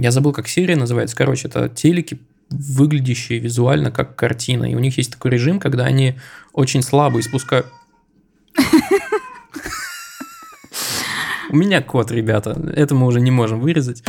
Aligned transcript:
Я 0.00 0.12
забыл, 0.12 0.32
как 0.32 0.48
серия 0.48 0.76
называется. 0.76 1.14
Короче, 1.14 1.46
это 1.46 1.68
телеки, 1.68 2.18
выглядящие 2.48 3.38
визуально 3.38 3.90
как 3.90 4.16
картина. 4.16 4.64
И 4.64 4.74
у 4.74 4.78
них 4.78 4.96
есть 4.96 5.12
такой 5.12 5.30
режим, 5.30 5.60
когда 5.60 5.84
они 5.84 6.18
очень 6.54 6.82
слабо 6.82 7.20
испускают... 7.20 7.66
У 11.50 11.56
меня 11.56 11.82
кот, 11.82 12.10
ребята. 12.10 12.58
Это 12.74 12.94
мы 12.94 13.06
уже 13.06 13.20
не 13.20 13.30
можем 13.30 13.60
вырезать. 13.60 14.02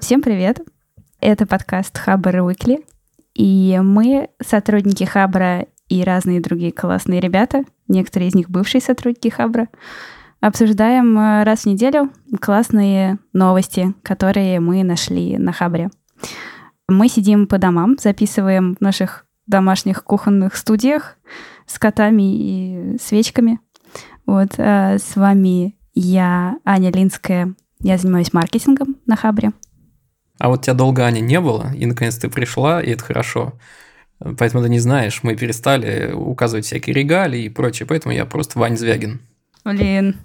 Всем 0.00 0.20
привет. 0.20 0.60
Это 1.20 1.46
подкаст 1.46 1.96
Хаббар 1.96 2.40
Weekly. 2.40 2.84
И 3.32 3.80
мы, 3.82 4.28
сотрудники 4.44 5.04
Хабра 5.04 5.66
и 5.88 6.04
разные 6.04 6.42
другие 6.42 6.72
классные 6.72 7.20
ребята, 7.20 7.64
некоторые 7.88 8.28
из 8.28 8.34
них 8.34 8.50
бывшие 8.50 8.82
сотрудники 8.82 9.28
Хабра, 9.28 9.68
обсуждаем 10.42 11.16
э, 11.16 11.44
раз 11.44 11.60
в 11.60 11.66
неделю 11.66 12.10
классные 12.40 13.18
новости, 13.32 13.94
которые 14.02 14.60
мы 14.60 14.82
нашли 14.82 15.38
на 15.38 15.52
Хабре. 15.52 15.88
Мы 16.88 17.08
сидим 17.08 17.46
по 17.46 17.58
домам, 17.58 17.96
записываем 17.98 18.74
в 18.74 18.80
наших 18.80 19.24
домашних 19.46 20.04
кухонных 20.04 20.56
студиях 20.56 21.16
с 21.66 21.78
котами 21.78 22.22
и 22.22 22.98
свечками. 23.00 23.60
Вот 24.26 24.54
а 24.58 24.98
с 24.98 25.16
вами 25.16 25.76
я, 25.94 26.56
Аня 26.64 26.90
Линская. 26.90 27.54
Я 27.78 27.98
занимаюсь 27.98 28.32
маркетингом 28.32 28.96
на 29.06 29.16
Хабре. 29.16 29.52
А 30.38 30.48
вот 30.48 30.62
тебя 30.62 30.74
долго, 30.74 31.04
Аня, 31.04 31.20
не 31.20 31.40
было, 31.40 31.72
и 31.72 31.86
наконец 31.86 32.18
ты 32.18 32.28
пришла, 32.28 32.82
и 32.82 32.90
это 32.90 33.04
хорошо. 33.04 33.52
Поэтому 34.18 34.62
ты 34.62 34.68
не 34.68 34.80
знаешь, 34.80 35.22
мы 35.22 35.36
перестали 35.36 36.12
указывать 36.12 36.64
всякие 36.64 36.94
регалии 36.94 37.44
и 37.44 37.48
прочее, 37.48 37.86
поэтому 37.86 38.14
я 38.14 38.24
просто 38.26 38.58
Вань 38.58 38.76
Звягин. 38.76 39.20
Блин. 39.64 40.16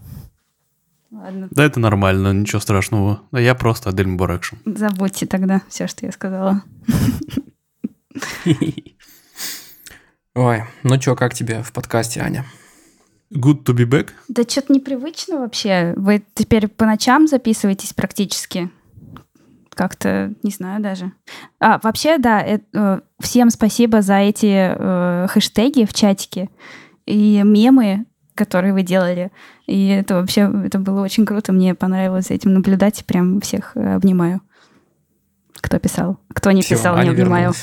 Ладно. 1.12 1.48
Да, 1.52 1.64
это 1.64 1.80
нормально, 1.80 2.34
ничего 2.34 2.60
страшного. 2.60 3.22
А 3.32 3.40
я 3.40 3.56
просто 3.56 3.90
Адель 3.90 4.08
Мубаракшин. 4.08 4.60
Забудьте 4.66 5.26
тогда 5.26 5.62
все, 5.70 5.88
что 5.88 6.06
я 6.06 6.12
сказала. 6.12 6.64
Ой, 10.36 10.64
ну 10.84 10.98
чё, 10.98 11.16
как 11.16 11.34
тебе 11.34 11.64
в 11.64 11.72
подкасте, 11.72 12.22
Аня? 12.22 12.46
Good 13.34 13.64
to 13.64 13.74
be 13.74 13.86
back? 13.86 14.10
Да 14.28 14.44
что-то 14.44 14.74
непривычно 14.74 15.40
вообще. 15.40 15.94
Вы 15.98 16.24
теперь 16.34 16.68
по 16.68 16.86
ночам 16.86 17.28
записываетесь 17.28 17.94
практически? 17.94 18.70
Как-то, 19.70 20.34
не 20.44 20.52
знаю 20.52 20.82
даже. 20.82 21.12
А, 21.60 21.80
вообще, 21.84 22.18
да, 22.18 22.42
это, 22.42 22.64
э, 22.74 23.02
всем 23.22 23.50
спасибо 23.50 24.02
за 24.02 24.16
эти 24.16 24.76
э, 24.76 25.28
хэштеги 25.28 25.86
в 25.86 25.94
чатике 25.94 26.50
и 27.06 27.42
мемы, 27.44 28.06
которые 28.38 28.74
вы 28.74 28.84
делали. 28.84 29.32
И 29.66 29.88
это 29.88 30.16
вообще, 30.16 30.50
это 30.64 30.80
было 30.80 31.02
очень 31.02 31.26
круто. 31.26 31.52
Мне 31.52 31.76
понравилось 31.76 32.32
этим 32.32 32.54
наблюдать. 32.54 33.04
Прям 33.06 33.42
всех 33.42 33.72
э, 33.76 33.96
обнимаю. 33.96 34.42
Кто 35.60 35.80
писал? 35.80 36.20
Кто 36.34 36.52
не 36.52 36.62
Все, 36.62 36.76
писал, 36.76 36.96
Аня 36.96 37.06
не 37.06 37.10
обнимаю. 37.12 37.54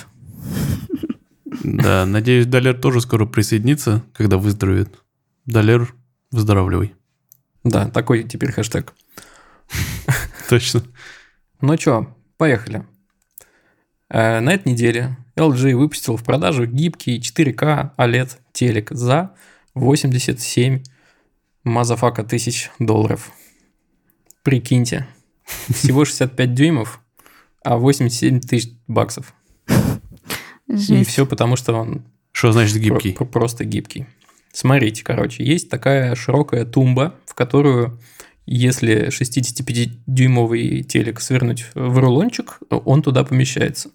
Да, 1.62 2.04
надеюсь, 2.04 2.46
Далер 2.46 2.74
тоже 2.74 3.00
скоро 3.00 3.24
присоединится, 3.24 4.02
когда 4.12 4.36
выздоровеет. 4.36 4.98
Далер, 5.46 5.94
выздоравливай. 6.30 6.94
Да, 7.62 7.88
такой 7.88 8.24
теперь 8.24 8.52
хэштег. 8.52 8.92
Точно. 10.48 10.82
Ну 11.60 11.78
что, 11.78 12.14
поехали. 12.36 12.84
Э, 14.10 14.40
на 14.40 14.52
этой 14.52 14.72
неделе 14.72 15.16
LG 15.36 15.74
выпустил 15.74 16.16
в 16.16 16.24
продажу 16.24 16.66
гибкий 16.66 17.18
4К 17.18 17.96
OLED 17.96 18.30
телек 18.52 18.90
за 18.90 19.34
87 19.74 20.82
motherfucker 21.64 22.22
тысяч 22.22 22.70
долларов. 22.78 23.32
Прикиньте. 24.42 25.06
Всего 25.68 26.04
65 26.04 26.54
дюймов, 26.54 27.00
а 27.62 27.76
87 27.76 28.40
тысяч 28.40 28.70
баксов. 28.86 29.34
Жесть. 30.68 30.90
И 30.90 31.04
все 31.04 31.26
потому, 31.26 31.56
что 31.56 31.74
он... 31.74 32.04
Что 32.32 32.52
значит 32.52 32.76
гибкий? 32.78 33.12
Про- 33.12 33.26
просто 33.26 33.64
гибкий. 33.64 34.06
Смотрите, 34.52 35.02
короче, 35.02 35.44
есть 35.44 35.68
такая 35.68 36.14
широкая 36.14 36.64
тумба, 36.64 37.14
в 37.26 37.34
которую, 37.34 38.00
если 38.46 39.08
65-дюймовый 39.08 40.82
телек 40.82 41.20
свернуть 41.20 41.66
в 41.74 41.98
рулончик, 41.98 42.60
он 42.70 43.02
туда 43.02 43.24
помещается. 43.24 43.90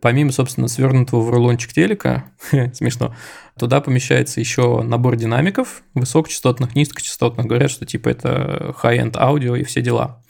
Помимо, 0.00 0.30
собственно, 0.30 0.68
свернутого 0.68 1.22
в 1.22 1.30
рулончик 1.30 1.72
телека, 1.72 2.30
смешно, 2.72 3.14
туда 3.58 3.80
помещается 3.80 4.40
еще 4.40 4.82
набор 4.82 5.16
динамиков, 5.16 5.82
высокочастотных, 5.94 6.76
низкочастотных. 6.76 7.46
Говорят, 7.46 7.70
что 7.70 7.84
типа 7.84 8.08
это 8.08 8.74
high-end 8.82 9.16
аудио 9.16 9.56
и 9.56 9.64
все 9.64 9.82
дела. 9.82 10.22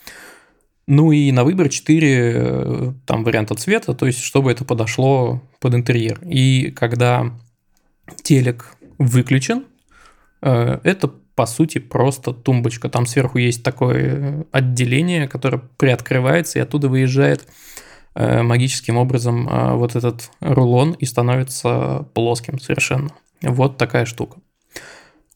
Ну 0.87 1.12
и 1.12 1.31
на 1.33 1.45
выбор 1.45 1.69
4 1.69 2.33
э, 2.34 2.93
там 3.05 3.23
варианта 3.23 3.55
цвета, 3.55 3.93
то 3.93 4.07
есть 4.07 4.23
чтобы 4.23 4.51
это 4.51 4.65
подошло 4.65 5.43
под 5.61 5.75
интерьер. 5.75 6.19
И 6.25 6.71
когда 6.71 7.31
телек 8.23 8.75
выключен, 8.97 9.67
э, 10.41 10.81
это 10.83 11.12
по 11.34 11.45
сути 11.45 11.78
просто 11.78 12.33
тумбочка. 12.33 12.89
Там 12.89 13.05
сверху 13.05 13.39
есть 13.39 13.62
такое 13.62 14.47
отделение, 14.51 15.28
которое 15.28 15.62
приоткрывается 15.77 16.59
и 16.59 16.62
оттуда 16.62 16.89
выезжает 16.89 17.47
магическим 18.19 18.97
образом 18.97 19.49
вот 19.79 19.95
этот 19.95 20.31
рулон 20.41 20.93
и 20.93 21.05
становится 21.05 22.09
плоским 22.15 22.59
совершенно. 22.59 23.11
Вот 23.43 23.77
такая 23.79 24.06
штука. 24.06 24.41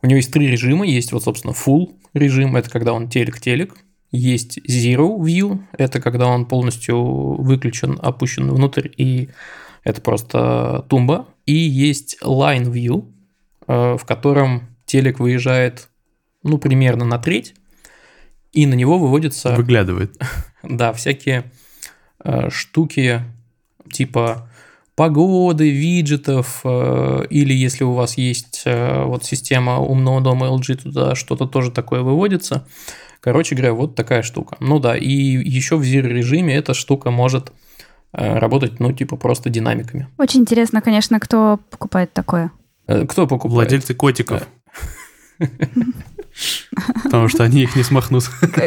У 0.03 0.07
него 0.07 0.17
есть 0.17 0.33
три 0.33 0.49
режима. 0.49 0.85
Есть 0.85 1.13
вот, 1.13 1.23
собственно, 1.23 1.53
full 1.53 1.95
режим, 2.13 2.57
это 2.57 2.69
когда 2.69 2.93
он 2.93 3.09
телек-телек. 3.09 3.77
Есть 4.11 4.59
Zero 4.69 5.19
View, 5.19 5.61
это 5.79 6.01
когда 6.01 6.27
он 6.27 6.45
полностью 6.45 7.01
выключен, 7.43 7.99
опущен 8.03 8.51
внутрь, 8.53 8.89
и 8.99 9.31
это 9.85 10.03
просто 10.03 10.85
тумба. 10.91 11.29
И 11.47 11.55
есть 11.55 12.19
Line 12.23 12.71
View, 12.71 13.11
э, 13.67 13.97
в 13.97 14.05
котором 14.05 14.77
телек 14.85 15.19
выезжает, 15.19 15.89
ну, 16.43 16.59
примерно 16.59 17.07
на 17.07 17.19
треть, 17.19 17.55
и 18.53 18.67
на 18.67 18.75
него 18.75 18.99
выводится... 18.99 19.55
Выглядывает. 19.55 20.17
Да, 20.63 20.93
всякие 20.93 21.41
э, 21.41 21.62
штуки 22.49 23.23
типа 23.91 24.49
погоды, 24.95 25.71
виджетов, 25.71 26.61
э, 26.65 27.25
или 27.31 27.55
если 27.55 27.85
у 27.85 27.93
вас 27.93 28.19
есть 28.19 28.65
вот 28.65 29.25
система 29.25 29.79
умного 29.79 30.21
дома 30.21 30.47
LG, 30.47 30.83
туда 30.83 31.15
что-то 31.15 31.47
тоже 31.47 31.71
такое 31.71 32.03
выводится. 32.03 32.67
Короче 33.23 33.55
говоря, 33.55 33.73
вот 33.73 33.95
такая 33.95 34.23
штука. 34.23 34.57
Ну 34.59 34.81
да, 34.81 34.97
и 34.97 35.09
еще 35.09 35.77
в 35.77 35.83
Zero 35.83 36.09
режиме 36.09 36.57
эта 36.57 36.75
штука 36.75 37.13
может 37.13 37.53
э, 38.13 38.39
работать, 38.39 38.81
ну, 38.81 38.93
типа 38.93 39.17
просто 39.17 39.49
динамиками. 39.49 40.09
Очень 40.19 40.41
интересно, 40.41 40.83
конечно, 40.83 41.21
кто 41.21 41.61
покупает 41.71 42.13
такое. 42.13 42.51
Э, 42.89 43.07
кто 43.07 43.29
покупает? 43.29 43.55
Владельцы 43.71 43.95
котиков. 43.95 44.49
Потому 47.05 47.29
что 47.29 47.45
они 47.45 47.63
их 47.63 47.77
не 47.77 47.83
смахнут. 47.83 48.25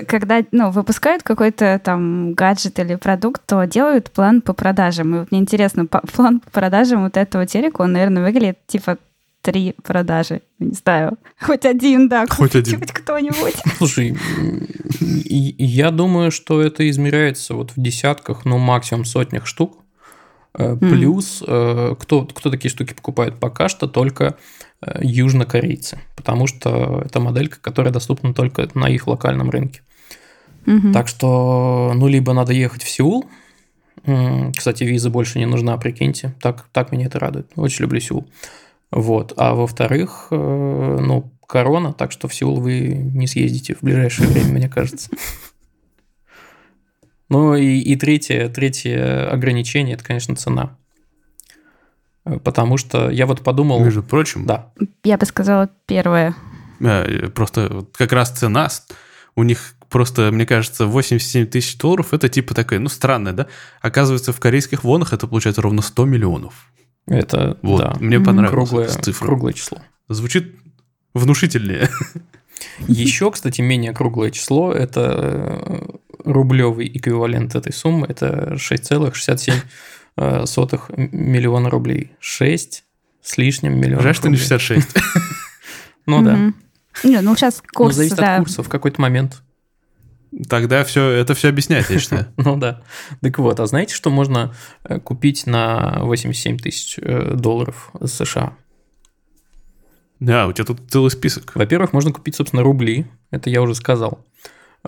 Когда 0.08 0.44
ну, 0.52 0.72
выпускают 0.72 1.24
какой-то 1.24 1.80
там 1.84 2.34
гаджет 2.34 2.80
или 2.80 2.96
продукт, 2.96 3.42
то 3.46 3.64
делают 3.66 4.12
план 4.12 4.42
по 4.42 4.54
продажам. 4.54 5.16
И 5.16 5.20
вот 5.20 5.32
мне 5.32 5.40
интересно, 5.42 5.86
план 6.14 6.40
по 6.40 6.50
продажам 6.50 7.04
вот 7.04 7.18
этого 7.18 7.46
телека, 7.46 7.82
он, 7.82 7.94
наверное, 7.94 8.24
выглядит 8.24 8.60
типа 8.68 8.98
три 9.42 9.76
продажи. 9.84 10.42
Не 10.58 10.74
знаю. 10.74 11.18
Хоть 11.40 11.66
один, 11.66 12.10
да. 12.10 12.26
Хоть 12.28 12.56
один. 12.56 12.80
Хоть 12.80 12.92
кто-нибудь. 12.94 13.56
Слушай, 13.78 14.18
я 15.00 15.92
думаю, 15.92 16.32
что 16.32 16.62
это 16.62 16.90
измеряется 16.90 17.54
вот 17.54 17.72
в 17.76 17.82
десятках, 17.82 18.46
ну, 18.46 18.58
максимум 18.58 19.06
сотнях 19.06 19.46
штук. 19.46 19.78
Э, 20.58 20.76
плюс, 20.78 21.44
mm. 21.46 21.96
кто, 21.98 22.26
кто 22.26 22.50
такие 22.50 22.72
штуки 22.72 22.94
покупает? 22.94 23.40
Пока 23.40 23.70
что 23.70 23.88
только 23.88 24.36
южнокорейцы, 25.02 26.00
потому 26.16 26.48
что 26.48 27.02
это 27.06 27.20
моделька, 27.20 27.58
которая 27.62 27.94
доступна 27.94 28.34
только 28.34 28.68
на 28.74 28.90
их 28.90 29.08
локальном 29.08 29.50
рынке. 29.50 29.82
Mm-hmm. 30.66 30.94
Так 30.94 31.08
что, 31.08 31.94
ну, 31.96 32.08
либо 32.08 32.34
надо 32.34 32.54
ехать 32.54 32.84
в 32.84 32.90
Сеул, 32.90 33.26
кстати, 34.56 34.84
виза 34.84 35.10
больше 35.10 35.40
не 35.40 35.46
нужна, 35.46 35.78
прикиньте. 35.78 36.36
Так, 36.40 36.68
так 36.72 36.92
меня 36.92 37.08
это 37.08 37.20
радует. 37.20 37.52
Очень 37.56 37.84
люблю 37.84 38.00
Сеул. 38.00 38.30
Вот. 38.92 39.34
А 39.36 39.56
во-вторых, 39.56 40.28
э, 40.30 40.36
ну, 41.02 41.32
корона, 41.48 41.94
так 41.94 42.12
что 42.12 42.28
в 42.28 42.34
Сеул 42.34 42.60
вы 42.60 42.90
не 42.90 43.26
съездите 43.28 43.74
в 43.74 43.82
ближайшее 43.82 44.28
время, 44.28 44.54
мне 44.54 44.70
кажется. 44.70 45.10
Ну 47.30 47.56
и, 47.56 47.80
и 47.80 47.96
третье, 47.96 48.50
третье 48.50 49.28
ограничение, 49.32 49.96
это, 49.96 50.04
конечно, 50.04 50.36
цена. 50.36 50.78
Потому 52.44 52.78
что 52.78 53.10
я 53.10 53.26
вот 53.26 53.42
подумал... 53.42 53.84
Между 53.84 54.04
прочим... 54.04 54.46
Да. 54.46 54.72
Я 55.04 55.18
бы 55.18 55.26
сказала 55.26 55.70
первое. 55.86 56.36
Э, 56.80 57.30
просто 57.30 57.86
как 57.94 58.12
раз 58.12 58.32
цена 58.32 58.70
у 59.36 59.44
них 59.44 59.76
просто, 59.90 60.32
мне 60.32 60.46
кажется, 60.46 60.88
87 60.88 61.46
тысяч 61.48 61.78
долларов, 61.78 62.14
это 62.14 62.28
типа 62.30 62.54
такая, 62.54 62.80
ну, 62.80 62.90
странная, 62.90 63.34
да? 63.34 63.48
Оказывается, 63.82 64.34
в 64.34 64.40
корейских 64.40 64.84
вонах 64.84 65.14
это 65.14 65.28
получается 65.28 65.62
ровно 65.62 65.82
100 65.82 66.06
миллионов. 66.06 66.72
Это, 67.08 67.58
вот, 67.62 67.82
да. 67.82 67.96
Мне 68.00 68.20
понравилось 68.20 68.70
круглое, 68.70 68.88
цифра. 68.88 69.26
Круглое 69.28 69.54
число. 69.54 69.78
Звучит 70.10 70.56
внушительнее. 71.14 71.90
Еще, 72.88 73.30
кстати, 73.32 73.62
менее 73.62 73.94
круглое 73.94 74.32
число– 74.32 74.72
это 74.74 75.84
рублевый 76.24 76.88
эквивалент 76.88 77.54
этой 77.56 77.72
суммы– 77.72 78.08
это 78.10 78.56
6,67 78.56 79.54
миллиона 80.18 81.70
рублей. 81.70 82.12
6 82.20 82.84
с 83.22 83.38
лишним 83.38 83.80
миллионов 83.80 84.04
Жаль, 84.04 84.16
что 84.16 84.30
не 84.30 84.36
рублей. 84.36 84.48
66. 84.48 84.96
Ну 86.08 86.22
да. 86.22 86.54
Не, 87.04 87.22
ну 87.22 87.36
сейчас 87.36 87.64
Ну, 87.64 87.70
курс, 87.74 87.96
зависит 87.96 88.18
да. 88.18 88.36
от 88.36 88.40
курса 88.42 88.62
в 88.62 88.70
какой-то 88.70 89.02
момент. 89.02 89.42
Тогда 90.50 90.84
все, 90.84 91.10
это 91.10 91.34
все 91.34 91.50
объясняет, 91.50 91.90
я 91.90 92.00
считаю. 92.00 92.28
Ну 92.38 92.58
да. 92.58 92.84
Так 93.22 93.40
вот, 93.40 93.60
а 93.60 93.66
знаете, 93.66 93.96
что 93.96 94.10
можно 94.10 94.54
э, 94.84 95.00
купить 95.00 95.48
на 95.48 96.00
87 96.02 96.58
тысяч 96.60 97.00
э, 97.02 97.34
долларов 97.36 97.92
США? 98.06 98.56
Да, 100.20 100.48
у 100.48 100.54
тебя 100.54 100.66
тут 100.66 100.80
целый 100.90 101.10
список. 101.12 101.56
Во-первых, 101.56 101.94
можно 101.94 102.12
купить, 102.12 102.36
собственно, 102.36 102.64
рубли. 102.64 103.06
Это 103.32 103.50
я 103.50 103.62
уже 103.62 103.76
сказал. 103.76 104.26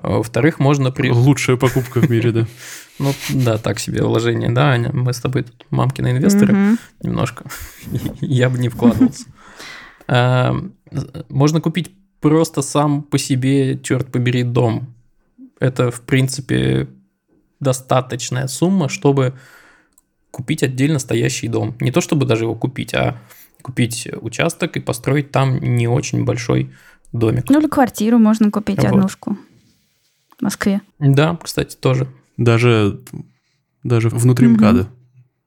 А 0.04 0.18
Во-вторых, 0.18 0.60
можно 0.60 0.92
при... 0.92 1.12
Лучшая 1.12 1.58
покупка 1.58 2.00
в 2.00 2.10
мире, 2.10 2.32
да. 2.32 2.48
Ну, 3.00 3.14
да, 3.30 3.60
так 3.60 3.80
себе 3.80 4.02
вложение, 4.02 4.50
да, 4.50 4.72
Аня? 4.72 4.90
Мы 4.92 5.14
с 5.14 5.20
тобой 5.20 5.44
тут 5.44 5.66
мамкины 5.70 6.12
инвесторы 6.12 6.78
немножко. 7.04 7.46
Я 8.22 8.50
бы 8.50 8.58
не 8.58 8.70
вкладывался. 8.70 9.26
А, 10.08 10.56
Можно 11.30 11.62
купить 11.62 11.92
просто 12.22 12.64
сам 12.64 13.04
по 13.04 13.20
себе, 13.20 13.78
черт 13.80 14.12
побери, 14.12 14.42
дом. 14.42 14.96
Это, 15.60 15.92
в 15.92 16.02
принципе, 16.02 16.88
достаточная 17.60 18.48
сумма, 18.48 18.90
чтобы 18.90 19.36
купить 20.32 20.64
отдельно 20.64 20.98
стоящий 20.98 21.48
дом. 21.48 21.76
Не 21.80 21.92
то, 21.92 22.02
чтобы 22.02 22.26
даже 22.26 22.46
его 22.46 22.56
купить, 22.56 22.94
а 22.96 23.20
купить 23.62 24.08
участок 24.22 24.78
и 24.78 24.80
построить 24.80 25.32
там 25.32 25.60
не 25.60 25.88
очень 25.88 26.26
большой 26.26 26.72
домик. 27.12 27.50
Ну 27.50 27.60
или 27.60 27.68
квартиру 27.68 28.18
можно 28.18 28.52
купить 28.52 28.78
Вот. 28.78 28.88
однушку 28.88 29.38
в 30.40 30.44
Москве. 30.44 30.82
Да, 31.00 31.38
кстати, 31.42 31.76
тоже. 31.76 32.08
Даже, 32.38 33.00
даже 33.84 34.10
внутри 34.10 34.48
Мгм. 34.48 34.58
МКАДа. 34.58 34.88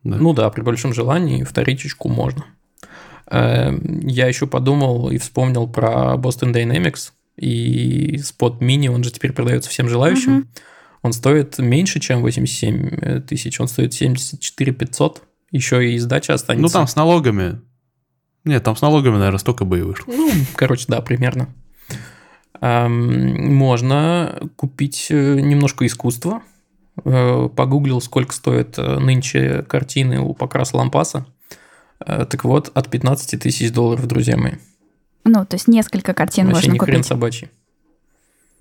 Да. 0.04 0.16
Ну 0.16 0.32
да, 0.32 0.48
при 0.50 0.62
большом 0.62 0.92
желании 0.94 1.44
вторичечку 1.44 2.08
можно. 2.08 2.44
Э, 3.30 3.70
Я 4.02 4.26
еще 4.26 4.46
подумал 4.46 5.10
и 5.10 5.18
вспомнил 5.18 5.68
про 5.68 6.14
Boston 6.16 6.52
Dynamics 6.52 7.12
и 7.36 8.16
Spot 8.16 8.58
Mini, 8.60 8.88
он 8.88 9.04
же 9.04 9.10
теперь 9.10 9.32
продается 9.32 9.70
всем 9.70 9.88
желающим. 9.88 10.32
Мгм. 10.32 10.48
Он 11.02 11.12
стоит 11.12 11.58
меньше, 11.58 11.98
чем 12.00 12.20
87 12.20 13.20
тысяч, 13.22 13.58
он 13.60 13.68
стоит 13.68 13.94
74 13.94 14.72
500. 14.72 15.22
Еще 15.50 15.92
и 15.92 15.98
сдача 15.98 16.34
останется. 16.34 16.62
Ну, 16.62 16.68
там 16.68 16.86
с 16.86 16.94
налогами. 16.96 17.60
Нет, 18.44 18.62
там 18.64 18.76
с 18.76 18.80
налогами, 18.82 19.16
наверное, 19.16 19.38
столько 19.38 19.64
бы 19.64 19.78
и 19.78 19.82
вышло. 19.82 20.12
Ну, 20.12 20.30
короче, 20.56 20.84
да, 20.88 21.00
примерно. 21.00 21.48
Можно 22.60 24.38
купить 24.56 25.06
э, 25.10 25.40
немножко 25.40 25.86
искусства. 25.86 26.42
Э, 27.04 27.48
Погуглил, 27.54 28.00
сколько 28.00 28.34
стоят 28.34 28.78
э, 28.78 28.98
нынче 28.98 29.62
картины 29.62 30.20
у 30.20 30.34
Покраса 30.34 30.76
Лампаса. 30.76 31.26
Так 31.98 32.44
вот, 32.44 32.70
от 32.74 32.88
15 32.88 33.42
тысяч 33.42 33.72
долларов, 33.72 34.06
друзья 34.06 34.38
мои. 34.38 34.52
Ну, 35.24 35.44
то 35.44 35.56
есть 35.56 35.68
несколько 35.68 36.14
картин 36.14 36.46
Вообще 36.46 36.68
можно 36.68 36.72
не 36.72 36.78
хрен 36.78 36.94
купить. 36.96 37.06
собачий. 37.06 37.48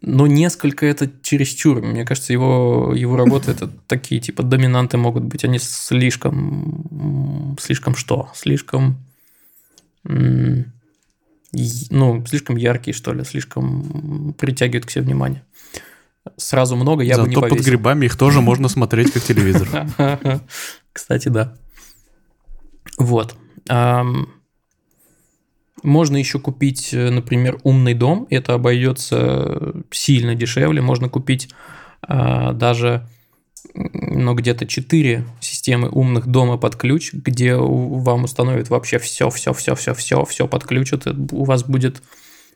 Но 0.02 0.28
несколько 0.28 0.86
это 0.86 1.10
чересчур. 1.22 1.82
Мне 1.82 2.06
кажется, 2.06 2.34
его, 2.34 2.94
его 2.96 3.16
работы 3.16 3.52
это 3.52 3.70
такие, 3.88 4.20
типа, 4.22 4.44
доминанты 4.44 4.98
могут 4.98 5.24
быть. 5.24 5.44
Они 5.46 5.60
слишком... 5.60 7.58
Слишком 7.60 7.96
что? 7.96 8.30
Слишком... 8.34 8.98
м, 10.06 10.74
Ну, 11.52 12.26
слишком 12.26 12.56
яркие, 12.58 12.94
что 12.94 13.14
ли, 13.14 13.24
слишком 13.24 14.34
притягивают 14.38 14.86
к 14.86 14.92
себе 14.92 15.06
внимание. 15.06 15.44
Сразу 16.38 16.76
много 16.76 17.04
я 17.04 17.18
бы 17.18 17.24
не 17.24 17.30
Зато 17.30 17.42
под 17.42 17.50
повесил. 17.52 17.72
грибами 17.72 18.06
их 18.06 18.18
тоже 18.18 18.42
можно 18.42 18.70
смотреть 18.70 19.12
как 19.12 19.24
телевизор. 19.24 19.88
Кстати, 20.94 21.30
да. 21.30 21.56
Вот. 22.98 23.36
Можно 25.84 26.18
еще 26.18 26.40
купить, 26.40 26.94
э, 26.94 27.10
например, 27.10 27.60
умный 27.64 27.94
дом. 27.94 28.28
Это 28.30 28.54
обойдется 28.54 29.74
сильно 29.92 30.36
дешевле. 30.36 30.82
Можно 30.82 31.08
купить 31.08 31.50
а, 32.02 32.52
даже 32.54 33.08
ну, 33.74 34.34
где-то 34.34 34.66
4 34.66 35.26
системы 35.40 35.90
умных 35.90 36.28
дома 36.28 36.58
под 36.58 36.76
ключ, 36.76 37.14
где 37.14 37.56
вам 37.56 38.24
установят 38.24 38.70
вообще 38.70 39.00
все, 39.00 39.30
все, 39.30 39.54
все, 39.54 39.76
все, 39.76 39.94
все, 39.94 40.26
все 40.26 40.48
подключат. 40.48 41.08
У 41.32 41.44
вас 41.44 41.64
будет 41.64 42.02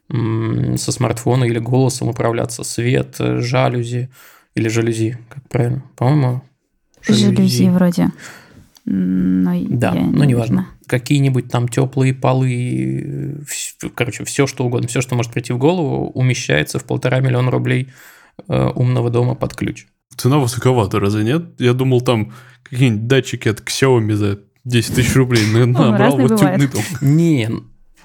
со 0.10 0.92
смартфона 0.92 1.46
или 1.46 1.60
голосом 1.60 2.10
управляться 2.10 2.64
свет, 2.64 3.16
э, 3.20 3.40
жалюзи 3.40 4.10
или 4.54 4.68
жалюзи, 4.68 5.18
как 5.30 5.48
правильно? 5.50 5.84
По-моему, 5.96 6.44
Жалюзи 7.08 7.70
вроде. 7.70 8.12
М, 8.86 9.44
Но 9.44 9.52
Да, 9.70 9.94
я 9.94 10.02
не 10.02 10.28
неважно. 10.28 10.68
Какие-нибудь 10.88 11.50
там 11.50 11.68
теплые 11.68 12.14
полы, 12.14 13.44
э, 13.82 13.90
короче, 13.96 14.26
все 14.26 14.46
что 14.46 14.66
угодно, 14.66 14.88
все, 14.88 15.02
что 15.02 15.16
может 15.16 15.32
прийти 15.32 15.54
в 15.54 15.58
голову, 15.58 16.12
умещается 16.12 16.80
в 16.80 16.84
полтора 16.84 17.20
миллиона 17.20 17.50
рублей 17.50 17.90
э, 18.48 18.70
умного 18.76 19.10
дома 19.10 19.36
под 19.36 19.56
ключ. 19.56 19.88
Цена 20.18 20.38
высоковата, 20.40 21.00
разве 21.00 21.24
нет? 21.24 21.44
Я 21.60 21.74
думал, 21.74 22.02
там 22.02 22.34
какие-нибудь 22.64 23.08
датчики 23.08 23.48
от 23.50 23.60
Xiaomi 23.62 24.14
за 24.14 24.40
10 24.66 24.96
тысяч 24.96 25.16
рублей. 25.16 25.46
На- 25.52 25.66
Набрал 25.66 25.92
разные 26.18 26.28
вот 26.28 26.42
умный 26.42 26.68
дом. 26.68 26.82
Не, 27.02 27.50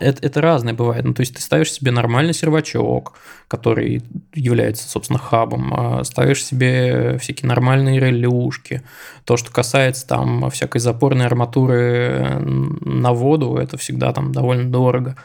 это, 0.00 0.24
это 0.26 0.40
разное 0.40 0.74
бывает. 0.74 1.04
Ну, 1.04 1.12
то 1.14 1.20
есть 1.20 1.34
ты 1.34 1.42
ставишь 1.42 1.72
себе 1.72 1.90
нормальный 1.90 2.32
сервачок, 2.34 3.14
который 3.48 4.02
является, 4.34 4.88
собственно, 4.88 5.18
хабом, 5.18 5.72
а 5.74 6.04
ставишь 6.04 6.44
себе 6.44 7.18
всякие 7.18 7.48
нормальные 7.48 7.98
релюшки. 8.00 8.82
То, 9.24 9.36
что 9.36 9.50
касается 9.52 10.06
там 10.06 10.50
всякой 10.50 10.80
запорной 10.80 11.26
арматуры 11.26 12.38
на 12.40 13.12
воду, 13.12 13.56
это 13.56 13.76
всегда 13.76 14.12
там 14.12 14.32
довольно 14.32 14.70
дорого. 14.70 15.16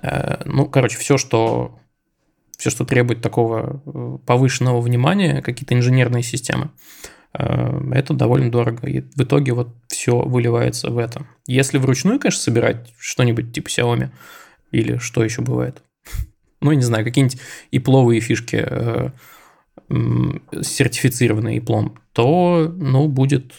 Э, 0.00 0.42
Ну, 0.46 0.66
короче, 0.66 0.98
все, 0.98 1.18
что 1.18 1.78
все, 2.62 2.70
что 2.70 2.84
требует 2.84 3.20
такого 3.20 3.82
э, 3.84 4.18
повышенного 4.24 4.80
внимания, 4.80 5.42
какие-то 5.42 5.74
инженерные 5.74 6.22
системы, 6.22 6.70
э, 7.34 7.90
это 7.92 8.14
довольно 8.14 8.52
дорого. 8.52 8.86
И 8.86 9.00
в 9.00 9.20
итоге 9.20 9.52
вот 9.52 9.74
все 9.88 10.20
выливается 10.20 10.90
в 10.90 10.98
это. 10.98 11.26
Если 11.48 11.78
вручную, 11.78 12.20
конечно, 12.20 12.40
собирать 12.40 12.94
что-нибудь 13.00 13.52
типа 13.52 13.66
Xiaomi, 13.66 14.10
или 14.70 14.98
что 14.98 15.24
еще 15.24 15.42
бывает, 15.42 15.82
ну, 16.60 16.70
не 16.70 16.82
знаю, 16.82 17.04
какие-нибудь 17.04 17.40
ипловые 17.72 18.20
фишки, 18.20 18.64
э, 18.64 19.10
м, 19.88 20.42
сертифицированный 20.60 21.56
иплом, 21.56 21.98
то, 22.12 22.72
ну, 22.76 23.08
будет, 23.08 23.54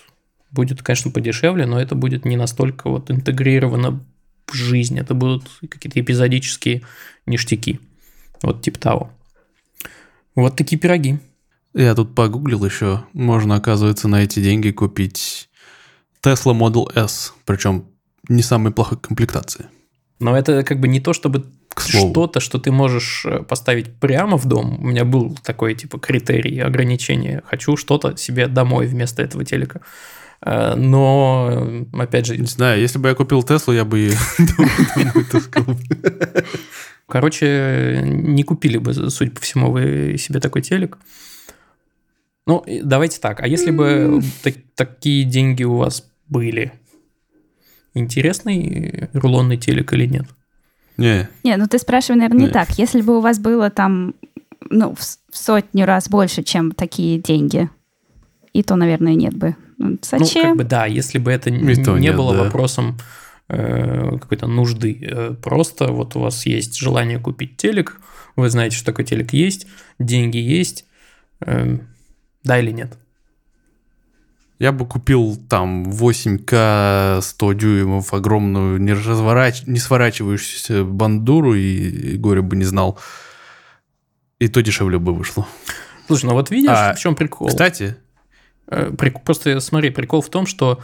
будет, 0.50 0.82
конечно, 0.82 1.12
подешевле, 1.12 1.66
но 1.66 1.78
это 1.78 1.96
будет 1.96 2.24
не 2.24 2.38
настолько 2.38 2.90
вот 2.90 3.12
интегрировано 3.12 4.02
в 4.48 4.54
жизнь. 4.54 4.98
Это 4.98 5.14
будут 5.14 5.44
какие-то 5.60 6.00
эпизодические 6.00 6.84
ништяки. 7.26 7.82
Вот 8.44 8.62
типа 8.62 8.80
того. 8.80 9.12
Вот 10.36 10.56
такие 10.56 10.78
пироги. 10.78 11.18
Я 11.74 11.96
тут 11.96 12.14
погуглил 12.14 12.64
еще. 12.64 13.04
Можно, 13.14 13.56
оказывается, 13.56 14.08
на 14.08 14.24
эти 14.24 14.40
деньги 14.40 14.70
купить 14.70 15.50
Tesla 16.22 16.54
Model 16.54 16.92
S. 16.96 17.34
Причем 17.46 17.86
не 18.30 18.44
самой 18.44 18.72
плохой 18.72 19.00
комплектации. 19.00 19.66
Но 20.20 20.38
это 20.38 20.64
как 20.64 20.80
бы 20.80 20.88
не 20.88 21.00
то, 21.00 21.14
чтобы 21.14 21.46
что-то, 21.76 22.40
что 22.40 22.60
ты 22.60 22.72
можешь 22.72 23.26
э, 23.26 23.44
поставить 23.44 23.96
прямо 23.96 24.38
в 24.38 24.46
дом. 24.46 24.80
У 24.80 24.88
меня 24.88 25.06
был 25.06 25.36
такой 25.44 25.76
типа 25.76 26.00
критерий 26.00 26.60
ограничения. 26.60 27.42
Хочу 27.46 27.76
что-то 27.78 28.16
себе 28.16 28.48
домой 28.48 28.88
вместо 28.88 29.24
этого 29.24 29.44
телека. 29.44 29.82
Э, 30.46 30.76
Но, 30.76 31.86
опять 31.94 32.26
же, 32.26 32.38
Не 32.38 32.46
знаю, 32.48 32.82
если 32.82 33.00
бы 33.00 33.10
я 33.10 33.16
купил 33.16 33.44
Теслу, 33.44 33.74
я 33.74 33.86
бы 33.86 34.12
таскал 35.32 35.64
бы. 35.68 35.78
короче, 37.08 38.02
не 38.06 38.44
купили 38.44 38.78
бы, 38.78 38.94
судя 39.10 39.32
по 39.32 39.40
всему, 39.42 39.72
вы 39.72 40.18
себе 40.18 40.40
такой 40.40 40.62
телек. 40.62 40.98
Ну, 42.46 42.64
давайте 42.84 43.20
так. 43.20 43.40
А 43.42 43.48
если 43.48 43.72
бы 43.72 44.22
так- 44.44 44.56
такие 44.76 45.24
деньги 45.24 45.64
у 45.64 45.76
вас 45.78 46.06
были, 46.28 46.74
интересный 47.94 49.10
рулонный 49.14 49.58
телек 49.58 49.94
или 49.94 50.06
нет? 50.08 50.26
Не, 50.98 51.28
Не, 51.44 51.58
ну 51.58 51.68
ты 51.68 51.80
спрашивай, 51.80 52.18
наверное, 52.18 52.40
не 52.42 52.46
Не. 52.48 52.52
так. 52.52 52.70
Если 52.78 53.02
бы 53.02 53.18
у 53.18 53.22
вас 53.22 53.40
было 53.40 53.70
там, 53.70 54.14
ну, 54.70 54.94
в 54.96 55.36
сотню 55.36 55.86
раз 55.86 56.08
больше, 56.10 56.44
чем 56.44 56.72
такие 56.72 57.18
деньги, 57.20 57.70
и 58.54 58.64
то, 58.64 58.76
наверное, 58.76 59.16
нет 59.16 59.36
бы. 59.36 59.56
Ну, 59.78 59.90
Ну, 59.90 59.98
Зачем? 60.02 60.44
как 60.44 60.58
бы 60.58 60.64
да, 60.64 60.86
если 60.86 61.20
бы 61.20 61.32
это 61.32 61.50
И 61.50 61.84
то 61.84 61.98
не 61.98 62.04
нет, 62.08 62.16
было 62.16 62.34
да. 62.34 62.44
вопросом 62.44 62.98
э, 63.50 64.18
какой-то 64.20 64.48
нужды. 64.48 64.98
Э, 65.02 65.34
Просто 65.42 65.88
вот 65.88 66.16
у 66.16 66.20
вас 66.20 66.46
есть 66.46 66.78
желание 66.78 67.20
купить 67.20 67.58
телек, 67.58 68.00
вы 68.36 68.50
знаете, 68.50 68.78
что 68.78 68.86
такой 68.86 69.06
телек 69.06 69.34
есть, 69.34 69.68
деньги 70.00 70.38
есть, 70.38 70.86
э, 71.42 71.78
да 72.44 72.60
или 72.60 72.72
нет? 72.72 72.98
я 74.60 74.72
бы 74.72 74.86
купил 74.86 75.38
там 75.50 75.84
8К 75.90 77.20
100 77.22 77.54
дюймов 77.54 78.14
огромную, 78.14 78.80
не, 78.80 78.94
разворач... 78.94 79.64
не 79.66 79.78
сворачивающуюся 79.78 80.86
бандуру 80.86 81.54
и, 81.54 82.14
и 82.14 82.18
горе 82.18 82.42
бы 82.42 82.56
не 82.56 82.64
знал. 82.64 82.98
И 84.40 84.48
то 84.48 84.62
дешевле 84.62 85.00
бы 85.00 85.14
вышло. 85.14 85.46
Слушай, 86.08 86.28
ну 86.28 86.34
вот 86.34 86.50
видишь, 86.50 86.70
А, 86.72 86.94
в 86.94 87.00
чем 87.00 87.16
прикол? 87.16 87.48
Кстати, 87.48 87.98
Просто 89.26 89.60
смотри, 89.60 89.90
прикол 89.90 90.22
в 90.22 90.30
том, 90.30 90.46
что 90.46 90.82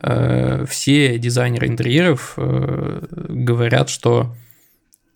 э, 0.00 0.64
все 0.66 1.18
дизайнеры 1.18 1.66
интерьеров 1.66 2.34
э, 2.36 3.06
говорят, 3.28 3.88
что 3.88 4.34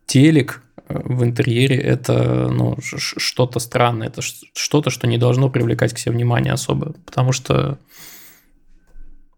телек 0.06 0.62
э, 0.88 0.99
в 1.04 1.25
интерьере 1.25 1.76
это 1.76 2.49
ну, 2.49 2.78
что-то 2.80 3.58
странное, 3.58 4.08
это 4.08 4.23
что-то, 4.23 4.90
что 4.90 5.06
не 5.06 5.18
должно 5.18 5.50
привлекать 5.50 5.92
к 5.92 5.99
себе 5.99 6.12
внимание 6.12 6.52
особо, 6.52 6.94
потому 7.04 7.32
что... 7.32 7.78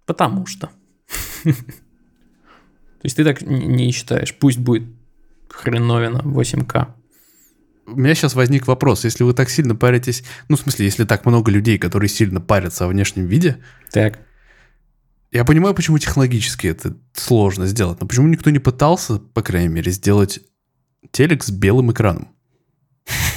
Потому 0.06 0.46
что. 0.46 0.70
То 1.44 3.04
есть 3.04 3.16
ты 3.16 3.24
так 3.24 3.42
не 3.42 3.92
считаешь, 3.92 4.34
пусть 4.34 4.58
будет 4.58 4.84
хреновина 5.50 6.18
8К. 6.18 6.88
У 7.92 7.96
меня 7.96 8.14
сейчас 8.14 8.34
возник 8.34 8.66
вопрос. 8.66 9.04
Если 9.04 9.24
вы 9.24 9.32
так 9.34 9.50
сильно 9.50 9.74
паритесь... 9.74 10.22
Ну, 10.48 10.56
в 10.56 10.60
смысле, 10.60 10.84
если 10.86 11.04
так 11.04 11.24
много 11.26 11.50
людей, 11.50 11.78
которые 11.78 12.08
сильно 12.08 12.40
парятся 12.40 12.84
о 12.84 12.88
внешнем 12.88 13.26
виде, 13.26 13.58
Так. 13.92 14.18
я 15.32 15.44
понимаю, 15.44 15.74
почему 15.74 15.98
технологически 15.98 16.66
это 16.68 16.96
сложно 17.14 17.66
сделать, 17.66 18.00
но 18.00 18.06
почему 18.06 18.28
никто 18.28 18.50
не 18.50 18.58
пытался, 18.58 19.18
по 19.18 19.42
крайней 19.42 19.68
мере, 19.68 19.90
сделать 19.92 20.40
телек 21.10 21.42
с 21.44 21.50
белым 21.50 21.92
экраном? 21.92 22.28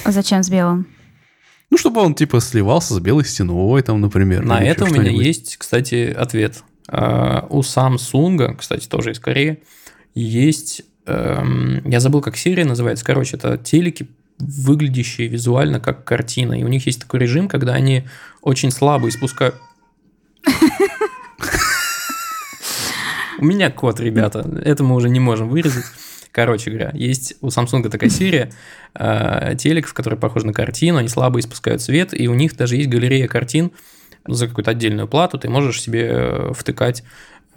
А 0.03 0.11
Зачем 0.11 0.43
с 0.43 0.49
белым? 0.49 0.87
Ну, 1.69 1.77
чтобы 1.77 2.01
он, 2.01 2.15
типа, 2.15 2.41
сливался 2.41 2.93
с 2.95 2.99
белой 2.99 3.23
стеной, 3.23 3.81
там, 3.81 4.01
например. 4.01 4.43
На 4.43 4.61
это 4.61 4.83
у 4.83 4.87
меня 4.87 5.09
есть, 5.09 5.55
кстати, 5.57 6.11
ответ. 6.11 6.63
А, 6.89 7.47
У 7.49 7.61
Samsung, 7.61 8.57
кстати, 8.57 8.87
тоже 8.87 9.11
из 9.11 9.19
Кореи, 9.19 9.63
есть... 10.13 10.81
эм, 11.05 11.81
Я 11.87 12.01
забыл, 12.01 12.19
как 12.21 12.35
серия 12.35 12.65
называется. 12.65 13.05
Короче, 13.05 13.37
это 13.37 13.57
телеки, 13.57 14.09
выглядящие 14.41 15.27
визуально 15.27 15.79
как 15.79 16.03
картина. 16.03 16.59
И 16.59 16.63
у 16.63 16.67
них 16.67 16.85
есть 16.85 17.01
такой 17.01 17.19
режим, 17.19 17.47
когда 17.47 17.73
они 17.73 18.05
очень 18.41 18.71
слабо 18.71 19.09
испускают... 19.09 19.55
У 23.39 23.45
меня 23.45 23.71
кот, 23.71 23.99
ребята. 23.99 24.47
Это 24.63 24.83
мы 24.83 24.95
уже 24.95 25.09
не 25.09 25.19
можем 25.19 25.49
вырезать. 25.49 25.85
Короче 26.31 26.69
говоря, 26.71 26.91
есть 26.93 27.35
у 27.41 27.47
Samsung 27.47 27.89
такая 27.89 28.09
серия 28.09 28.51
э, 28.93 29.55
телеков, 29.57 29.93
которые 29.93 30.19
похожи 30.19 30.45
на 30.45 30.53
картину, 30.53 30.97
они 30.97 31.09
слабо 31.09 31.39
испускают 31.39 31.81
свет, 31.81 32.17
и 32.17 32.27
у 32.29 32.33
них 32.33 32.55
даже 32.55 32.77
есть 32.77 32.89
галерея 32.89 33.27
картин 33.27 33.71
за 34.25 34.47
какую-то 34.47 34.71
отдельную 34.71 35.09
плату, 35.09 35.37
ты 35.37 35.49
можешь 35.49 35.81
себе 35.81 36.07
э, 36.09 36.53
втыкать 36.53 37.03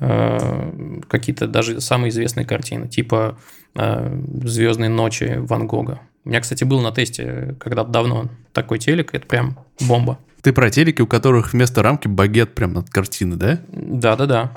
э, 0.00 1.00
какие-то 1.08 1.46
даже 1.46 1.80
самые 1.80 2.10
известные 2.10 2.46
картины, 2.46 2.88
типа 2.88 3.38
«Звездные 3.74 4.88
ночи» 4.88 5.34
Ван 5.38 5.66
Гога. 5.66 6.00
У 6.24 6.28
меня, 6.30 6.40
кстати, 6.40 6.64
был 6.64 6.80
на 6.80 6.90
тесте 6.90 7.56
когда-то 7.60 7.90
давно 7.90 8.30
такой 8.52 8.78
телек, 8.78 9.14
это 9.14 9.26
прям 9.26 9.58
бомба. 9.80 10.18
Ты 10.42 10.52
про 10.52 10.70
телеки, 10.70 11.02
у 11.02 11.06
которых 11.06 11.52
вместо 11.52 11.82
рамки 11.82 12.08
багет 12.08 12.54
прям 12.54 12.72
над 12.74 12.90
картиной, 12.90 13.36
да? 13.36 13.60
Да-да-да. 13.68 14.52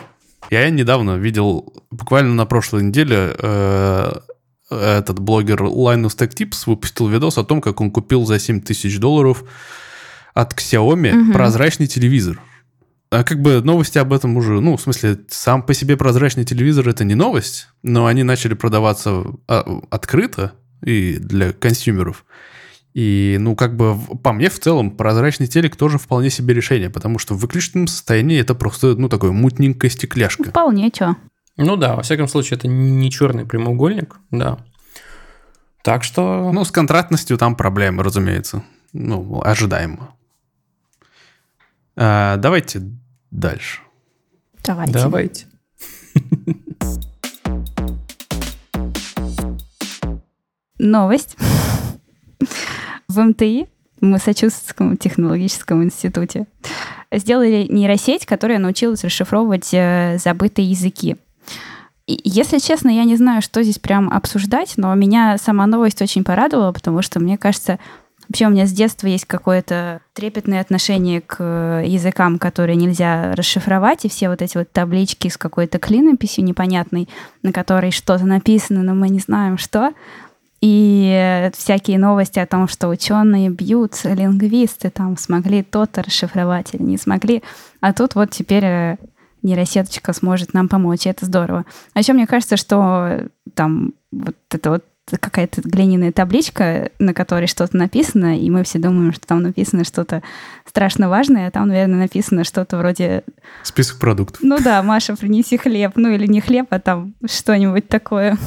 Я 0.49 0.69
недавно 0.69 1.17
видел, 1.17 1.73
буквально 1.91 2.33
на 2.33 2.45
прошлой 2.45 2.83
неделе, 2.83 3.35
э, 3.37 4.13
этот 4.69 5.19
блогер 5.19 5.63
Linus 5.63 6.17
Tech 6.17 6.33
Tips 6.33 6.63
выпустил 6.65 7.07
видос 7.07 7.37
о 7.37 7.43
том, 7.43 7.61
как 7.61 7.81
он 7.81 7.91
купил 7.91 8.25
за 8.25 8.39
7 8.39 8.61
тысяч 8.61 8.99
долларов 8.99 9.43
от 10.33 10.53
Xiaomi 10.53 11.13
Мгм. 11.13 11.33
прозрачный 11.33 11.87
телевизор. 11.87 12.39
А 13.09 13.23
как 13.23 13.41
бы 13.41 13.61
новости 13.61 13.97
об 13.97 14.11
этом 14.11 14.35
уже, 14.35 14.59
ну, 14.59 14.75
в 14.75 14.81
смысле, 14.81 15.19
сам 15.29 15.63
по 15.63 15.73
себе 15.73 15.95
прозрачный 15.95 16.43
телевизор 16.43 16.87
это 16.89 17.05
не 17.05 17.15
новость, 17.15 17.69
но 17.81 18.05
они 18.05 18.23
начали 18.23 18.53
продаваться 18.53 19.23
а, 19.47 19.79
открыто 19.89 20.53
и 20.83 21.17
для 21.17 21.53
консюмеров. 21.53 22.25
И, 22.93 23.37
ну, 23.39 23.55
как 23.55 23.75
бы, 23.75 23.95
по 24.23 24.33
мне, 24.33 24.49
в 24.49 24.59
целом, 24.59 24.89
прозрачный 24.89 25.45
телек 25.47 25.75
тоже 25.75 25.99
вполне 25.99 26.29
себе 26.31 26.53
решение, 26.53 26.89
потому 26.89 27.19
что 27.19 27.35
в 27.35 27.39
выключенном 27.39 27.87
состоянии 27.87 28.39
это 28.39 28.55
просто, 28.55 28.95
ну, 28.95 29.07
такое 29.07 29.31
мутненькая 29.31 29.91
стекляшка. 29.91 30.49
Вполне, 30.49 30.89
чё. 30.89 31.15
Ну 31.57 31.75
да, 31.75 31.95
во 31.95 32.01
всяком 32.01 32.27
случае, 32.27 32.57
это 32.57 32.67
не 32.67 33.11
черный 33.11 33.45
прямоугольник, 33.45 34.17
да. 34.31 34.57
Так 35.83 36.03
что... 36.03 36.51
Ну, 36.51 36.65
с 36.65 36.71
контрастностью 36.71 37.37
там 37.37 37.55
проблемы, 37.55 38.03
разумеется. 38.03 38.63
Ну, 38.93 39.41
ожидаемо. 39.43 40.15
А, 41.95 42.37
давайте 42.37 42.81
дальше. 43.31 43.81
Давайте. 44.63 44.93
Давайте. 44.93 45.45
Новость. 50.79 51.35
В 53.07 53.19
МТИ, 53.19 53.67
в 53.99 54.05
Массачусетском 54.05 54.97
технологическом 54.97 55.83
институте, 55.83 56.45
сделали 57.11 57.67
нейросеть, 57.69 58.25
которая 58.25 58.59
научилась 58.59 59.03
расшифровывать 59.03 59.69
э, 59.73 60.17
забытые 60.23 60.69
языки. 60.69 61.15
Если 62.05 62.59
честно, 62.59 62.89
я 62.89 63.03
не 63.03 63.17
знаю, 63.17 63.41
что 63.41 63.63
здесь 63.63 63.79
прям 63.79 64.09
обсуждать, 64.09 64.73
но 64.77 64.93
меня 64.95 65.37
сама 65.37 65.65
новость 65.67 66.01
очень 66.01 66.23
порадовала, 66.23 66.71
потому 66.71 67.01
что, 67.01 67.19
мне 67.19 67.37
кажется, 67.37 67.79
вообще 68.29 68.47
у 68.47 68.49
меня 68.49 68.65
с 68.65 68.71
детства 68.71 69.07
есть 69.07 69.25
какое-то 69.25 70.01
трепетное 70.13 70.61
отношение 70.61 71.21
к 71.21 71.37
э, 71.39 71.83
языкам, 71.85 72.39
которые 72.39 72.75
нельзя 72.75 73.35
расшифровать, 73.35 74.05
и 74.05 74.09
все 74.09 74.29
вот 74.29 74.41
эти 74.41 74.57
вот 74.57 74.71
таблички 74.71 75.27
с 75.27 75.37
какой-то 75.37 75.79
клинописью 75.79 76.43
непонятной, 76.43 77.09
на 77.41 77.51
которой 77.51 77.91
что-то 77.91 78.25
написано, 78.25 78.83
но 78.83 78.93
мы 78.93 79.09
не 79.09 79.19
знаем, 79.19 79.57
что. 79.57 79.93
И 80.59 81.51
всякие 81.55 81.99
новости 81.99 82.39
о 82.39 82.47
том, 82.47 82.67
что 82.67 82.87
ученые 82.89 83.49
бьют, 83.49 83.93
лингвисты 84.03 84.89
там 84.89 85.15
смогли 85.17 85.61
то-то 85.61 86.01
расшифровать 86.01 86.73
или 86.73 86.81
не 86.81 86.97
смогли. 86.97 87.43
А 87.79 87.93
тут 87.93 88.15
вот 88.15 88.31
теперь 88.31 88.65
э, 88.65 88.97
нейросеточка 89.43 90.13
сможет 90.13 90.53
нам 90.53 90.67
помочь, 90.67 91.05
и 91.05 91.09
это 91.09 91.25
здорово. 91.25 91.65
А 91.93 91.99
еще 91.99 92.13
мне 92.13 92.25
кажется, 92.25 92.57
что 92.57 93.27
там 93.53 93.93
вот 94.11 94.35
это 94.49 94.69
вот 94.71 94.85
какая-то 95.19 95.61
глиняная 95.61 96.11
табличка, 96.11 96.91
на 96.99 97.13
которой 97.13 97.47
что-то 97.47 97.77
написано, 97.77 98.37
и 98.37 98.49
мы 98.49 98.63
все 98.63 98.77
думаем, 98.77 99.13
что 99.13 99.25
там 99.25 99.41
написано 99.41 99.85
что-то 99.85 100.21
страшно 100.65 101.07
важное, 101.07 101.47
а 101.47 101.51
там, 101.51 101.69
наверное, 101.69 101.99
написано 101.99 102.43
что-то 102.43 102.77
вроде 102.77 103.23
Список 103.63 103.99
продуктов. 103.99 104.41
ну 104.41 104.57
да, 104.59 104.83
Маша, 104.83 105.15
принеси 105.15 105.57
хлеб. 105.57 105.93
Ну 105.95 106.09
или 106.09 106.27
не 106.27 106.41
хлеб, 106.41 106.67
а 106.71 106.79
там 106.79 107.13
что-нибудь 107.25 107.87
такое. 107.87 108.37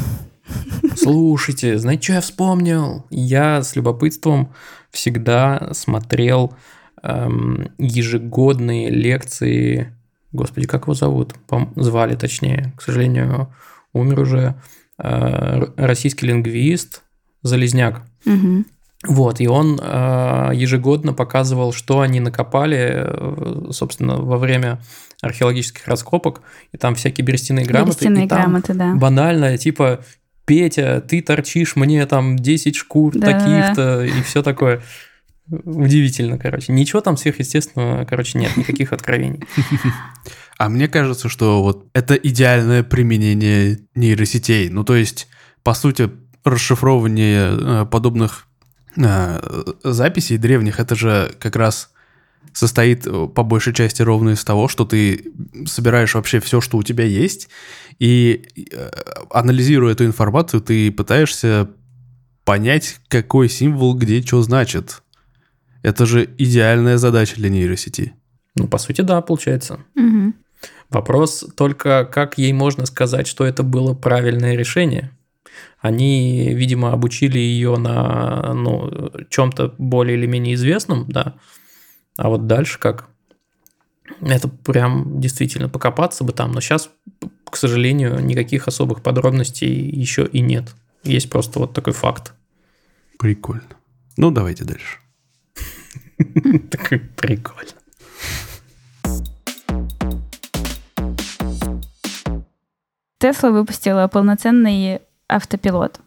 Слушайте, 0.97 1.79
знаете, 1.79 2.03
что 2.03 2.13
я 2.15 2.21
вспомнил? 2.21 3.05
Я 3.11 3.63
с 3.63 3.77
любопытством 3.77 4.53
всегда 4.91 5.71
смотрел 5.73 6.55
эм, 7.03 7.71
ежегодные 7.79 8.91
лекции. 8.91 9.95
Господи, 10.33 10.67
как 10.67 10.83
его 10.83 10.95
зовут? 10.95 11.35
Пом- 11.49 11.73
Звали, 11.77 12.15
точнее. 12.17 12.73
К 12.77 12.83
сожалению, 12.83 13.53
умер 13.93 14.21
уже. 14.21 14.55
э, 15.03 15.65
российский 15.77 16.27
лингвист 16.27 17.03
Залезняк. 17.43 18.03
Мгм. 18.27 18.67
Вот, 19.09 19.41
и 19.41 19.49
он 19.49 19.81
э, 19.83 20.51
ежегодно 20.53 21.15
показывал, 21.15 21.73
что 21.73 22.01
они 22.01 22.21
накопали, 22.21 23.03
э, 23.07 23.71
собственно, 23.73 24.17
во 24.17 24.37
время 24.37 24.79
археологических 25.23 25.89
раскопок, 25.89 26.43
и 26.73 26.77
там 26.77 26.95
всякие 26.95 27.25
берестяные 27.25 27.65
грамоты. 27.65 27.93
Берестяные 27.93 28.25
и 28.25 28.29
грамоты, 28.29 28.75
да. 28.75 28.95
банально, 28.95 29.57
типа, 29.57 30.01
Петя, 30.45 31.01
ты 31.01 31.23
торчишь 31.23 31.77
мне 31.77 32.05
там 32.07 32.37
10 32.37 32.75
шкур 32.75 33.13
Да-да-да. 33.15 33.39
таких-то 33.39 34.05
и 34.05 34.23
все 34.23 34.43
такое. 34.43 34.83
Удивительно, 35.49 36.39
короче. 36.39 36.73
Ничего 36.73 37.01
там 37.01 37.17
сверхъестественного, 37.17 38.05
короче, 38.05 38.39
нет, 38.39 38.57
никаких 38.57 38.93
откровений. 38.93 39.43
А 40.59 40.69
мне 40.69 40.89
кажется, 40.89 41.29
что 41.29 41.63
вот 41.63 41.87
это 41.95 42.15
идеальное 42.15 42.83
применение 42.83 43.79
нейросетей. 43.95 44.69
Ну, 44.69 44.85
то 44.85 44.95
есть, 44.95 45.29
по 45.63 45.73
сути, 45.73 46.11
расшифровывание 46.45 47.51
э, 47.51 47.87
подобных 47.87 48.47
э, 48.97 49.73
записей 49.83 50.37
древних, 50.37 50.79
это 50.79 50.95
же 50.95 51.35
как 51.41 51.57
раз 51.57 51.90
состоит 52.53 53.07
э, 53.07 53.29
по 53.29 53.43
большей 53.43 53.73
части 53.73 54.03
ровно 54.03 54.31
из 54.31 54.45
того, 54.45 54.69
что 54.69 54.85
ты 54.85 55.33
собираешь 55.67 56.15
вообще 56.15 56.41
все, 56.41 56.61
что 56.61 56.79
у 56.79 56.83
тебя 56.83 57.05
есть, 57.05 57.49
и 57.99 58.43
э, 58.73 58.91
анализируя 59.31 59.93
эту 59.93 60.05
информацию, 60.05 60.61
ты 60.61 60.91
пытаешься 60.91 61.71
понять, 62.45 62.99
какой 63.09 63.49
символ 63.49 63.95
где 63.95 64.23
что 64.23 64.43
значит. 64.43 65.03
Это 65.83 66.05
же 66.07 66.29
идеальная 66.37 66.99
задача 66.99 67.37
для 67.37 67.49
нейросети. 67.49 68.15
Ну, 68.55 68.69
по 68.69 68.79
сути, 68.79 69.01
да, 69.03 69.21
получается. 69.21 69.81
Мгм. 69.95 70.35
Вопрос 70.91 71.47
только, 71.57 72.05
как 72.05 72.37
ей 72.37 72.53
можно 72.53 72.85
сказать, 72.85 73.27
что 73.27 73.45
это 73.45 73.63
было 73.63 73.95
правильное 73.95 74.57
решение. 74.57 75.13
Они, 75.79 76.53
видимо, 76.53 76.93
обучили 76.93 77.39
ее 77.39 77.77
на 77.77 78.53
ну, 78.53 79.11
чем-то 79.31 79.75
более 79.79 80.19
или 80.19 80.27
менее 80.27 80.55
известном, 80.55 81.07
да. 81.09 81.37
А 82.21 82.29
вот 82.29 82.47
дальше 82.47 82.79
как? 82.79 83.09
Это 84.21 84.47
прям 84.49 85.23
действительно 85.23 85.71
покопаться 85.71 86.23
бы 86.23 86.35
там. 86.35 86.53
Но 86.53 86.61
сейчас, 86.61 86.91
к 87.45 87.57
сожалению, 87.57 88.21
никаких 88.21 88.69
особых 88.69 89.03
подробностей 89.03 89.73
еще 89.73 90.27
и 90.27 90.41
нет. 90.41 90.75
Есть 91.03 91.31
просто 91.31 91.59
вот 91.61 91.73
такой 91.73 91.95
факт. 91.95 92.35
Прикольно. 93.19 93.63
Ну, 94.19 94.31
давайте 94.31 94.65
дальше. 94.65 94.99
Так 96.71 96.91
прикольно. 97.17 97.71
Тесла 103.19 103.51
выпустила 103.51 104.09
полноценный 104.09 105.01
автопилот. 105.27 106.01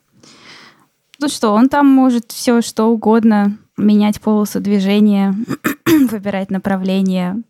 Ну 1.20 1.28
что, 1.28 1.54
он 1.54 1.70
там 1.70 1.88
может 1.88 2.32
все 2.32 2.62
что 2.62 2.86
угодно, 2.86 3.58
менять 3.78 4.22
полосу 4.22 4.60
движения, 4.60 5.36
выбирать 6.10 6.52
направление, 6.52 7.42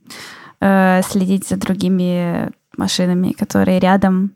э, 0.59 1.01
следить 1.03 1.47
за 1.47 1.57
другими 1.57 2.51
машинами, 2.77 3.31
которые 3.31 3.79
рядом, 3.79 4.31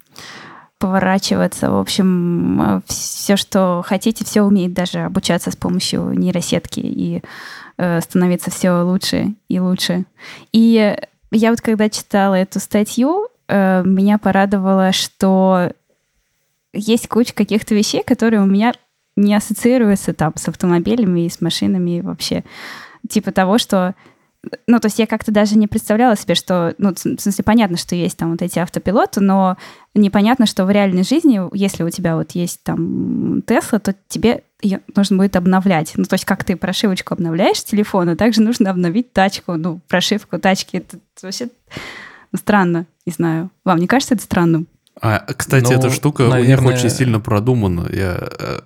поворачиваться. 0.79 1.71
В 1.71 1.79
общем, 1.79 2.83
все, 2.85 3.35
что 3.35 3.83
хотите, 3.85 4.23
все 4.25 4.43
умеет 4.43 4.73
даже 4.73 4.99
обучаться 4.99 5.51
с 5.51 5.55
помощью 5.55 6.11
нейросетки 6.11 6.79
и 6.79 7.23
э, 7.77 8.01
становиться 8.01 8.51
все 8.51 8.83
лучше 8.83 9.33
и 9.47 9.59
лучше. 9.59 10.05
И 10.51 10.95
я 11.31 11.49
вот 11.49 11.61
когда 11.61 11.89
читала 11.89 12.35
эту 12.35 12.59
статью, 12.59 13.27
э, 13.47 13.83
меня 13.83 14.17
порадовало, 14.17 14.91
что 14.91 15.71
есть 16.73 17.07
куча 17.07 17.33
каких-то 17.33 17.73
вещей, 17.73 18.03
которые 18.03 18.41
у 18.41 18.45
меня 18.45 18.73
не 19.15 19.33
ассоциируются 19.33 20.13
там 20.13 20.33
с 20.35 20.47
автомобилями 20.47 21.25
и 21.25 21.29
с 21.29 21.41
машинами 21.41 21.97
и 21.97 22.01
вообще. 22.01 22.43
Типа 23.09 23.31
того, 23.31 23.57
что 23.57 23.95
ну, 24.67 24.79
то 24.79 24.85
есть 24.85 24.99
я 24.99 25.07
как-то 25.07 25.31
даже 25.31 25.57
не 25.57 25.67
представляла 25.67 26.15
себе, 26.15 26.35
что, 26.35 26.75
ну, 26.77 26.93
в 26.93 26.97
смысле, 26.97 27.43
понятно, 27.43 27.77
что 27.77 27.95
есть 27.95 28.17
там 28.17 28.31
вот 28.31 28.41
эти 28.41 28.59
автопилоты, 28.59 29.19
но 29.19 29.57
непонятно, 29.93 30.45
что 30.45 30.65
в 30.65 30.69
реальной 30.69 31.03
жизни, 31.03 31.41
если 31.55 31.83
у 31.83 31.89
тебя 31.89 32.15
вот 32.15 32.31
есть 32.31 32.63
там 32.63 33.41
Тесла, 33.45 33.79
то 33.79 33.95
тебе 34.07 34.43
ее 34.61 34.81
нужно 34.95 35.17
будет 35.17 35.35
обновлять. 35.35 35.93
Ну, 35.95 36.03
то 36.05 36.13
есть 36.13 36.25
как 36.25 36.43
ты 36.43 36.55
прошивочку 36.55 37.13
обновляешь 37.13 37.63
телефона, 37.63 38.15
также 38.15 38.41
нужно 38.41 38.69
обновить 38.69 39.13
тачку, 39.13 39.53
ну, 39.55 39.81
прошивку 39.87 40.39
тачки. 40.39 40.77
Это 40.77 40.99
вообще 41.21 41.49
странно, 42.35 42.85
не 43.05 43.13
знаю. 43.13 43.51
Вам 43.63 43.79
не 43.79 43.87
кажется 43.87 44.15
это 44.15 44.23
странным? 44.23 44.67
А, 45.01 45.19
кстати, 45.19 45.65
Ну, 45.65 45.71
эта 45.79 45.89
штука 45.91 46.23
у 46.23 46.29
наверное- 46.29 46.71
них 46.71 46.79
очень 46.79 46.89
сильно 46.89 47.19
продумана. 47.19 47.87
Я 47.93 48.17
э, 48.39 48.59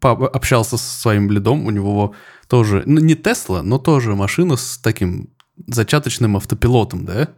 общался 0.00 0.76
со 0.76 1.00
своим 1.00 1.30
лидом, 1.30 1.66
у 1.66 1.70
него 1.70 2.14
тоже, 2.48 2.82
ну, 2.86 3.00
не 3.00 3.14
Тесла, 3.14 3.62
но 3.62 3.78
тоже 3.78 4.14
машина 4.16 4.56
с 4.56 4.78
таким 4.78 5.28
зачаточным 5.68 6.36
автопилотом, 6.36 7.04
да? 7.04 7.28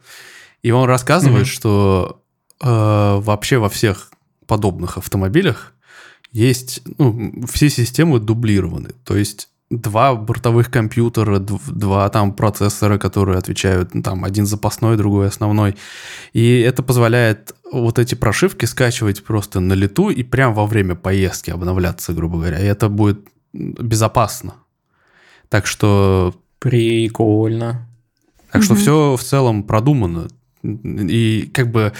И 0.62 0.70
он 0.70 0.86
рассказывает, 0.88 1.42
Мгм. 1.46 1.52
что 1.52 2.22
э, 2.62 2.66
вообще 3.22 3.58
во 3.58 3.68
всех 3.68 4.10
подобных 4.46 4.96
автомобилях 4.98 5.72
есть, 6.32 6.82
ну, 6.98 7.44
все 7.46 7.68
системы 7.70 8.20
дублированы. 8.20 8.90
То 9.04 9.16
есть 9.16 9.48
два 9.70 10.14
бортовых 10.16 10.70
компьютера, 10.70 11.38
дв- 11.38 11.70
два 11.72 12.08
там 12.08 12.32
процессора, 12.32 12.98
которые 12.98 13.38
отвечают, 13.38 13.94
ну, 13.94 14.02
там 14.02 14.24
один 14.24 14.44
запасной, 14.46 14.96
другой 14.96 15.28
основной. 15.28 15.76
И 16.32 16.58
это 16.60 16.82
позволяет 16.82 17.54
вот 17.72 17.98
эти 17.98 18.16
прошивки 18.16 18.64
скачивать 18.66 19.22
просто 19.24 19.60
на 19.60 19.74
лету 19.74 20.10
и 20.10 20.22
прямо 20.24 20.54
во 20.54 20.66
время 20.66 20.96
поездки 20.96 21.50
обновляться, 21.50 22.12
грубо 22.12 22.38
говоря. 22.38 22.58
И 22.58 22.64
это 22.66 22.88
будет 22.88 23.20
безопасно. 23.52 24.54
Так 25.48 25.66
что, 25.66 26.34
Прикольно. 26.58 27.86
так 28.50 28.62
что 28.64 28.74
Мгм. 28.74 28.82
все 28.82 29.16
в 29.16 29.22
целом 29.22 29.62
продумано. 29.62 30.28
И 30.64 31.48
как 31.54 31.70
бы 31.70 31.92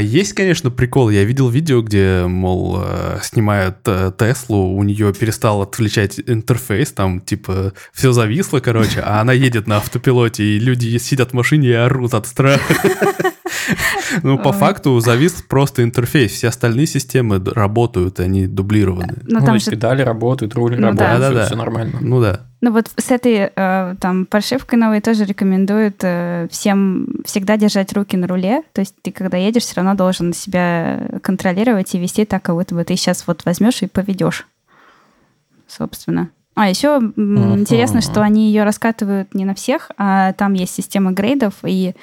есть, 0.00 0.32
конечно, 0.32 0.70
прикол. 0.70 1.10
Я 1.10 1.24
видел 1.24 1.48
видео, 1.48 1.82
где, 1.82 2.24
мол, 2.26 2.80
э, 2.82 3.18
снимают 3.22 3.78
э, 3.86 4.12
Теслу, 4.16 4.74
у 4.74 4.82
нее 4.82 5.12
перестал 5.12 5.62
отвлечать 5.62 6.20
интерфейс, 6.26 6.92
там, 6.92 7.20
типа, 7.20 7.72
все 7.92 8.12
зависло, 8.12 8.60
короче, 8.60 9.00
а 9.00 9.20
она 9.20 9.32
едет 9.32 9.66
на 9.66 9.76
автопилоте, 9.78 10.44
и 10.44 10.58
люди 10.58 10.96
сидят 10.98 11.30
в 11.30 11.34
машине 11.34 11.68
и 11.68 11.72
орут 11.72 12.14
от 12.14 12.26
страха. 12.26 12.74
Ну, 14.22 14.38
по 14.38 14.52
факту 14.52 14.98
завис 15.00 15.42
просто 15.42 15.82
интерфейс. 15.82 16.32
Все 16.32 16.48
остальные 16.48 16.86
системы 16.86 17.42
работают, 17.44 18.20
они 18.20 18.46
дублированы. 18.46 19.14
Ну, 19.26 19.44
там 19.44 19.58
же 19.58 19.70
педали 19.70 20.02
работают, 20.02 20.54
руль 20.54 20.76
Ну 20.78 20.94
да. 20.94 21.18
работает, 21.18 21.46
все 21.46 21.56
нормально. 21.56 21.98
Ну 22.00 22.20
да. 22.20 22.40
Ну 22.60 22.72
вот 22.72 22.90
с 22.96 23.10
этой 23.10 23.50
э, 23.54 23.94
там 24.00 24.24
прошивкой 24.24 24.78
новой 24.78 25.02
тоже 25.02 25.24
рекомендуют 25.24 25.96
э, 26.02 26.48
всем 26.50 27.08
всегда 27.26 27.58
держать 27.58 27.92
руки 27.92 28.16
на 28.16 28.26
руле. 28.26 28.62
То 28.72 28.80
есть 28.80 28.94
ты 29.02 29.12
когда 29.12 29.36
едешь, 29.36 29.64
все 29.64 29.76
равно 29.76 29.94
должен 29.94 30.32
себя 30.32 31.06
контролировать 31.22 31.94
и 31.94 31.98
вести 31.98 32.24
так, 32.24 32.42
как 32.42 32.54
будто 32.54 32.74
бы 32.74 32.82
ты 32.84 32.96
сейчас 32.96 33.26
вот 33.26 33.44
возьмешь 33.44 33.82
и 33.82 33.86
поведешь. 33.86 34.46
Собственно. 35.66 36.30
А 36.54 36.68
еще 36.68 36.96
Ага. 36.96 37.10
интересно, 37.16 38.00
что 38.00 38.22
они 38.22 38.46
ее 38.48 38.64
раскатывают 38.64 39.34
не 39.34 39.44
на 39.44 39.54
всех, 39.54 39.90
а 39.98 40.32
там 40.34 40.52
есть 40.54 40.72
система 40.74 41.10
грейдов, 41.12 41.54
и 41.64 41.94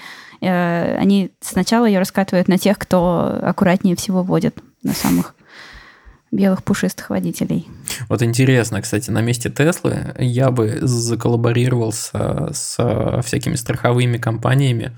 они 0.47 1.31
сначала 1.39 1.85
ее 1.85 1.99
раскатывают 1.99 2.47
на 2.47 2.57
тех, 2.57 2.77
кто 2.77 3.39
аккуратнее 3.43 3.95
всего 3.95 4.23
водит, 4.23 4.57
на 4.83 4.93
самых 4.93 5.35
белых 6.31 6.63
пушистых 6.63 7.09
водителей. 7.09 7.67
Вот 8.07 8.23
интересно, 8.23 8.81
кстати, 8.81 9.11
на 9.11 9.21
месте 9.21 9.49
Теслы 9.49 10.15
я 10.17 10.49
бы 10.49 10.79
заколлаборировался 10.81 12.49
с 12.53 12.75
э, 12.79 13.21
всякими 13.21 13.55
страховыми 13.55 14.17
компаниями 14.17 14.97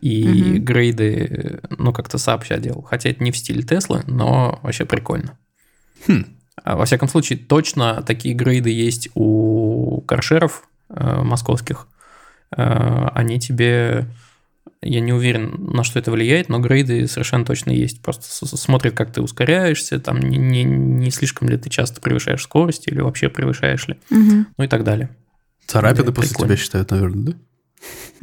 и 0.00 0.24
Мгм. 0.26 0.64
грейды, 0.64 1.60
ну, 1.70 1.92
как-то 1.92 2.18
сообща 2.18 2.58
делал. 2.58 2.82
Хотя 2.82 3.10
это 3.10 3.24
не 3.24 3.30
в 3.32 3.36
стиле 3.36 3.62
Теслы, 3.62 4.02
но 4.06 4.58
вообще 4.62 4.84
прикольно. 4.84 5.38
Хм. 6.06 6.26
А 6.62 6.76
Во 6.76 6.84
всяком 6.84 7.08
случае, 7.08 7.38
точно 7.38 8.02
такие 8.02 8.34
грейды 8.34 8.70
есть 8.70 9.08
у 9.14 10.02
каршеров 10.02 10.68
э, 10.90 11.22
московских. 11.22 11.88
Э, 12.56 13.08
они 13.14 13.40
тебе... 13.40 14.06
Я 14.82 15.00
не 15.00 15.12
уверен, 15.12 15.54
на 15.72 15.82
что 15.84 15.98
это 15.98 16.10
влияет, 16.10 16.48
но 16.48 16.58
грейды 16.58 17.06
совершенно 17.08 17.44
точно 17.44 17.70
есть. 17.70 18.02
Просто 18.02 18.24
смотрят, 18.56 18.94
как 18.94 19.12
ты 19.12 19.22
ускоряешься, 19.22 19.98
там 19.98 20.20
не, 20.20 20.36
не, 20.36 20.62
не 20.64 21.10
слишком 21.10 21.48
ли 21.48 21.56
ты 21.56 21.70
часто 21.70 22.00
превышаешь 22.00 22.42
скорость 22.42 22.86
или 22.88 23.00
вообще 23.00 23.28
превышаешь 23.28 23.88
ли, 23.88 23.96
Мгм. 24.10 24.46
ну 24.56 24.64
и 24.64 24.68
так 24.68 24.84
далее. 24.84 25.08
Царапины 25.66 26.06
Да, 26.06 26.12
после 26.12 26.30
прикольно. 26.30 26.54
тебя 26.54 26.62
считают, 26.62 26.90
наверное, 26.90 27.32
да? 27.32 27.32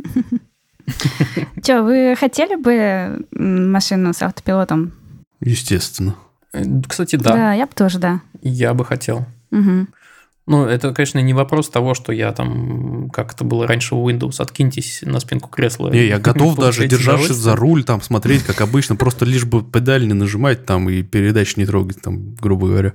Че, 1.63 1.81
вы 1.81 2.15
хотели 2.19 2.55
бы 2.55 3.25
машину 3.31 4.13
с 4.13 4.21
автопилотом? 4.21 4.93
Естественно. 5.39 6.15
Э, 6.53 6.63
Кстати, 6.87 7.15
да, 7.15 7.53
я 7.53 7.65
бы 7.65 7.73
тоже, 7.73 7.97
да. 7.99 8.21
я 8.41 8.73
бы 8.73 8.83
хотел. 8.85 9.25
Мгм. 9.51 9.89
Ну, 10.47 10.65
это, 10.65 10.91
конечно, 10.93 11.19
не 11.19 11.33
вопрос 11.33 11.69
того, 11.69 11.93
что 11.93 12.11
я 12.11 12.31
там, 12.31 13.09
как 13.11 13.33
это 13.33 13.43
было 13.43 13.67
раньше 13.67 13.95
у 13.95 14.09
Windows, 14.09 14.41
откиньтесь 14.41 15.01
на 15.03 15.19
спинку 15.19 15.49
кресла. 15.49 15.89
Не, 15.89 16.07
я 16.07 16.19
готов 16.19 16.55
даже, 16.59 16.87
державшись 16.87 17.35
за 17.35 17.55
руль, 17.55 17.83
там, 17.83 18.01
смотреть, 18.01 18.43
как 18.43 18.61
обычно, 18.61 18.95
просто 18.95 19.25
лишь 19.25 19.45
бы 19.45 19.63
педаль 19.63 20.07
не 20.07 20.13
нажимать 20.13 20.65
там 20.65 20.89
и 20.89 21.03
передач 21.03 21.57
не 21.57 21.65
трогать, 21.65 22.01
там, 22.01 22.35
грубо 22.35 22.67
говоря. 22.67 22.93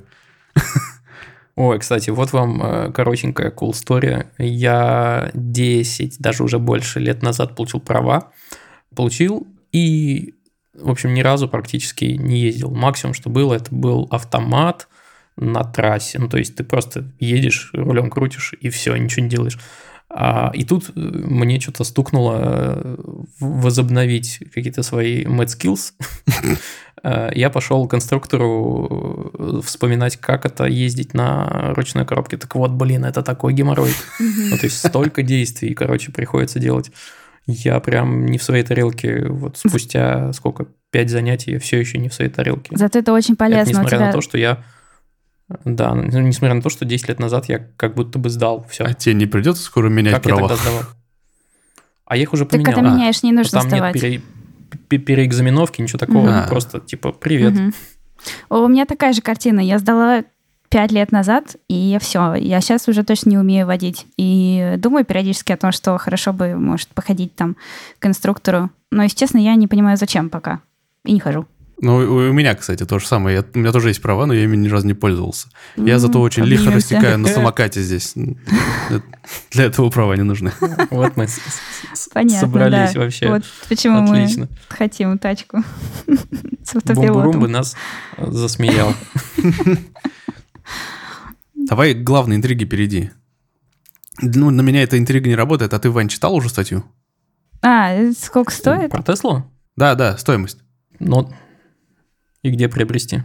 Ой, 1.57 1.79
кстати, 1.79 2.11
вот 2.11 2.33
вам 2.33 2.63
э, 2.63 2.93
коротенькая 2.93 3.51
cool 3.51 3.71
story. 3.71 4.27
Я 4.39 5.31
10, 5.33 6.19
даже 6.19 6.43
уже 6.43 6.59
больше 6.59 7.01
лет 7.01 7.23
назад 7.23 7.57
получил 7.57 7.81
права. 7.81 8.31
Получил 8.95 9.47
и, 9.73 10.35
в 10.75 10.91
общем, 10.91 11.15
ни 11.15 11.23
разу 11.23 11.49
практически 11.49 12.05
не 12.05 12.41
ездил. 12.41 12.71
Максимум, 12.71 13.15
что 13.15 13.31
было, 13.31 13.55
это 13.55 13.75
был 13.75 14.07
автомат 14.11 14.89
на 15.37 15.65
трассе. 15.65 16.19
Ну, 16.19 16.29
то 16.29 16.39
есть 16.39 16.57
ты 16.57 16.65
просто 16.65 17.05
едешь, 17.19 17.71
рулем 17.73 18.11
крутишь 18.11 18.55
и 18.61 18.71
все, 18.71 18.97
ничего 18.97 19.25
не 19.25 19.31
делаешь. 19.31 19.59
А, 20.09 20.51
и 20.55 20.65
тут 20.65 20.91
э, 20.91 20.93
мне 20.95 21.61
что-то 21.61 21.85
стукнуло 21.85 22.37
э, 22.39 22.97
возобновить 23.41 24.41
какие-то 24.55 24.83
свои 24.83 25.25
mad 25.25 25.47
skills. 25.47 25.93
Э, 27.03 27.31
Я 27.35 27.51
пошел 27.51 27.87
к 27.87 27.91
конструктору 27.91 29.61
вспоминать, 29.63 30.17
как 30.17 30.47
это 30.47 30.65
ездить 30.65 31.13
на 31.13 31.75
ручной 31.75 32.07
коробке. 32.07 32.39
Так 32.39 32.55
вот, 32.55 32.71
блин, 32.71 33.05
это 33.05 33.23
такой 33.23 33.53
геморрой. 33.53 33.93
Ну, 34.19 34.57
то 34.57 34.65
есть 34.65 34.79
столько 34.79 35.23
действий, 35.23 35.75
короче, 35.75 36.11
приходится 36.11 36.59
делать. 36.59 36.91
Я 37.47 37.79
прям 37.81 38.25
не 38.27 38.39
в 38.39 38.43
своей 38.43 38.65
тарелке. 38.65 39.27
Вот 39.29 39.59
спустя 39.59 40.33
сколько? 40.33 40.67
Пять 40.91 41.11
занятий 41.11 41.53
я 41.53 41.59
все 41.61 41.79
еще 41.79 41.99
не 41.99 42.09
в 42.09 42.15
своей 42.15 42.31
тарелке. 42.31 42.77
Зато 42.77 42.99
это 42.99 43.13
очень 43.13 43.35
Это 43.35 43.45
полезно. 43.45 43.65
У 43.65 43.69
несмотря 43.69 43.99
тебя 43.99 44.07
на 44.07 44.13
то, 44.13 44.21
что 44.23 44.39
я... 44.39 44.65
Да, 45.65 45.95
ну, 45.95 46.21
несмотря 46.21 46.55
на 46.55 46.63
то, 46.63 46.71
что 46.71 46.85
10 46.85 47.09
лет 47.09 47.21
назад 47.21 47.49
я 47.49 47.59
как 47.77 47.95
будто 47.95 48.19
бы 48.19 48.31
сдал 48.31 48.67
все. 48.69 48.85
А 48.85 48.95
тебе 48.95 49.15
не 49.15 49.27
придется 49.27 49.63
скоро 49.63 49.89
менять 49.89 50.15
Как 50.15 50.27
я 50.27 50.35
права? 50.35 50.49
тогда 50.49 50.63
сдавал? 50.63 50.83
А 52.05 52.17
я 52.17 52.23
их 52.23 52.33
уже 52.33 52.45
Ты 52.47 52.53
поменял. 52.59 52.75
когда 52.75 52.91
А, 52.91 52.95
меняешь, 52.95 53.23
не 53.23 53.33
нужно 53.33 53.61
Там 53.61 53.71
нет 53.71 53.93
пере- 53.93 54.23
пе- 54.89 54.99
переэкзаменовки, 54.99 55.81
ничего 55.83 55.99
такого. 55.99 56.29
Ну, 56.31 56.49
Просто 56.49 56.81
типа 56.81 57.13
привет. 57.13 57.53
Мгм. 57.55 57.75
О, 58.49 58.59
У 58.65 58.69
меня 58.69 58.87
такая 58.87 59.13
же 59.13 59.23
картина. 59.23 59.61
Я 59.61 59.79
сдала 59.79 60.25
пять 60.69 60.91
лет 60.91 61.13
назад, 61.13 61.55
и 61.69 61.97
все. 62.01 62.35
Я 62.35 62.61
сейчас 62.61 62.89
уже 62.89 63.05
точно 63.05 63.31
не 63.31 63.39
умею 63.39 63.67
водить. 63.67 64.07
И 64.17 64.75
думаю 64.79 65.05
периодически 65.05 65.53
о 65.53 65.57
том, 65.57 65.71
что 65.71 65.97
хорошо 65.99 66.33
бы, 66.33 66.57
может, 66.57 66.89
походить 66.89 67.37
там 67.37 67.57
к 68.01 68.07
инструктору. 68.07 68.71
Но, 68.91 69.05
если 69.05 69.17
честно, 69.17 69.39
я 69.39 69.55
не 69.55 69.69
понимаю, 69.69 69.97
зачем 69.97 70.29
пока. 70.29 70.61
И 71.05 71.13
не 71.13 71.21
хожу. 71.21 71.47
Ну, 71.79 71.97
у 71.97 72.31
у 72.31 72.33
меня, 72.33 72.55
кстати, 72.55 72.87
то 72.87 72.99
же 72.99 73.07
самое. 73.07 73.37
Я- 73.37 73.45
у 73.55 73.59
меня 73.59 73.71
тоже 73.71 73.89
есть 73.89 74.01
права, 74.01 74.25
но 74.27 74.33
я 74.33 74.45
ими 74.45 74.57
ни 74.57 74.69
разу 74.69 74.87
не 74.87 74.95
пользовался. 74.95 75.49
Я 75.77 75.95
М, 75.95 76.01
зато 76.01 76.21
очень 76.23 76.45
лихо 76.45 76.71
растекаю 76.71 77.19
на 77.19 77.29
самокате 77.29 77.83
здесь. 77.83 78.15
Для 79.51 79.65
этого 79.65 79.91
права 79.91 80.15
не 80.17 80.23
нужны. 80.23 80.53
Вот 80.91 81.17
мы 81.17 81.27
собрались 81.29 82.95
вообще. 82.97 83.29
Вот 83.29 83.43
почему 83.69 84.01
мы 84.03 84.49
хотим 84.69 85.19
тачку 85.19 85.59
с 86.07 86.73
Бумбурум 86.73 87.41
бы 87.41 87.47
автопилотом. 87.47 87.53
нас 87.53 87.77
э, 88.17 88.27
засмеял. 88.31 88.95
Давай 91.55 91.95
к 91.95 92.03
главной 92.05 92.37
интриге 92.37 92.65
перейди. 92.65 93.11
Ну, 94.23 94.51
на 94.51 94.63
меня 94.63 94.83
эта 94.83 94.99
интрига 94.99 95.29
не 95.29 95.35
работает, 95.37 95.75
а 95.75 95.79
ты, 95.79 95.91
Вань, 95.91 96.09
читал 96.09 96.35
уже 96.35 96.49
статью? 96.49 96.85
А, 97.63 97.95
сколько 98.19 98.53
стоит? 98.53 98.91
Про 98.91 99.03
Теслу? 99.03 99.45
Да, 99.77 99.95
да, 99.95 100.17
стоимость. 100.17 100.59
Ну, 101.01 101.31
и 102.43 102.51
где 102.51 102.69
приобрести? 102.69 103.23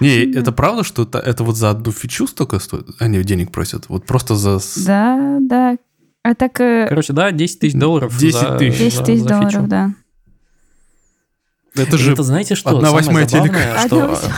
Не, 0.00 0.24
это 0.34 0.50
правда, 0.50 0.82
что 0.82 1.02
это, 1.04 1.18
это 1.18 1.44
вот 1.44 1.56
за 1.56 1.70
одну 1.70 1.92
фичу 1.92 2.26
столько 2.26 2.58
стоит? 2.58 2.88
Они 2.98 3.22
денег 3.22 3.52
просят? 3.52 3.88
Вот 3.88 4.04
просто 4.04 4.34
за... 4.34 4.58
Да, 4.84 5.38
да. 5.40 5.76
А 6.24 6.34
так 6.34 6.60
э, 6.60 6.86
Короче, 6.88 7.12
да, 7.12 7.30
10 7.30 7.58
тысяч 7.60 7.74
долларов 7.78 8.16
10 8.18 8.40
за- 8.40 8.58
тысяч. 8.58 8.78
10 8.78 8.96
за- 8.98 9.04
тысяч 9.04 9.22
долларов, 9.22 9.50
фичу. 9.50 9.62
да. 9.66 9.94
Это 11.74 11.98
же... 11.98 12.12
это 12.12 12.22
знаете 12.24 12.54
что? 12.56 12.76
одна 12.76 12.90
восьмая 12.92 13.26
телека. 13.26 13.86
что... 13.86 14.20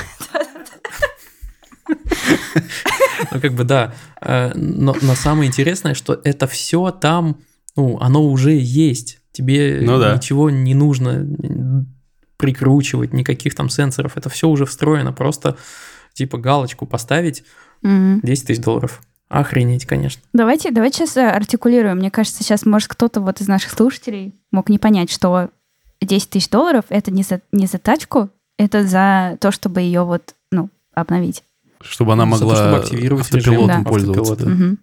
Ну, 3.31 3.41
как 3.41 3.53
бы, 3.55 3.65
да. 3.65 3.95
Э, 4.21 4.53
Но, 4.55 4.95
но 5.01 5.15
самое 5.15 5.49
интересное, 5.49 5.95
что 5.95 6.21
это 6.25 6.47
все 6.47 6.91
там, 6.91 7.39
ну, 7.77 7.99
оно 8.01 8.25
уже 8.25 8.53
есть. 8.53 9.21
Тебе 9.35 9.81
Ну 9.83 9.99
да. 9.99 10.15
ничего 10.15 10.49
не 10.49 10.75
нужно 10.75 11.27
прикручивать, 12.37 13.13
никаких 13.13 13.55
там 13.55 13.69
сенсоров. 13.69 14.17
Это 14.17 14.29
все 14.29 14.49
уже 14.49 14.65
встроено. 14.65 15.13
Просто, 15.13 15.57
типа, 16.15 16.39
галочку 16.39 16.87
поставить 16.87 17.45
Мгм. 17.83 18.21
10 18.23 18.47
тысяч 18.47 18.63
долларов. 18.63 19.03
Охренеть, 19.29 19.87
конечно. 19.87 20.23
Давайте, 20.33 20.71
давайте 20.71 20.99
сейчас 20.99 21.17
э, 21.17 21.29
артикулируем. 21.29 21.99
Мне 21.99 22.11
кажется, 22.11 22.43
сейчас, 22.45 22.65
может, 22.65 22.89
кто-то 22.89 23.21
вот 23.21 23.41
из 23.41 23.49
наших 23.49 23.73
слушателей 23.73 24.35
мог 24.53 24.69
не 24.69 24.79
понять, 24.79 25.11
что 25.11 25.51
10 26.01 26.31
тысяч 26.31 26.49
долларов 26.49 26.85
это 26.89 27.11
не 27.11 27.23
за, 27.25 27.41
не 27.51 27.67
за 27.67 27.79
тачку, 27.79 28.31
это 28.59 28.87
за 28.87 29.37
то, 29.41 29.51
чтобы 29.51 29.81
ее 29.81 30.05
вот, 30.05 30.35
ну, 30.53 30.71
обновить. 30.95 31.43
Чтобы 31.81 32.13
она 32.13 32.25
За 32.25 32.39
то, 32.39 32.47
могла 32.47 32.57
чтобы 32.57 32.77
активировать 32.77 33.25
автопилотом 33.25 33.69
режим, 33.71 33.85
да, 33.85 33.91
пользоваться. 33.91 34.33
автопилота. 34.33 34.57
Мгм. 34.65 34.79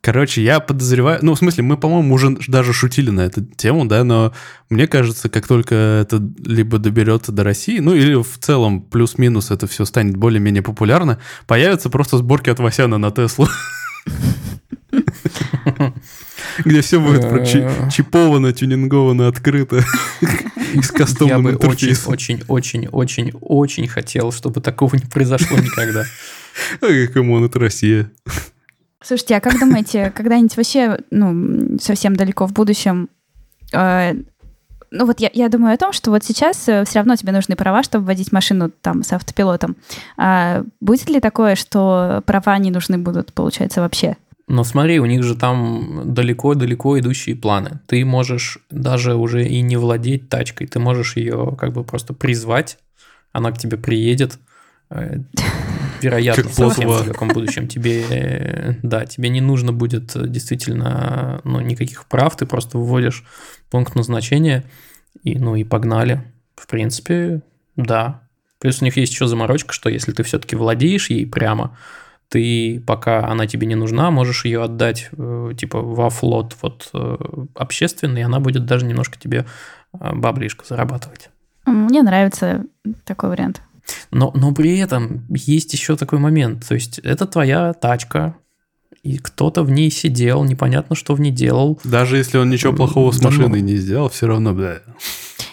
Короче, 0.00 0.42
я 0.42 0.60
подозреваю... 0.60 1.18
Ну, 1.22 1.34
в 1.34 1.38
смысле, 1.38 1.64
мы, 1.64 1.76
по-моему, 1.76 2.14
уже 2.14 2.36
даже 2.46 2.72
шутили 2.72 3.10
на 3.10 3.22
эту 3.22 3.44
тему, 3.44 3.84
да, 3.84 4.04
но 4.04 4.32
мне 4.70 4.86
кажется, 4.86 5.28
как 5.28 5.46
только 5.48 5.74
это 5.74 6.22
либо 6.44 6.78
доберется 6.78 7.32
до 7.32 7.42
России, 7.44 7.80
ну, 7.80 7.94
или 7.94 8.14
в 8.14 8.38
целом 8.38 8.80
плюс-минус 8.80 9.50
это 9.50 9.66
все 9.66 9.84
станет 9.84 10.16
более-менее 10.16 10.62
популярно, 10.62 11.18
появятся 11.46 11.90
просто 11.90 12.18
сборки 12.18 12.48
от 12.48 12.60
Васяна 12.60 12.98
на 12.98 13.10
Теслу. 13.10 13.48
Где 16.64 16.80
все 16.80 17.00
будет 17.00 17.24
прочи- 17.24 17.68
чиповано, 17.90 18.52
тюнинговано, 18.52 19.28
открыто. 19.28 19.84
И 20.74 20.82
с 20.82 20.90
Я 20.92 20.98
кастомным 20.98 21.42
бы 21.42 21.50
очень, 21.56 21.64
интерфейсом. 21.88 22.12
очень, 22.12 22.42
очень, 22.48 22.88
очень, 22.88 23.32
очень 23.40 23.88
хотел, 23.88 24.32
чтобы 24.32 24.60
такого 24.60 24.94
не 24.96 25.06
произошло 25.06 25.56
никогда. 25.58 26.04
Ой, 26.80 27.06
come 27.08 27.29
on, 27.29 27.44
это 27.44 27.58
Россия. 27.58 28.10
Слушайте, 29.02 29.36
а 29.36 29.40
как 29.40 29.58
думаете, 29.58 30.10
когда-нибудь 30.14 30.56
вообще, 30.56 30.98
ну, 31.10 31.78
совсем 31.80 32.16
далеко 32.16 32.46
в 32.46 32.52
будущем, 32.52 33.08
э, 33.72 34.14
ну 34.90 35.04
вот 35.04 35.20
я, 35.20 35.30
я 35.32 35.48
думаю 35.48 35.74
о 35.74 35.78
том, 35.78 35.92
что 35.92 36.10
вот 36.10 36.24
сейчас 36.24 36.56
все 36.56 36.84
равно 36.94 37.16
тебе 37.16 37.32
нужны 37.32 37.56
права, 37.56 37.82
чтобы 37.82 38.06
водить 38.06 38.32
машину 38.32 38.70
там 38.70 39.02
с 39.02 39.12
автопилотом. 39.12 39.76
А 40.16 40.64
будет 40.80 41.10
ли 41.10 41.20
такое, 41.20 41.56
что 41.56 42.22
права 42.26 42.56
не 42.58 42.70
нужны 42.70 42.96
будут, 42.96 43.32
получается, 43.34 43.82
вообще? 43.82 44.16
Но 44.48 44.64
смотри, 44.64 44.98
у 44.98 45.04
них 45.04 45.22
же 45.22 45.36
там 45.36 46.14
далеко-далеко 46.14 46.98
идущие 46.98 47.36
планы. 47.36 47.80
Ты 47.86 48.04
можешь 48.06 48.58
даже 48.70 49.14
уже 49.14 49.46
и 49.46 49.60
не 49.60 49.76
владеть 49.76 50.30
тачкой, 50.30 50.66
ты 50.66 50.78
можешь 50.78 51.16
ее 51.16 51.54
как 51.58 51.74
бы 51.74 51.84
просто 51.84 52.14
призвать, 52.14 52.78
она 53.32 53.52
к 53.52 53.58
тебе 53.58 53.76
приедет. 53.76 54.38
Вероятно, 56.00 56.42
Как 56.44 56.52
совсем 56.52 56.88
в 56.88 56.98
далеком 56.98 57.28
будущем 57.28 57.68
тебе, 57.68 58.02
э, 58.08 58.74
да, 58.82 59.06
тебе 59.06 59.28
не 59.28 59.40
нужно 59.40 59.72
будет 59.72 60.14
э, 60.16 60.26
действительно, 60.26 61.40
ну, 61.44 61.60
никаких 61.60 62.06
прав, 62.06 62.36
ты 62.36 62.46
просто 62.46 62.78
вводишь 62.78 63.24
пункт 63.70 63.94
назначения, 63.94 64.64
и, 65.22 65.38
ну, 65.38 65.56
и 65.56 65.64
погнали. 65.64 66.22
В 66.56 66.66
принципе, 66.66 67.42
да. 67.76 68.22
Плюс 68.58 68.82
у 68.82 68.84
них 68.84 68.96
есть 68.96 69.12
еще 69.12 69.26
заморочка, 69.26 69.72
что 69.72 69.88
если 69.88 70.12
ты 70.12 70.22
все-таки 70.22 70.56
владеешь 70.56 71.10
ей 71.10 71.26
прямо, 71.26 71.76
ты, 72.28 72.82
пока 72.86 73.26
она 73.26 73.46
тебе 73.46 73.66
не 73.66 73.74
нужна, 73.74 74.10
можешь 74.10 74.44
ее 74.44 74.62
отдать, 74.64 75.08
э, 75.12 75.52
типа, 75.56 75.80
во 75.80 76.10
флот 76.10 76.56
вот 76.62 76.90
общественный, 77.54 78.20
и 78.20 78.24
она 78.24 78.40
будет 78.40 78.66
даже 78.66 78.86
немножко 78.86 79.18
тебе 79.18 79.46
баблишко 79.92 80.64
зарабатывать. 80.66 81.30
Мне 81.66 82.02
нравится 82.02 82.64
такой 83.04 83.30
вариант. 83.30 83.62
Но, 84.10 84.32
но 84.34 84.52
при 84.52 84.78
этом 84.78 85.26
есть 85.30 85.72
еще 85.72 85.96
такой 85.96 86.18
момент. 86.18 86.66
То 86.66 86.74
есть 86.74 86.98
это 86.98 87.26
твоя 87.26 87.72
тачка, 87.72 88.36
и 89.02 89.18
кто-то 89.18 89.62
в 89.62 89.70
ней 89.70 89.90
сидел, 89.90 90.44
непонятно, 90.44 90.96
что 90.96 91.14
в 91.14 91.20
ней 91.20 91.30
делал. 91.30 91.80
Даже 91.84 92.16
если 92.16 92.38
он 92.38 92.50
ничего 92.50 92.72
плохого 92.72 93.12
с 93.12 93.20
ну. 93.20 93.28
машиной 93.28 93.60
не 93.60 93.76
сделал, 93.76 94.08
все 94.08 94.26
равно, 94.26 94.52
бля. 94.52 94.80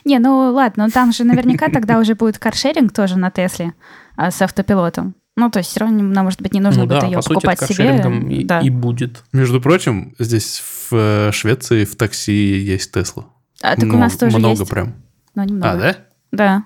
Не, 0.03 0.19
ну 0.19 0.51
ладно, 0.53 0.85
но 0.85 0.89
там 0.91 1.11
же 1.11 1.23
наверняка 1.23 1.69
тогда 1.69 1.99
уже 1.99 2.15
будет 2.15 2.37
каршеринг 2.37 2.93
тоже 2.93 3.17
на 3.17 3.31
Тесле 3.31 3.73
а, 4.15 4.31
с 4.31 4.41
автопилотом. 4.41 5.15
Ну, 5.37 5.49
то 5.49 5.59
есть 5.59 5.69
все 5.71 5.81
равно 5.81 6.01
нам, 6.01 6.25
может 6.25 6.41
быть, 6.41 6.53
не 6.53 6.61
нужно 6.61 6.83
ну 6.83 6.87
будет 6.87 7.01
да, 7.01 7.07
ее 7.07 7.17
по 7.17 7.21
сути, 7.21 7.33
покупать 7.33 7.61
это 7.61 7.73
себе. 7.73 8.37
и, 8.37 8.45
да. 8.45 8.61
и 8.61 8.69
будет. 8.69 9.23
Между 9.33 9.59
прочим, 9.59 10.15
здесь 10.17 10.61
в 10.89 10.93
э, 10.93 11.31
Швеции 11.33 11.83
в 11.83 11.95
такси 11.97 12.31
есть 12.31 12.93
Тесла. 12.93 13.25
А 13.61 13.75
так 13.75 13.83
у 13.83 13.87
Много- 13.87 13.99
нас 13.99 14.15
тоже 14.15 14.37
много 14.37 14.59
есть. 14.59 14.69
прям. 14.69 14.95
Но 15.33 15.43
немного. 15.43 15.71
А, 15.71 15.77
да? 15.77 15.95
Да. 16.31 16.63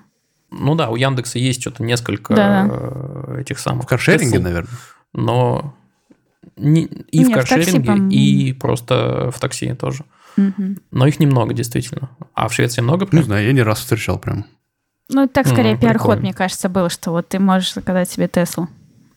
Ну 0.50 0.74
да, 0.74 0.90
у 0.90 0.96
Яндекса 0.96 1.38
есть 1.38 1.60
что-то 1.60 1.82
несколько 1.82 2.34
Да. 2.34 2.68
э, 2.70 3.40
этих 3.40 3.58
самых. 3.58 3.84
В 3.84 3.86
каршеринге, 3.86 4.38
Tesla, 4.38 4.42
наверное. 4.42 4.70
Но 5.12 5.74
не- 6.56 6.84
и 6.86 7.24
в 7.24 7.28
Не, 7.28 7.34
в 7.34 7.36
такси, 7.38 7.54
каршеринге, 7.54 8.16
и 8.16 8.52
просто 8.52 9.30
в 9.32 9.38
такси 9.38 9.74
тоже. 9.74 10.04
Мгм. 10.36 10.78
Но 10.90 11.06
их 11.06 11.20
немного, 11.20 11.54
действительно. 11.54 12.10
А 12.34 12.48
в 12.48 12.54
Швеции 12.54 12.80
много 12.82 13.04
Не 13.04 13.10
прям? 13.10 13.24
знаю, 13.24 13.46
я 13.46 13.52
не 13.52 13.62
раз 13.62 13.80
встречал 13.80 14.18
прям. 14.18 14.44
Ну, 15.08 15.26
так 15.28 15.46
скорее 15.46 15.76
пиар-ход, 15.76 16.02
прикольно. 16.02 16.20
мне 16.22 16.32
кажется, 16.32 16.68
был, 16.68 16.88
что 16.88 17.10
вот 17.10 17.28
ты 17.28 17.38
можешь 17.40 17.74
заказать 17.74 18.08
себе 18.08 18.28
Теслу. 18.28 18.68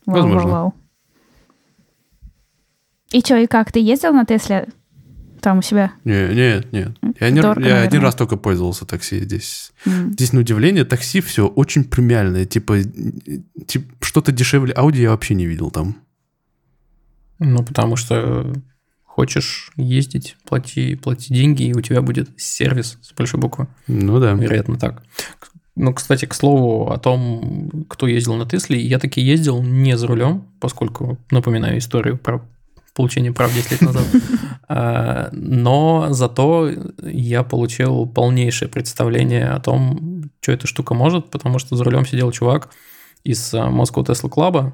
Вау, 0.06 0.16
Возможно. 0.22 0.48
вау, 0.50 0.50
вау. 0.62 0.74
И 3.12 3.20
что, 3.20 3.36
и 3.36 3.46
как? 3.46 3.70
Ты 3.72 3.78
ездил 3.80 4.12
на 4.12 4.24
Тесле 4.24 4.68
там 5.44 5.58
у 5.58 5.62
себя? 5.62 5.92
Не, 6.04 6.34
нет, 6.34 6.72
нет. 6.72 6.96
Я, 7.20 7.30
не- 7.30 7.40
Дорого, 7.42 7.68
я 7.68 7.82
один 7.82 8.00
раз 8.00 8.14
только 8.14 8.36
пользовался 8.36 8.86
такси 8.86 9.20
здесь. 9.20 9.72
М. 9.84 10.12
Здесь, 10.12 10.32
на 10.32 10.40
удивление, 10.40 10.84
такси 10.84 11.20
все 11.20 11.46
очень 11.46 11.84
премиальное. 11.84 12.46
Типа, 12.46 12.78
типа 13.66 13.86
что-то 14.00 14.32
дешевле 14.32 14.72
Ауди 14.72 15.02
я 15.02 15.10
вообще 15.10 15.34
не 15.34 15.46
видел 15.46 15.70
там. 15.70 15.96
Ну, 17.38 17.62
потому 17.62 17.96
что 17.96 18.52
хочешь 19.04 19.70
ездить, 19.76 20.36
плати, 20.46 20.96
плати 20.96 21.32
деньги, 21.32 21.64
и 21.64 21.74
у 21.74 21.80
тебя 21.82 22.00
будет 22.00 22.30
сервис 22.36 22.98
с 23.02 23.12
большой 23.12 23.38
буквы. 23.40 23.68
Ну 23.86 24.18
да. 24.18 24.32
Вероятно, 24.32 24.78
так. 24.78 25.02
Ну, 25.76 25.92
кстати, 25.92 26.24
к 26.24 26.34
слову 26.34 26.90
о 26.90 26.98
том, 26.98 27.84
кто 27.88 28.06
ездил 28.06 28.34
на 28.34 28.46
Тесле, 28.46 28.80
я 28.80 28.98
таки 28.98 29.20
ездил 29.20 29.62
не 29.62 29.96
за 29.98 30.06
рулем, 30.06 30.46
поскольку, 30.60 31.18
напоминаю 31.30 31.78
историю 31.78 32.16
про 32.16 32.42
получение 32.94 33.32
прав 33.32 33.52
10 33.52 33.70
лет 33.72 33.82
назад. 33.82 34.04
А, 34.68 35.28
Но 35.32 36.08
зато 36.10 36.70
я 37.02 37.42
получил 37.42 38.06
полнейшее 38.06 38.68
представление 38.68 39.50
о 39.50 39.60
том, 39.60 40.30
что 40.40 40.52
эта 40.52 40.66
штука 40.66 40.94
может, 40.94 41.30
потому 41.30 41.58
что 41.58 41.76
за 41.76 41.84
рулем 41.84 42.06
сидел 42.06 42.30
чувак 42.32 42.70
из 43.24 43.52
Moscow 43.52 44.04
Tesla 44.04 44.30
Club, 44.30 44.72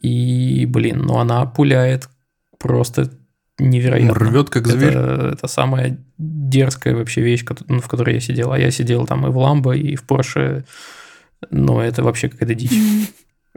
и, 0.00 0.66
блин, 0.66 1.02
ну 1.02 1.18
она 1.18 1.44
пуляет 1.46 2.08
просто 2.58 3.10
невероятно. 3.58 4.14
Рвет 4.14 4.50
как 4.50 4.66
Это- 4.66 4.72
зверь. 4.76 4.96
Это, 4.96 5.46
самая 5.48 5.98
дерзкая 6.18 6.94
вообще 6.94 7.20
вещь, 7.20 7.44
ну, 7.68 7.80
в 7.80 7.88
которой 7.88 8.14
я 8.14 8.20
сидел. 8.20 8.52
А 8.52 8.58
я 8.58 8.70
сидел 8.70 9.06
там 9.06 9.26
и 9.26 9.30
в 9.30 9.38
Ламбо, 9.38 9.74
и 9.76 9.96
в 9.96 10.04
Порше. 10.04 10.64
Ну, 11.50 11.80
это 11.80 12.02
вообще 12.02 12.28
какая-то 12.28 12.54
дичь. 12.54 12.72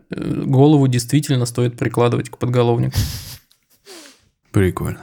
Э, 0.10 0.44
Голову 0.46 0.88
действительно 0.88 1.46
стоит 1.46 1.78
прикладывать 1.78 2.30
к 2.30 2.38
подголовнику. 2.38 2.98
Прикольно. 4.52 5.02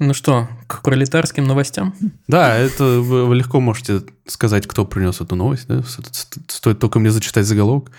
Ну 0.00 0.14
что, 0.14 0.48
к 0.68 0.82
пролетарским 0.82 1.44
новостям? 1.44 1.92
Да, 2.28 2.56
это 2.56 2.84
вы, 3.00 3.26
вы 3.26 3.34
легко 3.34 3.60
можете 3.60 4.02
сказать, 4.26 4.66
кто 4.68 4.84
принес 4.84 5.20
эту 5.20 5.34
новость. 5.34 5.66
да? 5.66 5.82
Стоит 6.46 6.78
только 6.78 7.00
мне 7.00 7.10
зачитать 7.10 7.46
заголовок. 7.46 7.90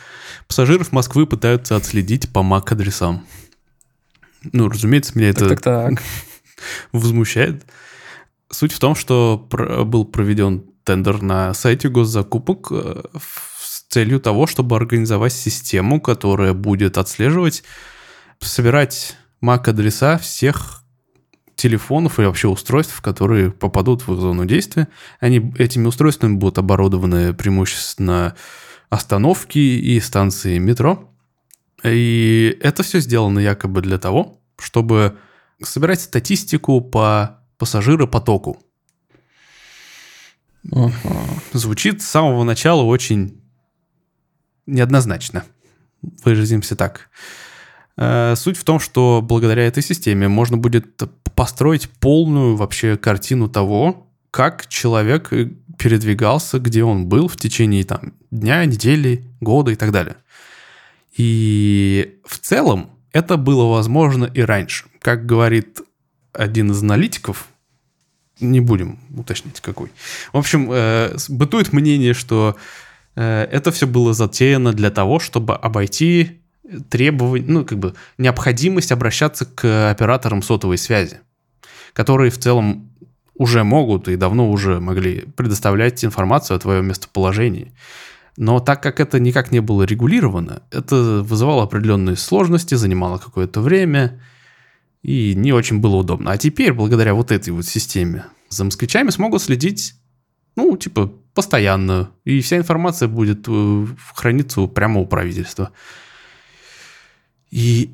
Пассажиров 0.48 0.94
Москвы 0.94 1.28
пытаются 1.28 1.76
отследить 1.76 2.32
по 2.32 2.40
MAC-адресам. 2.40 3.26
Ну, 4.54 4.70
разумеется, 4.70 5.18
меня 5.18 5.30
это 5.30 5.50
Так, 5.50 5.60
так, 5.62 5.90
так. 5.90 6.04
возмущает. 6.94 7.66
Суть 8.50 8.72
в 8.72 8.80
том, 8.80 8.96
что 8.96 9.48
был 9.86 10.06
проведен 10.06 10.64
тендер 10.86 11.22
на 11.22 11.54
сайте 11.54 11.90
госзакупок 11.90 12.70
э, 12.72 13.04
с 13.20 13.59
целью 13.90 14.20
того, 14.20 14.48
чтобы 14.48 14.76
организовать 14.76 15.34
систему, 15.34 16.00
которая 16.00 16.54
будет 16.54 16.98
отслеживать, 16.98 17.64
собирать 18.40 19.18
MAC-адреса 19.42 20.18
всех 20.20 20.84
телефонов 21.56 22.20
и 22.20 22.24
вообще 22.24 22.48
устройств, 22.48 23.02
которые 23.02 23.52
попадут 23.52 24.08
в 24.08 24.14
их 24.14 24.20
зону 24.20 24.46
действия. 24.46 24.88
Они 25.20 25.52
этими 25.58 25.88
устройствами 25.88 26.36
будут 26.36 26.58
оборудованы 26.58 27.34
преимущественно 27.34 28.36
остановки 28.90 29.58
и 29.58 30.00
станции 30.00 30.58
метро. 30.58 31.12
И 31.84 32.58
это 32.62 32.84
все 32.84 33.00
сделано 33.00 33.40
якобы 33.40 33.82
для 33.82 33.98
того, 33.98 34.40
чтобы 34.58 35.18
собирать 35.62 36.02
статистику 36.02 36.80
по 36.82 37.42
пассажиропотоку. 37.58 38.62
Uh-huh. 40.66 40.92
Звучит 41.54 42.02
с 42.02 42.08
самого 42.08 42.44
начала 42.44 42.84
очень 42.84 43.39
неоднозначно. 44.74 45.44
Выразимся 46.24 46.76
так. 46.76 47.10
Э, 47.98 48.36
суть 48.36 48.58
в 48.58 48.64
том, 48.64 48.80
что 48.80 49.22
благодаря 49.22 49.64
этой 49.68 49.84
системе 49.84 50.28
можно 50.28 50.58
будет 50.58 51.02
построить 51.36 51.90
полную 51.90 52.56
вообще 52.56 52.98
картину 52.98 53.50
того, 53.50 54.08
как 54.32 54.68
человек 54.68 55.34
э, 55.34 55.52
передвигался, 55.78 56.60
где 56.60 56.84
он 56.84 57.08
был 57.08 57.28
в 57.28 57.38
течение 57.38 57.84
там, 57.84 58.14
дня, 58.32 58.64
недели, 58.66 59.26
года 59.42 59.72
и 59.72 59.76
так 59.76 59.92
далее. 59.92 60.18
И 61.18 62.20
в 62.26 62.38
целом 62.40 62.92
это 63.12 63.38
было 63.38 63.66
возможно 63.66 64.26
и 64.26 64.42
раньше. 64.42 64.86
Как 65.02 65.26
говорит 65.26 65.82
один 66.32 66.72
из 66.72 66.82
аналитиков, 66.82 67.48
не 68.40 68.62
будем 68.62 69.00
уточнять 69.18 69.60
какой. 69.60 69.92
В 70.32 70.38
общем, 70.38 70.70
э, 70.72 71.18
бытует 71.28 71.74
мнение, 71.74 72.14
что 72.14 72.56
это 73.20 73.72
все 73.72 73.88
было 73.88 74.14
затеяно 74.14 74.72
для 74.72 74.92
того, 74.92 75.20
чтобы 75.20 75.56
обойти 75.56 76.42
требования, 76.90 77.46
ну, 77.48 77.66
как 77.66 77.80
бы 77.80 77.94
необходимость 78.18 78.92
обращаться 78.92 79.46
к 79.46 79.90
операторам 79.90 80.42
сотовой 80.42 80.78
связи, 80.78 81.20
которые 81.94 82.32
в 82.32 82.38
целом 82.38 82.92
уже 83.36 83.64
могут 83.64 84.08
и 84.08 84.16
давно 84.16 84.50
уже 84.50 84.80
могли 84.80 85.22
предоставлять 85.36 86.04
информацию 86.06 86.58
о 86.58 86.60
твоем 86.60 86.88
местоположении. 86.88 87.74
Но 88.38 88.60
так 88.60 88.82
как 88.82 89.00
это 89.00 89.20
никак 89.20 89.52
не 89.52 89.60
было 89.60 89.84
регулировано, 89.84 90.62
это 90.72 91.24
вызывало 91.24 91.64
определенные 91.64 92.16
сложности, 92.16 92.76
занимало 92.76 93.18
какое-то 93.18 93.60
время 93.62 94.22
и 95.02 95.34
не 95.36 95.52
очень 95.52 95.80
было 95.80 95.98
удобно. 95.98 96.32
А 96.32 96.38
теперь, 96.38 96.74
благодаря 96.74 97.14
вот 97.14 97.32
этой 97.32 97.50
вот 97.50 97.66
системе, 97.66 98.26
за 98.50 98.64
москвичами 98.66 99.10
смогут 99.10 99.42
следить, 99.42 99.96
ну, 100.56 100.78
типа, 100.78 101.12
постоянно, 101.34 102.12
и 102.26 102.42
вся 102.42 102.58
информация 102.58 103.08
будет 103.08 103.46
э, 103.48 103.86
храниться 104.16 104.68
прямо 104.68 105.02
у 105.02 105.06
правительства. 105.06 105.72
И 107.52 107.92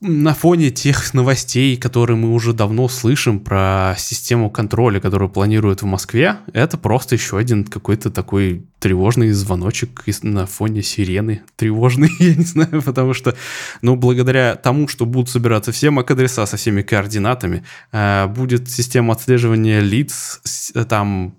на 0.00 0.34
фоне 0.34 0.70
тех 0.70 1.14
новостей, 1.14 1.76
которые 1.78 2.18
мы 2.18 2.34
уже 2.34 2.52
давно 2.52 2.86
слышим 2.86 3.40
про 3.40 3.94
систему 3.96 4.50
контроля, 4.50 5.00
которую 5.00 5.30
планируют 5.30 5.80
в 5.80 5.86
Москве, 5.86 6.36
это 6.52 6.76
просто 6.76 7.14
еще 7.14 7.38
один 7.38 7.64
какой-то 7.64 8.10
такой 8.10 8.66
тревожный 8.78 9.30
звоночек 9.30 10.04
на 10.22 10.44
фоне 10.44 10.82
сирены. 10.82 11.42
Тревожный, 11.56 12.10
я 12.18 12.34
не 12.34 12.44
знаю, 12.44 12.82
потому 12.82 13.14
что, 13.14 13.34
ну, 13.80 13.96
благодаря 13.96 14.56
тому, 14.56 14.86
что 14.86 15.06
будут 15.06 15.30
собираться 15.30 15.72
все 15.72 15.88
MAC-адреса 15.88 16.44
со 16.44 16.58
всеми 16.58 16.82
координатами, 16.82 17.64
э, 17.92 18.26
будет 18.26 18.68
система 18.68 19.14
отслеживания 19.14 19.80
лиц, 19.80 20.42
там, 20.90 21.36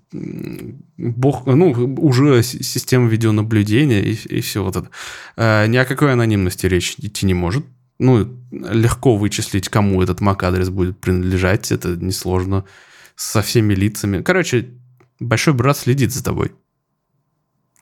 бог, 0.96 1.46
ну, 1.46 1.70
уже 1.98 2.42
система 2.42 3.08
видеонаблюдения 3.08 4.02
и, 4.02 4.14
и 4.14 4.40
все 4.40 4.64
вот 4.64 4.74
это. 4.74 4.90
Э, 5.36 5.66
ни 5.68 5.76
о 5.76 5.84
какой 5.84 6.12
анонимности 6.12 6.66
речь 6.66 6.96
идти 6.98 7.24
не 7.24 7.34
может 7.34 7.64
ну, 7.98 8.38
легко 8.50 9.16
вычислить, 9.16 9.68
кому 9.68 10.02
этот 10.02 10.20
MAC-адрес 10.20 10.70
будет 10.70 10.98
принадлежать, 10.98 11.72
это 11.72 11.96
несложно, 11.96 12.64
со 13.16 13.42
всеми 13.42 13.74
лицами. 13.74 14.22
Короче, 14.22 14.70
большой 15.18 15.54
брат 15.54 15.76
следит 15.76 16.12
за 16.12 16.24
тобой. 16.24 16.52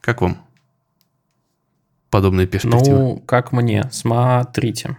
Как 0.00 0.22
вам 0.22 0.38
подобные 2.11 2.46
перспективы? 2.46 2.98
Ну, 2.98 3.16
как 3.26 3.52
мне? 3.52 3.88
Смотрите. 3.92 4.96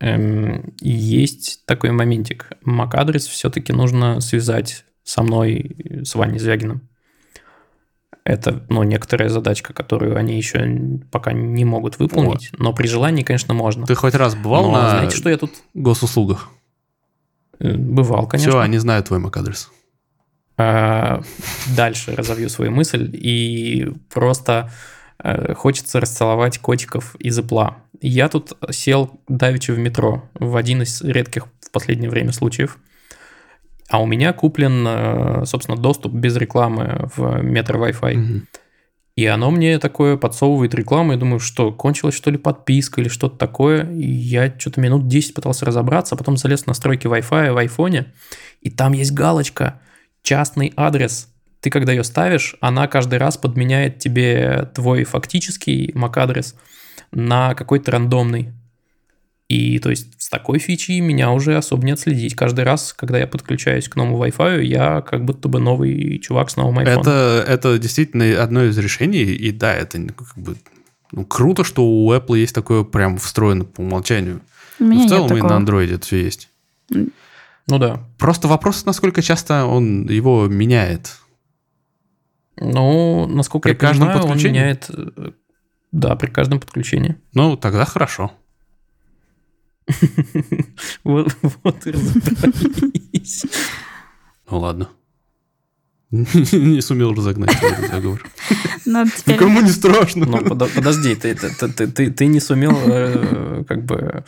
Эм, 0.00 0.74
есть 0.80 1.64
такой 1.66 1.90
моментик. 1.90 2.52
MAC-адрес 2.64 3.26
все-таки 3.26 3.72
нужно 3.72 4.20
связать 4.20 4.84
со 5.04 5.22
мной, 5.22 6.02
с 6.04 6.14
Ваней 6.14 6.38
Звягиным. 6.38 6.88
Это, 8.26 8.60
ну, 8.68 8.82
некоторая 8.82 9.28
задачка, 9.28 9.72
которую 9.72 10.16
они 10.16 10.36
еще 10.36 10.98
пока 11.12 11.32
не 11.32 11.64
могут 11.64 12.00
выполнить, 12.00 12.50
вот. 12.50 12.60
но 12.60 12.72
при 12.72 12.88
желании, 12.88 13.22
конечно, 13.22 13.54
можно. 13.54 13.86
Ты 13.86 13.94
хоть 13.94 14.16
раз 14.16 14.34
бывал 14.34 14.64
но, 14.64 14.72
на 14.72 14.90
знаете, 14.90 15.16
что 15.16 15.30
я 15.30 15.36
тут 15.36 15.52
госуслугах? 15.74 16.48
Э, 17.60 17.76
бывал, 17.76 18.26
конечно. 18.26 18.50
Все, 18.50 18.58
они 18.58 18.78
знают 18.78 19.06
твой 19.06 19.20
MAC-адрес. 19.20 19.70
А, 20.58 21.22
дальше 21.76 22.16
разовью 22.16 22.48
свою 22.48 22.72
мысль 22.72 23.08
и 23.12 23.92
просто 24.12 24.72
э, 25.22 25.54
хочется 25.54 26.00
расцеловать 26.00 26.58
котиков 26.58 27.14
из 27.20 27.38
Apple. 27.38 27.74
Я 28.00 28.28
тут 28.28 28.54
сел 28.70 29.20
давеча 29.28 29.72
в 29.72 29.78
метро 29.78 30.28
в 30.34 30.56
один 30.56 30.82
из 30.82 31.00
редких 31.00 31.46
в 31.60 31.70
последнее 31.70 32.10
время 32.10 32.32
случаев– 32.32 32.78
а 33.88 34.02
у 34.02 34.06
меня 34.06 34.32
куплен, 34.32 34.84
э, 34.86 35.44
собственно, 35.46 35.76
доступ 35.76 36.12
без 36.12 36.36
рекламы 36.36 37.08
в 37.16 37.42
метро 37.42 37.86
Wi-Fi. 37.86 38.14
Угу. 38.14 38.46
И 39.16 39.24
оно 39.24 39.50
мне 39.50 39.78
такое 39.78 40.18
подсовывает 40.18 40.74
рекламу, 40.74 41.14
и 41.14 41.16
думаю, 41.16 41.40
что 41.40 41.72
кончилась 41.72 42.14
что 42.14 42.30
ли 42.30 42.36
подписка 42.36 43.00
или 43.00 43.08
что-то 43.08 43.38
такое. 43.38 43.90
И 43.90 44.06
я 44.06 44.54
что-то 44.58 44.80
минут 44.80 45.08
10 45.08 45.34
пытался 45.34 45.64
разобраться, 45.64 46.14
а 46.14 46.18
потом 46.18 46.36
залез 46.36 46.64
в 46.64 46.66
настройки 46.66 47.06
Wi-Fi 47.06 47.52
в 47.52 47.56
айфоне, 47.56 48.12
и 48.60 48.70
там 48.70 48.92
есть 48.92 49.12
галочка 49.12 49.80
«Частный 50.22 50.72
адрес». 50.76 51.28
Ты 51.60 51.70
когда 51.70 51.92
ее 51.92 52.04
ставишь, 52.04 52.56
она 52.60 52.86
каждый 52.88 53.18
раз 53.18 53.38
подменяет 53.38 53.98
тебе 53.98 54.70
твой 54.74 55.04
фактический 55.04 55.90
MAC-адрес 55.92 56.54
на 57.10 57.54
какой-то 57.54 57.92
рандомный. 57.92 58.52
И 59.48 59.78
то 59.78 59.90
есть 59.90 60.20
с 60.20 60.28
такой 60.28 60.58
фичей 60.58 60.98
меня 61.00 61.30
уже 61.30 61.56
особо 61.56 61.84
не 61.84 61.92
отследить. 61.92 62.34
Каждый 62.34 62.64
раз, 62.64 62.92
когда 62.92 63.18
я 63.18 63.28
подключаюсь 63.28 63.88
к 63.88 63.94
новому 63.94 64.24
Wi-Fi, 64.24 64.62
я 64.64 65.02
как 65.02 65.24
будто 65.24 65.48
бы 65.48 65.60
новый 65.60 66.18
чувак 66.18 66.50
с 66.50 66.56
новым 66.56 66.80
iPhone. 66.80 67.00
Это, 67.00 67.44
это 67.46 67.78
действительно 67.78 68.42
одно 68.42 68.64
из 68.64 68.76
решений, 68.76 69.22
и 69.22 69.52
да, 69.52 69.72
это 69.72 69.98
как 69.98 70.36
бы 70.36 70.56
ну, 71.12 71.24
круто, 71.24 71.62
что 71.62 71.86
у 71.86 72.12
Apple 72.12 72.38
есть 72.38 72.54
такое 72.54 72.82
прям 72.82 73.18
встроено 73.18 73.64
по 73.64 73.82
умолчанию. 73.82 74.40
У 74.80 74.84
меня 74.84 75.06
в 75.06 75.08
целом 75.08 75.36
и 75.36 75.40
на 75.40 75.58
Android 75.58 75.94
это 75.94 76.04
все 76.04 76.22
есть. 76.22 76.50
Ну 76.90 77.78
да. 77.78 78.04
Просто 78.18 78.48
вопрос, 78.48 78.84
насколько 78.84 79.22
часто 79.22 79.64
он 79.64 80.06
его 80.08 80.46
меняет. 80.46 81.16
Ну, 82.58 83.26
насколько 83.26 83.68
при 83.68 83.74
я 83.74 83.78
каждом 83.78 84.08
понимаю, 84.08 84.30
он 84.30 84.38
меняет... 84.38 84.86
Э, 84.88 85.32
да, 85.92 86.16
при 86.16 86.28
каждом 86.30 86.58
подключении. 86.58 87.16
Ну, 87.34 87.56
тогда 87.56 87.84
хорошо. 87.84 88.32
Вот, 91.04 91.34
вот 91.62 91.86
и 91.86 91.90
разобрались. 91.90 93.46
Ну 94.50 94.58
ладно. 94.58 94.88
Не 96.10 96.80
сумел 96.80 97.14
разогнать 97.14 97.56
договор. 97.90 98.22
Ну, 98.84 99.04
Никому 99.26 99.60
не 99.60 99.70
страшно. 99.70 100.26
Ну, 100.26 100.38
подожди, 100.38 101.16
ты, 101.16 101.34
ты, 101.34 101.88
ты, 101.88 102.10
ты 102.10 102.26
не 102.26 102.38
сумел 102.38 102.76
э, 102.86 103.64
как 103.66 103.84
бы 103.84 104.24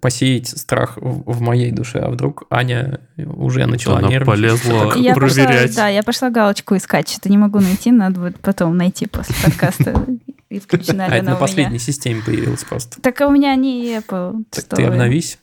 посеять 0.00 0.48
страх 0.48 0.98
в 1.00 1.40
моей 1.40 1.72
душе, 1.72 1.98
а 1.98 2.10
вдруг 2.10 2.44
Аня 2.50 3.00
уже 3.16 3.66
начала 3.66 3.98
Она 3.98 4.08
нервничать. 4.08 4.26
полезла 4.26 4.94
я 4.96 5.14
проверять. 5.14 5.68
Пошла, 5.68 5.82
да, 5.82 5.88
я 5.88 6.02
пошла 6.02 6.30
галочку 6.30 6.76
искать, 6.76 7.08
что-то 7.08 7.28
не 7.28 7.38
могу 7.38 7.60
найти, 7.60 7.90
надо 7.90 8.20
будет 8.20 8.40
потом 8.40 8.76
найти 8.76 9.06
после 9.06 9.34
подкаста. 9.42 10.06
Исключена 10.50 11.06
а 11.06 11.16
это 11.16 11.24
на 11.24 11.36
последней 11.36 11.78
системе 11.78 12.22
появилась 12.24 12.64
просто. 12.64 13.00
Так 13.00 13.20
а 13.20 13.28
у 13.28 13.30
меня 13.30 13.54
не 13.54 13.96
Apple. 13.98 14.44
Так 14.50 14.64
ты 14.64 14.84
обновись. 14.84 15.38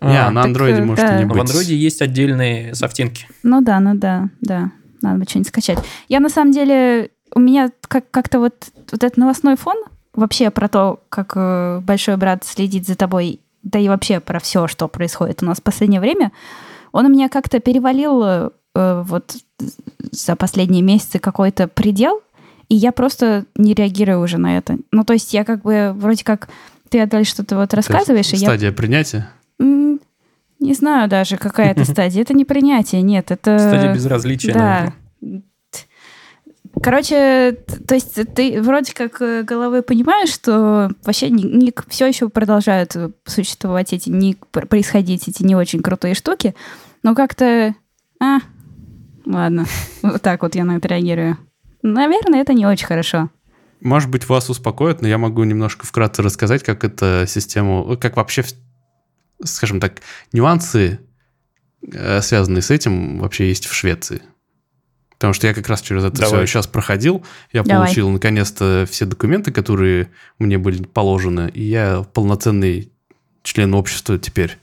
Не, 0.00 0.16
а, 0.16 0.30
на 0.30 0.42
андроиде 0.42 0.82
может 0.82 1.04
да. 1.04 1.18
не 1.18 1.24
быть. 1.24 1.36
В 1.36 1.40
андроиде 1.40 1.76
есть 1.76 2.00
отдельные 2.00 2.74
софтинки. 2.74 3.26
Ну 3.42 3.60
да, 3.60 3.80
ну 3.80 3.94
да, 3.94 4.28
да. 4.40 4.70
Надо 5.02 5.18
бы 5.18 5.24
что-нибудь 5.24 5.48
скачать. 5.48 5.78
Я 6.08 6.20
на 6.20 6.28
самом 6.28 6.52
деле, 6.52 7.10
у 7.34 7.40
меня 7.40 7.70
как- 7.88 8.10
как-то 8.10 8.38
вот, 8.38 8.66
вот 8.90 9.04
этот 9.04 9.16
новостной 9.16 9.56
фон 9.56 9.76
вообще 10.18 10.50
про 10.50 10.68
то, 10.68 11.00
как 11.08 11.32
э, 11.36 11.80
большой 11.82 12.16
брат 12.16 12.44
следит 12.44 12.86
за 12.86 12.96
тобой, 12.96 13.40
да 13.62 13.78
и 13.78 13.88
вообще 13.88 14.20
про 14.20 14.40
все, 14.40 14.66
что 14.66 14.88
происходит 14.88 15.42
у 15.42 15.46
нас 15.46 15.58
в 15.58 15.62
последнее 15.62 16.00
время, 16.00 16.32
он 16.92 17.06
у 17.06 17.08
меня 17.08 17.28
как-то 17.28 17.60
перевалил 17.60 18.22
э, 18.24 18.50
вот 18.74 19.36
за 20.10 20.36
последние 20.36 20.82
месяцы 20.82 21.18
какой-то 21.18 21.68
предел, 21.68 22.20
и 22.68 22.74
я 22.74 22.92
просто 22.92 23.44
не 23.56 23.74
реагирую 23.74 24.20
уже 24.20 24.38
на 24.38 24.58
это. 24.58 24.78
Ну, 24.92 25.04
то 25.04 25.12
есть 25.14 25.32
я 25.32 25.44
как 25.44 25.62
бы 25.62 25.92
вроде 25.94 26.24
как... 26.24 26.48
Ты, 26.90 27.00
Адель, 27.00 27.24
что-то 27.24 27.56
вот 27.56 27.74
рассказываешь, 27.74 28.32
и 28.32 28.36
я... 28.36 28.48
Стадия 28.48 28.72
принятия? 28.72 29.28
Не 29.58 30.74
знаю 30.74 31.08
даже, 31.08 31.36
какая 31.36 31.70
это 31.70 31.84
стадия. 31.90 32.22
Это 32.22 32.34
не 32.34 32.44
принятие, 32.44 33.02
нет, 33.02 33.30
это... 33.30 33.58
Стадия 33.58 33.94
безразличия, 33.94 34.52
Да. 34.52 34.92
Короче, 36.82 37.58
то 37.86 37.94
есть 37.94 38.18
ты 38.34 38.60
вроде 38.62 38.92
как 38.94 39.20
э, 39.20 39.42
головой 39.42 39.82
понимаешь, 39.82 40.30
что 40.30 40.90
вообще 41.04 41.30
не, 41.30 41.72
все 41.88 42.06
еще 42.06 42.28
продолжают 42.28 42.96
существовать 43.24 43.92
эти, 43.92 44.10
не 44.10 44.36
происходить 44.50 45.28
эти 45.28 45.42
не 45.42 45.56
очень 45.56 45.82
крутые 45.82 46.14
штуки, 46.14 46.54
но 47.02 47.14
как-то... 47.14 47.74
А, 48.20 48.38
ладно, 49.24 49.66
вот 50.02 50.22
так 50.22 50.42
вот 50.42 50.54
я 50.54 50.64
на 50.64 50.76
это 50.76 50.88
реагирую. 50.88 51.38
Наверное, 51.82 52.40
это 52.40 52.54
не 52.54 52.66
очень 52.66 52.86
хорошо. 52.86 53.30
Может 53.80 54.10
быть, 54.10 54.28
вас 54.28 54.50
успокоит, 54.50 55.00
но 55.02 55.08
я 55.08 55.18
могу 55.18 55.44
немножко 55.44 55.86
вкратце 55.86 56.22
рассказать, 56.22 56.64
как 56.64 56.84
эта 56.84 57.24
система, 57.28 57.96
как 57.96 58.16
вообще, 58.16 58.44
скажем 59.44 59.78
так, 59.78 60.00
нюансы, 60.32 61.00
э, 61.92 62.20
связанные 62.20 62.62
с 62.62 62.70
этим, 62.70 63.18
вообще 63.20 63.48
есть 63.48 63.66
в 63.66 63.74
Швеции. 63.74 64.22
Потому 65.18 65.34
что 65.34 65.46
я 65.46 65.54
как 65.54 65.68
раз 65.68 65.82
через 65.82 66.04
это 66.04 66.20
Давай. 66.20 66.46
все 66.46 66.46
сейчас 66.46 66.66
проходил. 66.66 67.24
Я 67.52 67.64
Давай. 67.64 67.86
получил 67.86 68.08
наконец-то 68.08 68.86
все 68.88 69.04
документы, 69.04 69.50
которые 69.52 70.10
мне 70.38 70.58
были 70.58 70.82
положены, 70.84 71.50
и 71.52 71.62
я 71.64 72.04
полноценный 72.14 72.92
член 73.42 73.74
общества 73.74 74.18
теперь. 74.18 74.56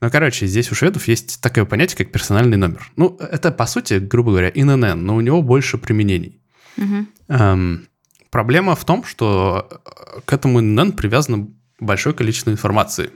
Ну, 0.00 0.10
короче, 0.10 0.46
здесь 0.46 0.70
у 0.70 0.74
шведов 0.74 1.08
есть 1.08 1.40
такое 1.40 1.64
понятие, 1.64 1.96
как 1.96 2.12
персональный 2.12 2.56
номер. 2.56 2.90
Ну, 2.96 3.16
это, 3.18 3.50
по 3.50 3.66
сути, 3.66 3.94
грубо 3.94 4.30
говоря, 4.30 4.48
ИНН, 4.48 5.04
но 5.04 5.16
у 5.16 5.20
него 5.20 5.42
больше 5.42 5.78
применений. 5.78 6.40
Угу. 6.76 7.06
Эм, 7.28 7.88
Проблема 8.30 8.76
в 8.76 8.84
том, 8.84 9.04
что 9.04 9.68
э, 9.70 10.20
к 10.24 10.32
этому 10.32 10.60
ИНН 10.60 10.92
привязано 10.92 11.48
большое 11.80 12.14
количество 12.14 12.50
информации. 12.50 13.10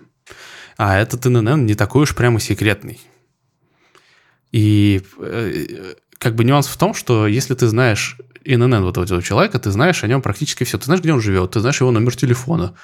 А 0.78 0.98
этот 0.98 1.26
ИНН 1.26 1.66
не 1.66 1.74
такой 1.74 2.04
уж 2.04 2.14
прямо 2.14 2.40
секретный. 2.40 3.00
И 4.52 5.02
э, 5.18 5.94
как 6.22 6.34
бы 6.34 6.44
нюанс 6.44 6.68
в 6.68 6.76
том, 6.76 6.94
что 6.94 7.26
если 7.26 7.54
ты 7.54 7.66
знаешь 7.66 8.16
ИНН 8.44 8.82
вот 8.82 8.96
этого 8.96 9.22
человека, 9.22 9.58
ты 9.58 9.70
знаешь 9.70 10.04
о 10.04 10.06
нем 10.06 10.22
практически 10.22 10.64
все. 10.64 10.78
Ты 10.78 10.84
знаешь, 10.84 11.02
где 11.02 11.12
он 11.12 11.20
живет, 11.20 11.50
ты 11.50 11.60
знаешь 11.60 11.80
его 11.80 11.90
номер 11.90 12.14
телефона, 12.14 12.74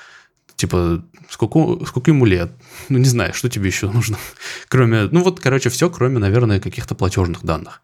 типа, 0.57 1.05
сколько, 1.31 1.85
сколько 1.87 2.11
ему 2.11 2.25
лет. 2.25 2.51
Ну, 2.89 2.99
не 2.99 3.05
знаю, 3.09 3.33
что 3.35 3.49
тебе 3.49 3.69
еще 3.69 3.91
нужно. 3.91 4.19
Кроме, 4.69 5.05
ну 5.05 5.23
вот, 5.23 5.41
короче, 5.41 5.71
все, 5.71 5.89
кроме, 5.89 6.19
наверное, 6.19 6.61
каких-то 6.61 6.95
платежных 6.95 7.45
данных. 7.45 7.83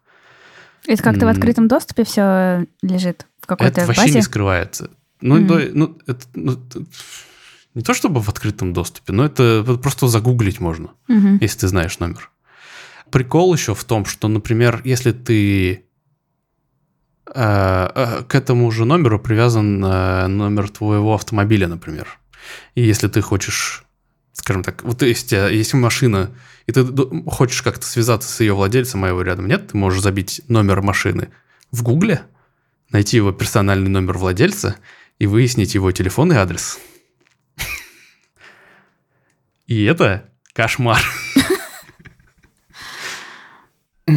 Это 0.85 1.01
как-то 1.01 1.25
в 1.25 1.29
открытом 1.29 1.67
доступе 1.67 2.03
все 2.03 2.67
лежит? 2.83 3.25
в 3.45 3.47
какой-то 3.47 3.81
Это 3.81 3.87
вообще 3.87 4.01
базе? 4.01 4.15
не 4.15 4.21
скрывается. 4.23 4.89
Ну, 5.21 5.37
mm-hmm. 5.37 5.71
ну, 5.73 5.97
это, 6.07 6.25
ну, 6.33 6.59
не 7.75 7.81
то 7.83 7.93
чтобы 7.93 8.19
в 8.21 8.29
открытом 8.29 8.73
доступе, 8.73 9.13
но 9.13 9.23
это 9.23 9.63
просто 9.81 10.07
загуглить 10.07 10.59
можно, 10.59 10.89
mm-hmm. 11.07 11.37
если 11.41 11.59
ты 11.59 11.67
знаешь 11.67 11.99
номер. 11.99 12.31
Прикол 13.11 13.53
еще 13.53 13.75
в 13.75 13.83
том, 13.83 14.05
что, 14.05 14.27
например, 14.27 14.81
если 14.83 15.11
ты 15.11 15.73
э, 15.73 15.79
э, 17.33 18.23
к 18.27 18.35
этому 18.35 18.69
же 18.71 18.85
номеру 18.85 19.19
привязан 19.19 19.83
э, 19.83 20.27
номер 20.27 20.69
твоего 20.69 21.13
автомобиля, 21.13 21.67
например, 21.67 22.19
и 22.73 22.81
если 22.81 23.07
ты 23.07 23.21
хочешь, 23.21 23.85
скажем 24.33 24.63
так, 24.63 24.83
вот 24.83 25.01
есть, 25.01 25.31
есть 25.31 25.73
машина, 25.73 26.31
и 26.67 26.71
ты 26.71 26.85
хочешь 27.27 27.61
как-то 27.61 27.85
связаться 27.85 28.31
с 28.31 28.39
ее 28.39 28.53
владельцем, 28.53 29.03
а 29.03 29.07
его 29.07 29.21
рядом 29.21 29.47
нет, 29.47 29.69
ты 29.69 29.77
можешь 29.77 30.01
забить 30.01 30.41
номер 30.47 30.81
машины 30.81 31.29
в 31.71 31.83
Гугле, 31.83 32.23
найти 32.89 33.17
его 33.17 33.31
персональный 33.31 33.89
номер 33.89 34.17
владельца 34.17 34.75
и 35.19 35.27
выяснить 35.27 35.75
его 35.75 35.91
телефон 35.91 36.33
и 36.33 36.35
адрес. 36.35 36.79
И 39.67 39.83
это 39.83 40.29
кошмар. 40.53 41.01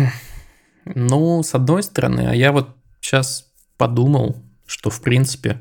Ну, 0.94 1.42
с 1.42 1.54
одной 1.54 1.82
стороны, 1.82 2.28
а 2.30 2.34
я 2.34 2.50
вот 2.50 2.74
сейчас 3.02 3.52
подумал, 3.76 4.36
что 4.66 4.88
в 4.88 5.02
принципе 5.02 5.60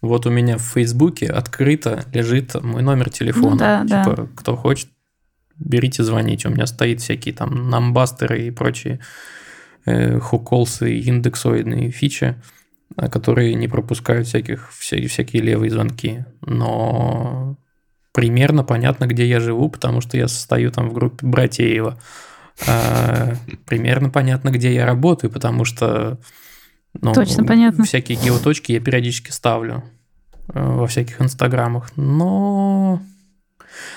вот 0.00 0.26
у 0.26 0.30
меня 0.30 0.58
в 0.58 0.62
Фейсбуке 0.62 1.26
открыто 1.26 2.04
лежит 2.12 2.54
мой 2.62 2.82
номер 2.82 3.10
телефона. 3.10 3.50
Ну, 3.50 3.56
да, 3.56 3.82
типа, 3.82 4.16
да. 4.16 4.28
кто 4.34 4.56
хочет, 4.56 4.88
берите, 5.56 6.02
звоните. 6.02 6.48
У 6.48 6.50
меня 6.50 6.66
стоит 6.66 7.00
всякие 7.00 7.34
там 7.34 7.70
намбастеры 7.70 8.46
и 8.46 8.50
прочие 8.50 9.00
э, 9.84 10.18
хуколсы 10.18 10.94
и 10.94 11.08
индексоидные 11.08 11.90
фичи, 11.90 12.34
э, 12.96 13.08
которые 13.08 13.54
не 13.54 13.68
пропускают 13.68 14.26
всяких, 14.26 14.72
вся, 14.72 14.96
всякие 15.06 15.42
левые 15.42 15.70
звонки. 15.70 16.24
Но 16.40 17.56
примерно 18.12 18.64
понятно, 18.64 19.06
где 19.06 19.26
я 19.26 19.38
живу, 19.38 19.70
потому 19.70 20.00
что 20.00 20.16
я 20.16 20.28
состою 20.28 20.72
там 20.72 20.88
в 20.88 20.92
группе 20.94 21.26
Братеева. 21.26 21.98
А, 22.66 23.34
примерно 23.66 24.10
понятно, 24.10 24.50
где 24.50 24.74
я 24.74 24.86
работаю, 24.86 25.30
потому 25.30 25.64
что 25.64 26.18
ну, 27.00 27.12
Точно 27.12 27.44
понятно. 27.44 27.84
всякие 27.84 28.18
геоточки 28.18 28.72
я 28.72 28.80
периодически 28.80 29.30
ставлю 29.30 29.82
э, 30.48 30.62
во 30.62 30.86
всяких 30.86 31.20
инстаграмах. 31.22 31.90
Но, 31.96 33.02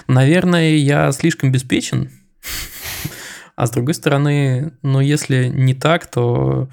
наверное, 0.07 0.75
я 0.75 1.11
слишком 1.11 1.51
беспечен 1.51 2.09
а 3.55 3.67
с 3.67 3.71
другой 3.71 3.93
стороны, 3.93 4.73
ну, 4.81 4.99
если 4.99 5.47
не 5.47 5.73
так, 5.73 6.07
то 6.07 6.69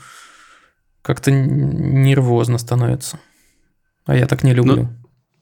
как-то 1.01 1.31
нервозно 1.31 2.59
становится. 2.59 3.21
А 4.05 4.17
я 4.17 4.27
так 4.27 4.43
не 4.43 4.53
люблю. 4.53 4.91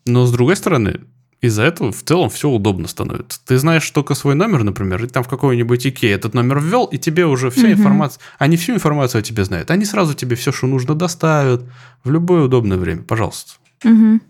Но, 0.04 0.12
но 0.12 0.26
с 0.26 0.32
другой 0.32 0.56
стороны, 0.56 1.00
из-за 1.40 1.62
этого 1.62 1.90
в 1.90 2.02
целом 2.02 2.28
все 2.28 2.50
удобно 2.50 2.86
становится. 2.86 3.40
Ты 3.46 3.58
знаешь 3.58 3.90
только 3.90 4.14
свой 4.14 4.34
номер, 4.34 4.62
например, 4.62 5.02
и 5.04 5.08
там 5.08 5.24
в 5.24 5.28
какой-нибудь 5.28 5.86
ИКЕ 5.86 6.12
этот 6.12 6.34
номер 6.34 6.60
ввел, 6.60 6.84
и 6.86 6.98
тебе 6.98 7.26
уже 7.26 7.50
вся 7.50 7.62
угу. 7.62 7.72
информация... 7.72 8.20
Они 8.38 8.56
всю 8.56 8.74
информацию 8.74 9.20
о 9.20 9.22
тебе 9.22 9.44
знают. 9.44 9.70
Они 9.70 9.84
сразу 9.84 10.14
тебе 10.14 10.36
все, 10.36 10.52
что 10.52 10.66
нужно, 10.66 10.94
доставят 10.94 11.64
в 12.04 12.10
любое 12.10 12.42
удобное 12.44 12.76
время. 12.76 13.02
Пожалуйста. 13.02 13.52
Угу. 13.84 14.20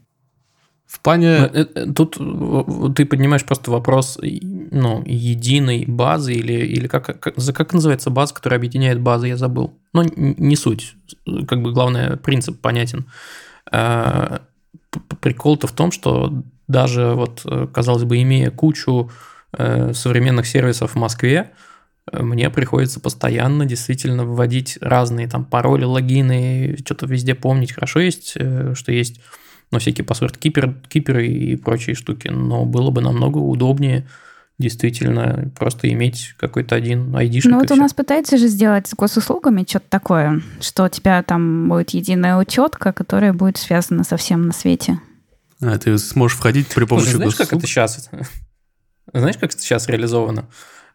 В 0.86 1.00
плане... 1.00 1.28
Э, 1.52 1.66
э, 1.74 1.92
тут 1.92 2.16
ты 2.94 3.04
поднимаешь 3.06 3.44
просто 3.44 3.72
вопрос 3.72 4.18
ну, 4.20 5.02
единой 5.04 5.86
базы 5.86 6.34
или, 6.34 6.52
или 6.52 6.86
как, 6.86 7.20
как, 7.20 7.34
как 7.34 7.72
называется 7.72 8.10
база, 8.10 8.34
которая 8.34 8.58
объединяет 8.58 9.00
базы, 9.00 9.28
я 9.28 9.36
забыл. 9.36 9.74
Но 9.92 10.04
не 10.14 10.54
суть. 10.54 10.94
Как 11.48 11.60
бы 11.60 11.72
главный 11.72 12.16
принцип 12.16 12.60
понятен. 12.60 13.06
Прикол-то 15.20 15.66
в 15.66 15.72
том, 15.72 15.92
что 15.92 16.42
даже 16.68 17.14
вот, 17.14 17.44
казалось 17.72 18.04
бы, 18.04 18.20
имея 18.22 18.50
кучу 18.50 19.10
э, 19.52 19.92
современных 19.92 20.46
сервисов 20.46 20.92
в 20.92 20.96
Москве, 20.96 21.52
мне 22.12 22.50
приходится 22.50 22.98
постоянно 22.98 23.66
действительно 23.66 24.24
вводить 24.24 24.78
разные 24.80 25.28
там 25.28 25.44
пароли, 25.44 25.84
логины, 25.84 26.76
что-то 26.84 27.06
везде 27.06 27.34
помнить. 27.34 27.72
Хорошо 27.72 28.00
есть, 28.00 28.30
что 28.30 28.92
есть 28.92 29.20
но 29.70 29.78
всякие 29.78 30.04
паспорт 30.04 30.36
кипер, 30.36 30.74
киперы 30.88 31.28
и 31.28 31.56
прочие 31.56 31.94
штуки. 31.94 32.28
Но 32.28 32.64
было 32.64 32.90
бы 32.90 33.00
намного 33.00 33.38
удобнее 33.38 34.06
действительно 34.60 35.50
просто 35.58 35.90
иметь 35.92 36.34
какой-то 36.38 36.74
один 36.74 37.14
ID. 37.14 37.40
Ну 37.44 37.58
вот 37.58 37.70
у 37.70 37.76
нас 37.76 37.92
пытается 37.94 38.36
же 38.36 38.46
сделать 38.46 38.86
с 38.86 38.94
госуслугами 38.94 39.64
что-то 39.68 39.86
такое, 39.88 40.42
что 40.60 40.84
у 40.84 40.88
тебя 40.88 41.22
там 41.22 41.68
будет 41.68 41.90
единая 41.90 42.36
учетка, 42.36 42.92
которая 42.92 43.32
будет 43.32 43.56
связана 43.56 44.04
со 44.04 44.16
всем 44.16 44.46
на 44.46 44.52
свете. 44.52 45.00
А, 45.62 45.78
ты 45.78 45.96
сможешь 45.98 46.36
входить 46.36 46.68
при 46.68 46.84
помощи 46.84 47.04
Слушай, 47.06 47.16
знаешь, 47.16 47.32
госуслуг? 47.32 47.48
как 47.48 47.58
это 47.58 47.66
сейчас? 47.66 48.10
Знаешь, 49.12 49.36
как 49.38 49.52
это 49.52 49.60
сейчас 49.60 49.88
реализовано? 49.88 50.48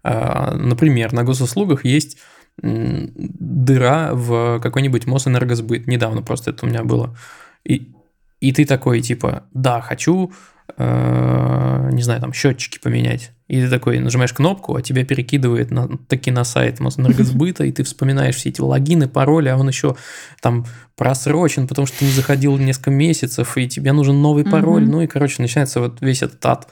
А, 0.03 0.55
например, 0.55 1.11
на 1.13 1.23
госуслугах 1.23 1.83
есть 1.83 2.17
дыра 2.57 4.11
в 4.13 4.59
какой-нибудь 4.61 5.07
Мосэнергосбыт. 5.07 5.87
Недавно 5.87 6.21
просто 6.21 6.51
это 6.51 6.65
у 6.65 6.69
меня 6.69 6.83
было. 6.83 7.17
И 7.65 7.95
и 8.39 8.51
ты 8.51 8.65
такой, 8.65 9.01
типа, 9.01 9.45
да, 9.53 9.81
хочу, 9.81 10.31
э, 10.77 11.89
не 11.91 12.03
знаю, 12.03 12.21
там, 12.21 12.33
счетчики 12.33 12.79
поменять. 12.79 13.31
И 13.47 13.61
ты 13.61 13.69
такой 13.69 13.99
нажимаешь 13.99 14.33
кнопку, 14.33 14.75
а 14.75 14.81
тебя 14.81 15.05
перекидывает 15.05 15.69
на, 15.69 15.87
таки 16.07 16.31
на 16.31 16.43
сайт 16.43 16.79
Мосэнергосбыта, 16.79 17.63
и 17.63 17.71
ты 17.71 17.83
вспоминаешь 17.83 18.35
все 18.35 18.49
эти 18.49 18.59
логины, 18.59 19.07
пароли, 19.07 19.49
а 19.49 19.57
он 19.57 19.67
еще 19.67 19.95
там 20.41 20.65
просрочен, 20.95 21.67
потому 21.67 21.85
что 21.85 21.99
ты 21.99 22.05
не 22.05 22.11
заходил 22.11 22.57
несколько 22.57 22.89
месяцев, 22.89 23.55
и 23.57 23.67
тебе 23.67 23.91
нужен 23.91 24.19
новый 24.19 24.45
пароль. 24.45 24.87
Ну 24.87 25.01
и, 25.01 25.07
короче, 25.07 25.41
начинается 25.43 25.79
вот 25.79 26.01
весь 26.01 26.23
этот 26.23 26.43
ад. 26.43 26.71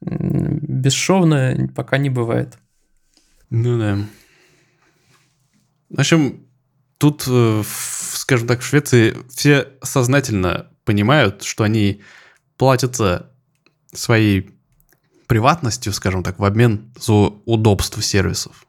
Бесшовно 0.00 1.70
пока 1.74 1.98
не 1.98 2.08
бывает. 2.08 2.56
Ну 3.50 3.78
да. 3.78 3.98
В 5.90 6.00
общем, 6.00 6.46
тут, 6.98 7.24
э, 7.28 7.62
скажем 8.12 8.48
так, 8.48 8.60
в 8.60 8.66
Швеции 8.66 9.16
все 9.28 9.68
сознательно 9.82 10.68
понимают, 10.84 11.42
что 11.42 11.64
они 11.64 12.00
платятся 12.56 13.30
своей 13.92 14.55
приватностью, 15.26 15.92
скажем 15.92 16.22
так, 16.22 16.38
в 16.38 16.44
обмен 16.44 16.92
за 16.98 17.12
удобство 17.44 18.02
сервисов. 18.02 18.66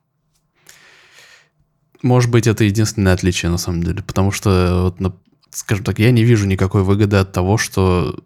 Может 2.03 2.29
быть, 2.29 2.47
это 2.47 2.63
единственное 2.63 3.13
отличие 3.13 3.49
на 3.51 3.57
самом 3.57 3.83
деле, 3.83 4.03
потому 4.03 4.31
что, 4.31 4.93
вот, 4.99 5.15
скажем 5.51 5.83
так, 5.83 5.99
я 5.99 6.11
не 6.11 6.23
вижу 6.23 6.45
никакой 6.45 6.83
выгоды 6.83 7.17
от 7.17 7.31
того, 7.31 7.57
что 7.57 8.23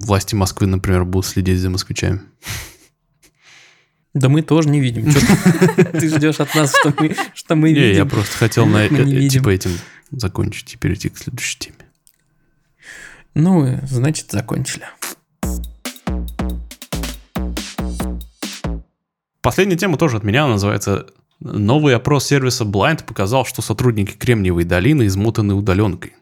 власти 0.00 0.34
Москвы, 0.34 0.66
например, 0.66 1.04
будут 1.04 1.26
следить 1.26 1.58
за 1.60 1.70
москвичами. 1.70 2.20
Да 4.14 4.28
мы 4.28 4.42
тоже 4.42 4.68
не 4.68 4.80
видим. 4.80 5.12
Ты- 5.12 6.08
ждешь 6.16 6.40
от 6.40 6.54
нас, 6.54 6.74
что 6.76 6.92
мы, 6.98 7.14
что 7.34 7.54
мы 7.54 7.72
Не, 7.72 7.80
я 7.80 7.88
видим. 7.90 8.08
просто 8.08 8.36
хотел 8.36 8.66
на, 8.66 8.86
э, 8.86 8.88
видим. 8.88 9.28
типа 9.28 9.50
этим 9.50 9.70
закончить 10.10 10.74
и 10.74 10.76
перейти 10.76 11.08
к 11.08 11.18
следующей 11.18 11.58
теме. 11.58 11.76
Ну, 13.34 13.64
э, 13.64 13.80
значит, 13.86 14.30
закончили. 14.32 14.86
Последняя 19.48 19.78
тема 19.78 19.96
тоже 19.96 20.18
от 20.18 20.24
меня, 20.24 20.46
называется 20.46 21.06
«Новый 21.40 21.96
опрос 21.96 22.26
сервиса 22.26 22.64
Blind 22.64 23.06
показал, 23.06 23.46
что 23.46 23.62
сотрудники 23.62 24.12
Кремниевой 24.12 24.64
долины 24.64 25.06
измотаны 25.06 25.54
удаленкой». 25.54 26.16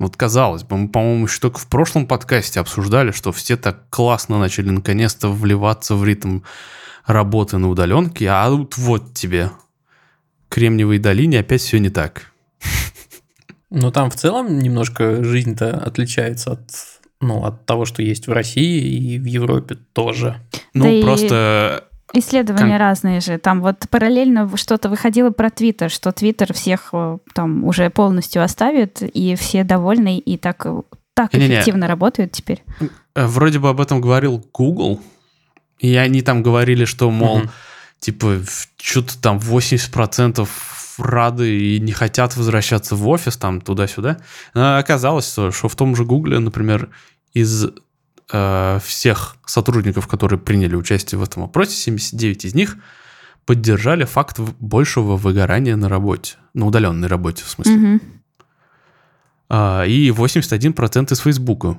Вот 0.00 0.16
казалось 0.16 0.64
бы, 0.64 0.76
мы, 0.76 0.88
по-моему, 0.88 1.26
еще 1.26 1.38
только 1.38 1.60
в 1.60 1.68
прошлом 1.68 2.08
подкасте 2.08 2.58
обсуждали, 2.58 3.12
что 3.12 3.30
все 3.30 3.56
так 3.56 3.88
классно 3.88 4.40
начали 4.40 4.70
наконец-то 4.70 5.28
вливаться 5.28 5.94
в 5.94 6.04
ритм 6.04 6.40
работы 7.06 7.58
на 7.58 7.70
удаленке, 7.70 8.26
а 8.28 8.50
тут 8.50 8.76
вот 8.78 9.14
тебе. 9.14 9.52
Кремниевой 10.48 10.98
долине 10.98 11.38
опять 11.38 11.60
все 11.60 11.78
не 11.78 11.88
так. 11.88 12.32
Но 13.70 13.92
там 13.92 14.10
в 14.10 14.16
целом 14.16 14.58
немножко 14.58 15.22
жизнь-то 15.22 15.70
отличается 15.78 16.54
от, 16.54 16.68
ну, 17.20 17.44
от 17.44 17.64
того, 17.64 17.84
что 17.84 18.02
есть 18.02 18.26
в 18.26 18.32
России 18.32 19.14
и 19.14 19.20
в 19.20 19.24
Европе 19.24 19.76
тоже. 19.92 20.40
Ну, 20.74 20.86
Да 20.86 20.90
и- 20.90 21.02
просто 21.04 21.84
Исследования 22.14 22.78
Кон- 22.78 22.86
разные 22.86 23.20
же. 23.20 23.38
Там 23.38 23.60
вот 23.60 23.86
параллельно 23.90 24.50
что-то 24.56 24.88
выходило 24.88 25.30
про 25.30 25.50
Твиттер, 25.50 25.90
что 25.90 26.12
Твиттер 26.12 26.52
всех 26.52 26.90
э, 26.92 27.18
там 27.34 27.64
уже 27.64 27.88
полностью 27.90 28.42
оставит, 28.42 29.02
и 29.02 29.34
все 29.36 29.64
довольны, 29.64 30.18
и 30.18 30.36
так, 30.36 30.66
э, 30.66 30.82
так 31.14 31.32
Не-не-не. 31.32 31.54
эффективно 31.56 31.86
работают 31.88 32.32
теперь. 32.32 32.62
э, 33.14 33.26
вроде 33.26 33.58
бы 33.58 33.68
об 33.68 33.80
этом 33.80 34.00
говорил 34.00 34.44
Google, 34.52 35.00
и 35.78 35.94
они 35.96 36.22
там 36.22 36.42
говорили, 36.42 36.84
что, 36.84 37.10
мол, 37.10 37.38
Мгм. 37.40 37.50
типа, 38.00 38.38
что-то 38.80 39.20
там 39.20 39.38
80% 39.38 40.48
рады 40.98 41.58
и 41.58 41.80
не 41.80 41.92
хотят 41.92 42.36
возвращаться 42.36 42.94
в 42.96 43.08
офис, 43.08 43.36
там, 43.36 43.60
туда-сюда. 43.60 44.18
А 44.54 44.78
оказалось, 44.78 45.30
что, 45.30 45.50
что 45.50 45.68
в 45.68 45.76
том 45.76 45.96
же 45.96 46.04
Гугле, 46.04 46.38
например, 46.38 46.90
из 47.32 47.66
э, 48.30 48.78
всех 48.84 49.36
сотрудников, 49.46 50.06
которые 50.06 50.38
приняли 50.38 50.74
участие 50.74 51.18
в 51.18 51.22
этом 51.22 51.44
опросе, 51.44 51.74
79 51.76 52.44
из 52.44 52.54
них 52.54 52.76
поддержали 53.44 54.04
факт 54.04 54.38
большего 54.60 55.16
выгорания 55.16 55.76
на 55.76 55.88
работе, 55.88 56.36
на 56.54 56.66
удаленной 56.66 57.08
работе, 57.08 57.44
в 57.44 57.48
смысле. 57.48 57.76
Мгм. 57.76 58.00
А, 59.48 59.84
и 59.84 60.10
81% 60.10 61.12
из 61.12 61.18
Фейсбука. 61.18 61.78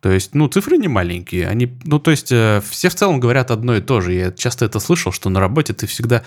То 0.00 0.10
есть, 0.10 0.34
ну, 0.34 0.48
цифры 0.48 0.76
не 0.76 0.88
маленькие. 0.88 1.48
Они, 1.48 1.78
ну, 1.84 1.98
то 1.98 2.10
есть, 2.10 2.30
э, 2.30 2.60
все 2.68 2.90
в 2.90 2.94
целом 2.94 3.20
говорят 3.20 3.50
одно 3.50 3.74
и 3.74 3.80
то 3.80 4.02
же. 4.02 4.12
Я 4.12 4.32
часто 4.32 4.66
это 4.66 4.78
слышал, 4.80 5.12
что 5.12 5.30
на 5.30 5.40
работе 5.40 5.72
ты 5.72 5.86
всегда... 5.86 6.22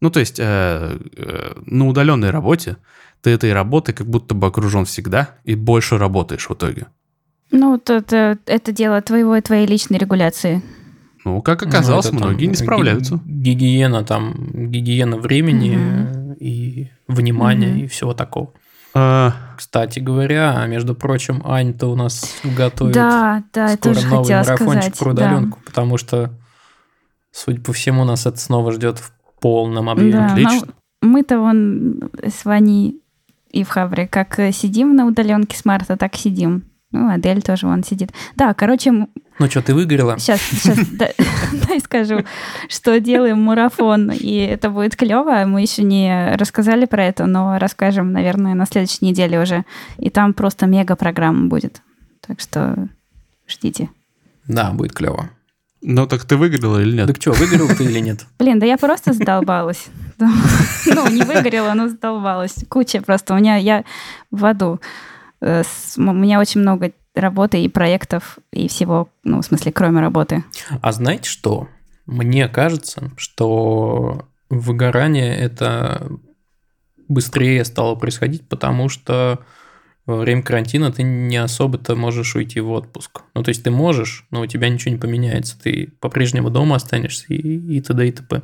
Ну, 0.00 0.10
то 0.10 0.20
есть, 0.20 0.38
э, 0.38 0.98
э, 1.16 1.54
на 1.64 1.88
удаленной 1.88 2.30
работе 2.30 2.76
ты 3.22 3.30
этой 3.30 3.52
работой 3.52 3.94
как 3.94 4.06
будто 4.06 4.36
бы 4.36 4.46
окружен 4.46 4.84
всегда 4.84 5.30
и 5.42 5.56
больше 5.56 5.98
работаешь 5.98 6.48
в 6.48 6.54
итоге. 6.54 6.86
Ну, 7.50 7.72
вот 7.72 7.88
это, 7.90 8.38
это 8.46 8.72
дело 8.72 9.00
твоего 9.02 9.36
и 9.36 9.40
твоей 9.40 9.66
личной 9.66 9.98
регуляции. 9.98 10.62
Ну, 11.24 11.42
как 11.42 11.62
Ну, 11.62 11.68
оказалось, 11.68 12.06
там 12.06 12.16
многие 12.16 12.46
не 12.46 12.52
ги- 12.52 12.56
справляются. 12.56 13.20
Гигиена 13.24 14.04
там, 14.04 14.34
гигиена 14.70 15.16
времени 15.16 15.76
э, 15.78 16.34
и 16.40 16.88
внимания 17.08 17.68
Мгм. 17.68 17.78
и 17.78 17.86
всего 17.88 18.14
такого. 18.14 18.52
А, 18.94 19.32
Кстати 19.56 19.98
говоря, 19.98 20.56
а 20.58 20.66
между 20.66 20.94
прочим, 20.94 21.42
Ань-то 21.44 21.88
у 21.88 21.96
нас 21.96 22.34
готовит 22.44 22.94
Да, 22.94 23.42
да, 23.52 23.70
я 23.70 23.76
скоро 23.76 23.94
тоже 23.94 24.06
новый 24.08 24.34
марафончик 24.34 24.66
сказать. 24.94 24.98
про 24.98 25.12
да. 25.12 25.26
удаленку, 25.26 25.58
потому 25.66 25.98
что, 25.98 26.30
судя 27.32 27.60
по 27.60 27.72
всему, 27.72 28.04
нас 28.04 28.24
это 28.26 28.38
снова 28.38 28.72
ждет 28.72 28.98
в 28.98 29.12
полном 29.40 29.88
объеме. 29.90 30.12
Да, 30.12 30.26
Отлично. 30.32 30.68
ну, 31.02 31.08
мы-то 31.08 31.38
вон 31.40 32.10
с 32.24 32.44
Ваней 32.44 33.00
и 33.50 33.64
в 33.64 33.68
Хабре 33.68 34.06
как 34.06 34.38
э, 34.38 34.50
сидим 34.52 34.94
на 34.96 35.06
удаленке 35.06 35.56
с 35.56 35.64
марта, 35.64 35.96
так 35.96 36.14
и 36.14 36.18
сидим. 36.18 36.64
Ну, 36.96 37.10
Адель 37.12 37.42
тоже 37.42 37.66
вон 37.66 37.84
сидит. 37.84 38.10
Да, 38.36 38.54
короче, 38.54 38.90
Ну 38.92 39.50
что, 39.50 39.62
ты 39.62 39.74
выгорела? 39.74 40.18
сейчас, 40.18 40.40
сейчас 40.40 40.78
дай 41.68 41.80
скажу, 41.80 42.24
что 42.68 42.98
делаем 43.00 43.42
марафон, 43.42 44.10
и 44.10 44.36
это 44.38 44.70
будет 44.70 44.96
клево. 44.96 45.44
Мы 45.46 45.62
еще 45.62 45.82
не 45.82 46.34
рассказали 46.36 46.86
про 46.86 47.04
это, 47.04 47.26
но 47.26 47.58
расскажем, 47.58 48.12
наверное, 48.12 48.54
на 48.54 48.66
следующей 48.66 49.04
неделе 49.04 49.40
уже. 49.40 49.64
И 49.98 50.10
там 50.10 50.32
просто 50.34 50.66
мега 50.66 50.96
программа 50.96 51.48
будет. 51.48 51.82
Так 52.26 52.40
что 52.40 52.88
ждите. 53.48 53.90
Да, 54.48 54.70
будет 54.72 54.92
клево. 54.92 55.30
ну, 55.82 56.06
так 56.06 56.24
ты 56.24 56.36
выиграла 56.36 56.80
или 56.80 56.96
нет? 56.96 57.06
Так 57.06 57.16
что, 57.20 57.32
выгорел 57.32 57.68
ты 57.68 57.84
или 57.84 58.00
нет? 58.00 58.26
Блин, 58.38 58.58
да 58.58 58.66
я 58.66 58.76
просто 58.78 59.12
задолбалась. 59.12 59.86
Ну, 60.86 61.10
не 61.10 61.22
выгорела, 61.22 61.74
но 61.74 61.88
задолбалась. 61.88 62.54
Куча 62.70 63.02
просто. 63.02 63.34
У 63.34 63.36
меня, 63.36 63.56
я 63.56 63.84
в 64.30 64.44
аду. 64.46 64.80
Э, 65.40 65.62
У 65.96 66.00
меня 66.00 66.40
очень 66.40 66.60
много 66.60 66.92
работы 67.14 67.62
и 67.62 67.68
проектов, 67.68 68.38
и 68.52 68.68
всего, 68.68 69.08
ну, 69.24 69.40
в 69.40 69.44
смысле, 69.44 69.72
кроме 69.72 70.00
работы. 70.00 70.44
А 70.82 70.92
знаете 70.92 71.28
что? 71.28 71.68
Мне 72.06 72.48
кажется, 72.48 73.10
что 73.16 74.28
выгорание 74.48 75.34
это 75.36 76.08
быстрее 77.08 77.64
стало 77.64 77.94
происходить, 77.94 78.48
потому 78.48 78.88
что 78.88 79.40
во 80.06 80.16
время 80.16 80.42
карантина 80.42 80.92
ты 80.92 81.02
не 81.02 81.36
особо-то 81.36 81.96
можешь 81.96 82.36
уйти 82.36 82.60
в 82.60 82.70
отпуск. 82.70 83.22
Ну, 83.34 83.42
то 83.42 83.48
есть 83.48 83.64
ты 83.64 83.70
можешь, 83.70 84.26
но 84.30 84.42
у 84.42 84.46
тебя 84.46 84.68
ничего 84.68 84.92
не 84.92 85.00
поменяется. 85.00 85.58
Ты 85.60 85.92
по-прежнему 86.00 86.48
дома 86.48 86.76
останешься 86.76 87.26
и, 87.28 87.76
и 87.76 87.80
т.д. 87.80 88.06
и 88.06 88.12
т.п. 88.12 88.42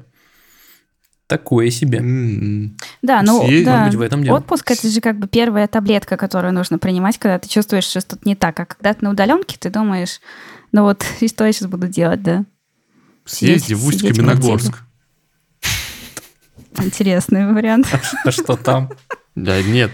Такое 1.33 1.71
себе. 1.71 1.99
М-м. 2.01 2.77
Да, 3.01 3.23
ну, 3.23 3.41
Съездить, 3.47 3.65
да. 3.65 3.79
может 3.79 3.93
быть, 3.93 3.99
в 3.99 4.03
этом 4.03 4.23
дело. 4.23 4.37
Отпуск 4.37 4.71
это 4.71 4.87
же 4.87 5.01
как 5.01 5.19
бы 5.19 5.27
первая 5.27 5.67
таблетка, 5.67 6.19
которую 6.19 6.53
нужно 6.53 6.79
принимать, 6.79 7.17
когда 7.17 7.39
ты 7.39 7.49
чувствуешь, 7.49 7.85
что 7.85 8.03
что-то 8.03 8.29
не 8.29 8.37
так. 8.37 8.61
А 8.61 8.67
когда 8.67 8.93
ты 8.93 9.03
на 9.03 9.13
удаленке, 9.13 9.57
ты 9.59 9.71
думаешь, 9.71 10.21
ну 10.73 10.83
вот, 10.83 11.07
и 11.21 11.29
что 11.29 11.47
я 11.47 11.53
сейчас 11.55 11.69
буду 11.69 11.89
делать, 11.89 12.23
да? 12.23 12.45
Съезди 13.25 13.73
в 13.73 13.87
Усть-Каменогорск. 13.87 14.83
Интересный 16.79 17.51
вариант. 17.51 17.87
А 18.27 18.31
что 18.31 18.57
там? 18.57 18.91
Да, 19.35 19.63
нет, 19.63 19.91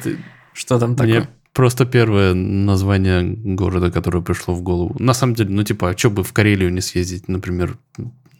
Что 0.54 0.80
там 0.80 0.96
Мне 0.98 1.20
такое? 1.20 1.28
просто 1.52 1.86
первое 1.86 2.34
название 2.34 3.22
города, 3.22 3.92
которое 3.92 4.22
пришло 4.24 4.54
в 4.54 4.62
голову. 4.62 4.96
На 4.98 5.14
самом 5.14 5.34
деле, 5.36 5.50
ну 5.50 5.62
типа, 5.62 5.90
а 5.90 5.96
что 5.96 6.10
бы 6.10 6.24
в 6.24 6.32
Карелию 6.32 6.72
не 6.72 6.80
съездить, 6.80 7.28
например, 7.28 7.78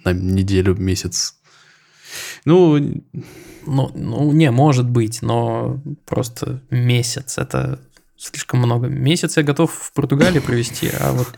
на 0.05 0.13
неделю, 0.13 0.75
месяц? 0.75 1.37
Ну, 2.45 2.79
Ну, 3.67 3.91
ну, 3.95 4.33
не, 4.33 4.51
может 4.51 4.89
быть, 4.89 5.21
но 5.21 5.79
просто 6.07 6.63
месяц 6.71 7.37
это 7.37 7.79
слишком 8.19 8.61
много. 8.61 8.89
Месяц 8.89 9.37
я 9.37 9.43
готов 9.43 9.73
в 9.73 9.93
Португалии 9.93 10.41
провести, 10.41 10.91
а 11.01 11.13
вот 11.13 11.29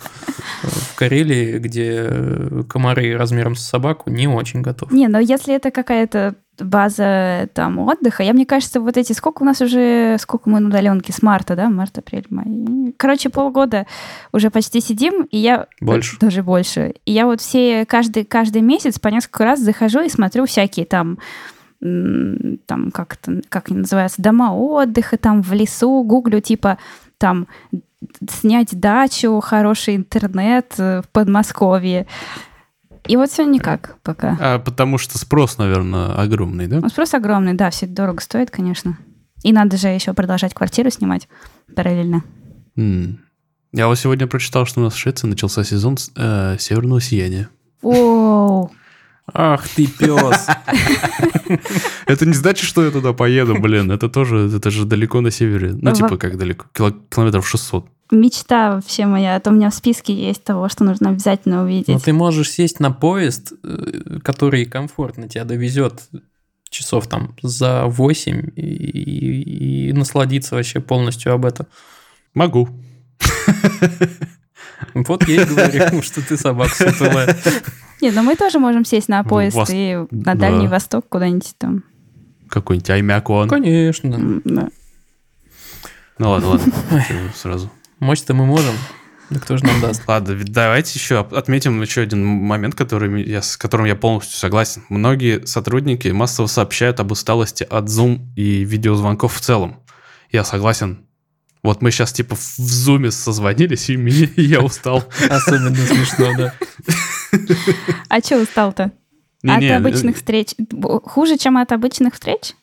в 0.62 0.96
Карелии, 0.96 1.58
где 1.58 2.64
комары 2.68 3.16
размером 3.16 3.54
с 3.54 3.62
собаку, 3.62 4.10
не 4.10 4.26
очень 4.26 4.62
готов. 4.62 4.90
Не, 4.90 5.08
но 5.08 5.18
если 5.18 5.54
это 5.54 5.70
какая-то 5.70 6.34
база 6.58 7.48
там 7.54 7.78
отдыха, 7.78 8.22
я 8.22 8.32
мне 8.32 8.46
кажется, 8.46 8.80
вот 8.80 8.96
эти, 8.96 9.12
сколько 9.12 9.42
у 9.42 9.46
нас 9.46 9.60
уже, 9.60 10.16
сколько 10.18 10.48
мы 10.48 10.60
на 10.60 10.68
удаленке, 10.68 11.12
с 11.12 11.22
марта, 11.22 11.54
да, 11.56 11.68
март, 11.68 11.98
апрель, 11.98 12.26
май. 12.30 12.94
Короче, 12.96 13.30
полгода 13.30 13.86
уже 14.32 14.50
почти 14.50 14.80
сидим, 14.80 15.24
и 15.30 15.38
я... 15.38 15.66
Больше. 15.80 16.18
Даже 16.18 16.42
больше. 16.42 16.94
И 17.04 17.12
я 17.12 17.26
вот 17.26 17.40
все, 17.40 17.84
каждый, 17.86 18.24
каждый 18.24 18.62
месяц 18.62 18.98
по 18.98 19.08
несколько 19.08 19.44
раз 19.44 19.60
захожу 19.60 20.00
и 20.00 20.08
смотрю 20.08 20.46
всякие 20.46 20.86
там 20.86 21.18
там 21.80 22.90
как 22.92 23.14
это, 23.14 23.42
как 23.48 23.70
они 23.70 23.80
называются, 23.80 24.22
дома 24.22 24.54
отдыха, 24.54 25.16
там 25.16 25.42
в 25.42 25.52
лесу, 25.52 26.02
гуглю, 26.02 26.40
типа, 26.40 26.78
там 27.18 27.46
снять 28.28 28.78
дачу, 28.78 29.40
хороший 29.40 29.96
интернет 29.96 30.74
э, 30.78 31.02
в 31.02 31.08
Подмосковье. 31.08 32.06
И 33.06 33.16
вот 33.16 33.30
все 33.30 33.44
никак 33.44 33.96
пока. 34.02 34.36
а 34.40 34.58
потому 34.58 34.98
что 34.98 35.18
спрос, 35.18 35.58
наверное, 35.58 36.12
огромный, 36.14 36.66
да? 36.66 36.80
Ну, 36.80 36.88
Спрос 36.88 37.14
огромный, 37.14 37.54
да, 37.54 37.70
все 37.70 37.86
дорого 37.86 38.20
стоит, 38.20 38.50
конечно. 38.50 38.98
И 39.42 39.52
надо 39.52 39.76
же 39.76 39.88
еще 39.88 40.12
продолжать 40.12 40.54
квартиру 40.54 40.90
снимать 40.90 41.28
параллельно. 41.74 42.22
М. 42.76 43.20
Я 43.72 43.86
вот 43.86 43.98
сегодня 43.98 44.26
прочитал, 44.26 44.66
что 44.66 44.80
у 44.80 44.84
нас 44.84 44.94
в 44.94 44.98
Швеции 44.98 45.26
начался 45.26 45.64
сезон 45.64 45.96
э, 46.16 46.56
северного 46.58 47.00
сияния. 47.00 47.48
Оу, 47.82 48.70
Ах 49.34 49.68
ты 49.68 49.86
пес! 49.86 50.46
Это 52.06 52.26
не 52.26 52.32
значит, 52.34 52.64
что 52.66 52.84
я 52.84 52.90
туда 52.90 53.12
поеду, 53.12 53.58
блин. 53.60 53.90
Это 53.90 54.08
тоже, 54.08 54.50
это 54.56 54.70
же 54.70 54.84
далеко 54.84 55.20
на 55.20 55.30
севере. 55.30 55.72
Ну, 55.80 55.92
типа, 55.92 56.16
как 56.16 56.36
далеко? 56.38 56.66
Кило- 56.74 56.94
Километров 57.10 57.48
600. 57.48 57.86
мечта 58.12 58.74
вообще 58.74 59.06
моя. 59.06 59.36
Это 59.36 59.50
у 59.50 59.52
меня 59.52 59.70
в 59.70 59.74
списке 59.74 60.12
есть 60.14 60.42
того, 60.44 60.68
что 60.68 60.84
нужно 60.84 61.10
обязательно 61.10 61.56
Но 61.58 61.62
увидеть. 61.64 62.02
ты 62.04 62.12
можешь 62.12 62.50
сесть 62.50 62.80
на 62.80 62.90
поезд, 62.90 63.52
э, 63.62 64.18
который 64.22 64.64
комфортно 64.64 65.28
тебя 65.28 65.44
довезет 65.44 66.02
часов 66.68 67.06
там 67.08 67.34
за 67.42 67.84
8 67.86 68.50
и, 68.56 68.60
и- 68.60 69.88
и 69.88 69.92
насладиться 69.92 70.54
вообще 70.54 70.80
полностью 70.80 71.32
об 71.32 71.44
этом. 71.44 71.66
Могу. 72.34 72.68
Вот 74.94 75.26
я 75.28 75.42
и 75.42 75.44
говорю, 75.44 76.02
что 76.02 76.26
ты 76.26 76.36
собака 76.36 76.74
сутулая. 76.74 77.36
Не, 78.00 78.10
но 78.10 78.22
мы 78.22 78.36
тоже 78.36 78.58
можем 78.58 78.84
сесть 78.84 79.08
на 79.08 79.22
поезд 79.24 79.56
Вос- 79.56 79.70
и 79.72 79.96
на 80.10 80.34
да. 80.34 80.48
Дальний 80.48 80.68
Восток 80.68 81.08
куда-нибудь 81.08 81.54
там. 81.58 81.84
Какой-нибудь 82.48 82.90
Аймякон. 82.90 83.48
Конечно. 83.48 84.14
М, 84.14 84.42
да. 84.44 84.68
Ну 86.18 86.30
ладно, 86.30 86.48
ладно. 86.48 86.72
Сразу. 87.34 87.70
Мочь-то 87.98 88.34
мы 88.34 88.46
можем. 88.46 88.74
Да 89.30 89.38
кто 89.38 89.56
же 89.56 89.64
нам 89.64 89.80
даст? 89.80 90.02
Ладно, 90.08 90.36
давайте 90.44 90.98
еще 90.98 91.20
отметим 91.20 91.80
еще 91.80 92.00
один 92.00 92.26
момент, 92.26 92.74
который 92.74 93.22
я, 93.22 93.42
с 93.42 93.56
которым 93.56 93.86
я 93.86 93.94
полностью 93.94 94.36
согласен. 94.36 94.82
Многие 94.88 95.46
сотрудники 95.46 96.08
массово 96.08 96.48
сообщают 96.48 96.98
об 96.98 97.12
усталости 97.12 97.62
от 97.62 97.84
Zoom 97.84 98.20
и 98.34 98.64
видеозвонков 98.64 99.34
в 99.34 99.40
целом. 99.40 99.76
Я 100.32 100.42
согласен. 100.42 101.06
Вот 101.62 101.82
мы 101.82 101.90
сейчас 101.90 102.12
типа 102.12 102.36
в 102.36 102.58
зуме 102.58 103.11
созвонились, 103.11 103.90
и 103.90 103.96
мне- 103.96 104.30
и 104.36 104.42
я 104.42 104.61
устал. 104.62 105.04
Особенно 105.28 105.74
смешно, 105.76 106.32
да. 106.36 106.54
А 108.08 108.20
что 108.20 108.40
устал-то? 108.42 108.92
Не-не, 109.42 109.70
от 109.74 109.80
обычных 109.84 110.16
встреч. 110.16 110.54
Б- 110.58 111.00
Хуже, 111.04 111.38
чем 111.38 111.56
от 111.56 111.72
обычных 111.72 112.14
встреч? 112.14 112.54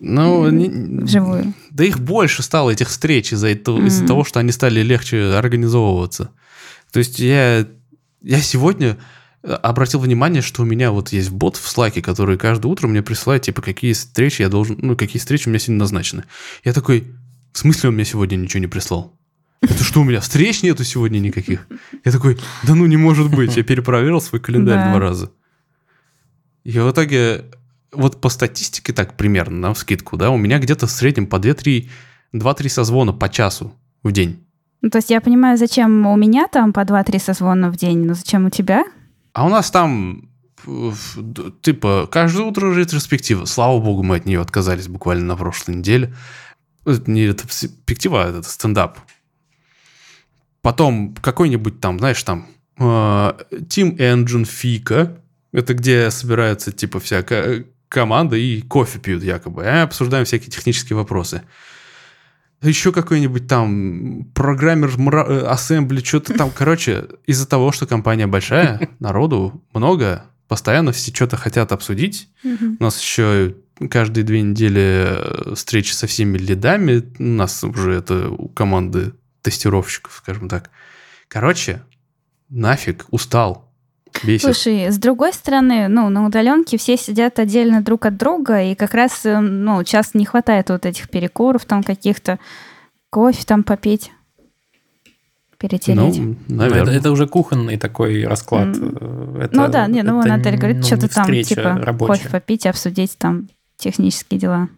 Ну, 0.00 0.50
не- 0.50 1.02
Вживую. 1.04 1.54
да 1.70 1.84
их 1.84 1.98
больше 2.00 2.42
стало, 2.42 2.70
этих 2.70 2.88
встреч, 2.88 3.32
из-за 3.32 3.48
этого- 3.48 3.86
из-за 3.86 4.00
Мгм. 4.00 4.08
того, 4.08 4.24
что 4.24 4.40
они 4.40 4.50
стали 4.52 4.80
легче 4.80 5.22
организовываться. 5.34 6.30
То 6.92 6.98
есть 6.98 7.18
я, 7.18 7.66
я 8.22 8.40
сегодня 8.40 8.98
э, 9.44 9.52
обратил 9.54 9.98
внимание, 10.00 10.40
что 10.42 10.62
у 10.62 10.64
меня 10.64 10.90
вот 10.92 11.08
есть 11.12 11.30
бот 11.30 11.56
в 11.56 11.66
Slack, 11.66 12.00
который 12.02 12.36
каждое 12.38 12.68
утро 12.68 12.86
мне 12.88 13.02
присылает, 13.02 13.42
типа, 13.42 13.60
какие 13.62 13.92
встречи 13.92 14.40
я 14.42 14.48
должен, 14.48 14.76
ну, 14.80 14.96
какие 14.96 15.18
встречи 15.18 15.48
у 15.48 15.50
меня 15.50 15.58
сегодня 15.58 15.80
назначены. 15.80 16.24
Я 16.64 16.72
такой, 16.72 17.12
в 17.52 17.58
смысле 17.58 17.90
он 17.90 17.94
мне 17.96 18.04
сегодня 18.04 18.36
ничего 18.36 18.60
не 18.60 18.66
прислал? 18.66 19.16
Это 19.60 19.84
что, 19.84 20.00
у 20.00 20.04
меня 20.04 20.20
встреч 20.20 20.62
нету 20.62 20.82
сегодня 20.84 21.18
никаких? 21.20 21.68
Я 22.04 22.10
такой, 22.12 22.38
да 22.64 22.74
ну 22.74 22.86
не 22.86 22.96
может 22.96 23.30
быть. 23.30 23.56
Я 23.56 23.62
перепроверил 23.62 24.20
свой 24.20 24.40
календарь 24.40 24.76
Да. 24.78 24.90
два 24.90 24.98
раза. 24.98 25.30
И 26.64 26.78
в 26.78 26.90
итоге, 26.90 27.44
вот 27.92 28.20
по 28.20 28.28
статистике 28.28 28.92
так 28.92 29.16
примерно, 29.16 29.68
на 29.68 29.74
скидку, 29.74 30.16
да, 30.16 30.30
у 30.30 30.36
меня 30.36 30.58
где-то 30.58 30.86
в 30.86 30.90
среднем 30.90 31.26
по 31.26 31.36
2-3, 31.36 31.88
2-3 32.32 32.68
созвона 32.68 33.12
по 33.12 33.28
часу 33.28 33.72
в 34.02 34.10
день. 34.12 34.44
Ну, 34.80 34.90
то 34.90 34.98
есть 34.98 35.10
я 35.10 35.20
понимаю, 35.20 35.56
зачем 35.58 36.06
у 36.06 36.16
меня 36.16 36.48
там 36.48 36.72
по 36.72 36.80
2-3 36.80 37.20
созвона 37.20 37.70
в 37.70 37.76
день, 37.76 38.04
но 38.04 38.14
зачем 38.14 38.46
у 38.46 38.50
тебя? 38.50 38.84
А 39.32 39.46
у 39.46 39.48
нас 39.48 39.70
там, 39.70 40.28
э, 40.66 40.90
типа, 41.62 42.08
каждое 42.10 42.46
утро 42.46 42.74
ретроспектива. 42.74 43.44
Слава 43.44 43.78
богу, 43.80 44.02
мы 44.02 44.16
от 44.16 44.26
нее 44.26 44.40
отказались 44.40 44.88
буквально 44.88 45.24
на 45.26 45.36
прошлой 45.36 45.76
неделе. 45.76 46.12
Это 46.84 47.10
не 47.10 47.26
ретроспектива, 47.26 48.24
а 48.24 48.28
это 48.30 48.42
стендап. 48.42 48.98
Потом 50.62 51.14
какой-нибудь 51.20 51.80
там, 51.80 51.98
знаешь, 51.98 52.22
там 52.22 52.46
э, 52.78 52.82
Team 52.82 53.96
Engine 53.96 54.44
Fika. 54.44 55.18
Это 55.52 55.74
где 55.74 56.10
собираются, 56.10 56.72
типа, 56.72 57.00
вся 57.00 57.22
ко- 57.22 57.64
команда 57.88 58.36
и 58.36 58.62
кофе 58.62 58.98
пьют 58.98 59.22
якобы. 59.22 59.64
А 59.66 59.82
обсуждаем 59.82 60.24
всякие 60.24 60.50
технические 60.50 60.96
вопросы. 60.96 61.42
Еще 62.62 62.92
какой-нибудь 62.92 63.48
там 63.48 64.24
программер 64.34 64.90
э, 64.96 65.46
ассембли, 65.46 66.00
что-то 66.02 66.34
там. 66.34 66.50
Короче, 66.56 67.06
из-за 67.26 67.46
того, 67.48 67.72
что 67.72 67.86
компания 67.86 68.28
большая, 68.28 68.88
народу 69.00 69.62
много, 69.74 70.26
постоянно 70.46 70.92
все 70.92 71.12
что-то 71.12 71.36
хотят 71.36 71.72
обсудить. 71.72 72.28
У 72.78 72.82
нас 72.82 73.00
еще 73.00 73.56
каждые 73.88 74.24
две 74.24 74.42
недели 74.42 75.06
э, 75.06 75.54
встречи 75.54 75.92
со 75.92 76.06
всеми 76.06 76.38
лидами. 76.38 77.02
У 77.18 77.22
нас 77.22 77.62
уже 77.64 77.92
это 77.92 78.30
у 78.30 78.48
команды 78.48 79.12
тестировщиков, 79.42 80.14
скажем 80.14 80.48
так. 80.48 80.70
Короче, 81.28 81.82
нафиг, 82.48 83.06
устал. 83.10 83.68
Бесит. 84.24 84.42
Слушай, 84.42 84.90
с 84.90 84.98
другой 84.98 85.32
стороны, 85.32 85.88
ну, 85.88 86.10
на 86.10 86.26
удаленке 86.26 86.76
все 86.76 86.96
сидят 86.96 87.38
отдельно 87.38 87.82
друг 87.82 88.04
от 88.04 88.16
друга, 88.16 88.62
и 88.62 88.74
как 88.74 88.92
раз, 88.94 89.24
э, 89.24 89.40
ну, 89.40 89.82
часто 89.84 90.18
не 90.18 90.26
хватает 90.26 90.68
вот 90.70 90.84
этих 90.84 91.08
перекуров 91.08 91.64
там 91.64 91.82
каких-то, 91.82 92.38
кофе 93.10 93.42
там 93.46 93.62
попить, 93.62 94.12
перетереть. 95.58 96.18
ну, 96.18 96.36
Ну, 96.48 96.56
наверное. 96.56 96.82
Это, 96.82 96.92
это 96.92 97.10
уже 97.10 97.26
кухонный 97.26 97.78
такой 97.78 98.24
расклад. 98.24 98.76
Э, 98.76 99.38
Это, 99.44 99.56
ну 99.56 99.68
да, 99.68 99.86
не, 99.86 100.02
ну, 100.02 100.20
это 100.20 100.28
Наталья 100.28 100.58
говорит, 100.58 100.78
ну, 100.78 100.82
что-то 100.82 101.08
там, 101.08 101.26
типа, 101.26 101.80
рабочая. 101.82 102.12
кофе 102.12 102.28
попить, 102.28 102.66
обсудить 102.66 103.16
там 103.16 103.48
технические 103.82 104.40
дела. 104.40 104.68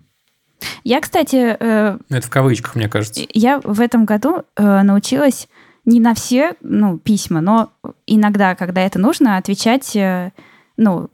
Я, 0.83 1.01
кстати, 1.01 1.57
э, 1.59 1.99
Ну, 2.09 2.17
Это 2.17 2.27
в 2.27 2.31
кавычках, 2.31 2.75
мне 2.75 2.89
кажется. 2.89 3.23
я 3.33 3.61
в 3.63 3.81
этом 3.81 4.05
году 4.05 4.43
э, 4.57 4.83
научилась 4.83 5.49
не 5.85 6.01
на 6.01 6.15
все 6.15 6.55
ну, 6.63 6.99
письма, 6.99 7.41
но 7.41 7.73
иногда, 8.07 8.55
когда 8.55 8.81
это 8.81 8.99
нужно, 8.99 9.37
отвечать, 9.37 9.95
э, 9.97 10.33
ну, 10.77 11.11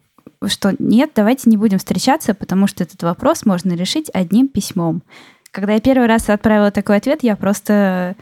что 0.47 0.75
нет, 0.79 1.11
давайте 1.15 1.51
не 1.51 1.57
будем 1.57 1.79
встречаться, 1.79 2.35
потому 2.35 2.67
что 2.67 2.85
этот 2.85 3.03
вопрос 3.03 3.45
можно 3.45 3.73
решить 3.73 4.11
одним 4.13 4.49
письмом. 4.49 5.03
Когда 5.51 5.75
я 5.75 5.81
первый 5.81 6.07
раз 6.07 6.29
отправила 6.31 6.71
такой 6.71 6.97
ответ, 6.97 7.23
я 7.23 7.37
просто, 7.37 8.15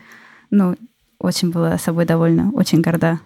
ну, 0.51 0.77
очень 1.19 1.51
была 1.51 1.77
собой 1.79 2.07
довольна, 2.07 2.51
очень 2.53 2.81
горда. 2.81 3.21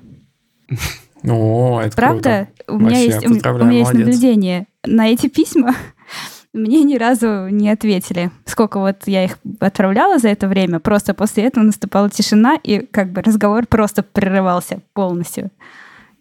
О, 1.24 1.80
это 1.80 1.96
Правда? 1.96 2.48
У 2.66 2.78
меня 2.78 2.90
Вообще, 2.90 3.04
есть, 3.06 3.26
у, 3.26 3.30
у 3.30 3.64
меня 3.64 3.78
есть 3.78 3.92
наблюдение. 3.92 4.66
На 4.84 5.08
эти 5.08 5.28
письма 5.28 5.74
мне 6.52 6.82
ни 6.82 6.96
разу 6.96 7.48
не 7.48 7.70
ответили. 7.70 8.30
Сколько 8.44 8.80
вот 8.80 9.06
я 9.06 9.24
их 9.24 9.38
отправляла 9.60 10.18
за 10.18 10.28
это 10.28 10.48
время, 10.48 10.80
просто 10.80 11.14
после 11.14 11.44
этого 11.44 11.64
наступала 11.64 12.10
тишина, 12.10 12.56
и 12.62 12.80
как 12.80 13.12
бы 13.12 13.22
разговор 13.22 13.66
просто 13.66 14.02
прерывался 14.02 14.80
полностью. 14.92 15.50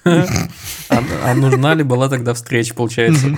круто. 0.03 0.27
А, 0.89 1.01
а 1.23 1.33
нужна 1.35 1.73
ли 1.73 1.83
была 1.83 2.09
тогда 2.09 2.33
встреча, 2.33 2.75
получается? 2.75 3.37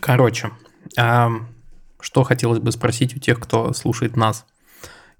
Короче, 0.00 0.50
а, 0.98 1.30
что 1.98 2.24
хотелось 2.24 2.58
бы 2.58 2.72
спросить 2.72 3.16
у 3.16 3.18
тех, 3.18 3.40
кто 3.40 3.72
слушает 3.72 4.16
нас, 4.16 4.44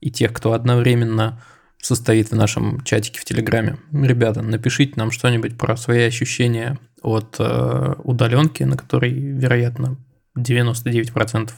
и 0.00 0.10
тех, 0.10 0.32
кто 0.32 0.52
одновременно 0.52 1.42
состоит 1.82 2.30
в 2.30 2.34
нашем 2.34 2.80
чатике 2.82 3.20
в 3.20 3.24
Телеграме. 3.24 3.76
Ребята, 3.92 4.40
напишите 4.40 4.94
нам 4.96 5.10
что-нибудь 5.10 5.58
про 5.58 5.76
свои 5.76 6.04
ощущения 6.04 6.78
от 7.02 7.36
э, 7.40 7.94
удаленки, 8.04 8.62
на 8.62 8.76
которой, 8.76 9.12
вероятно, 9.12 9.96
99% 10.38 11.50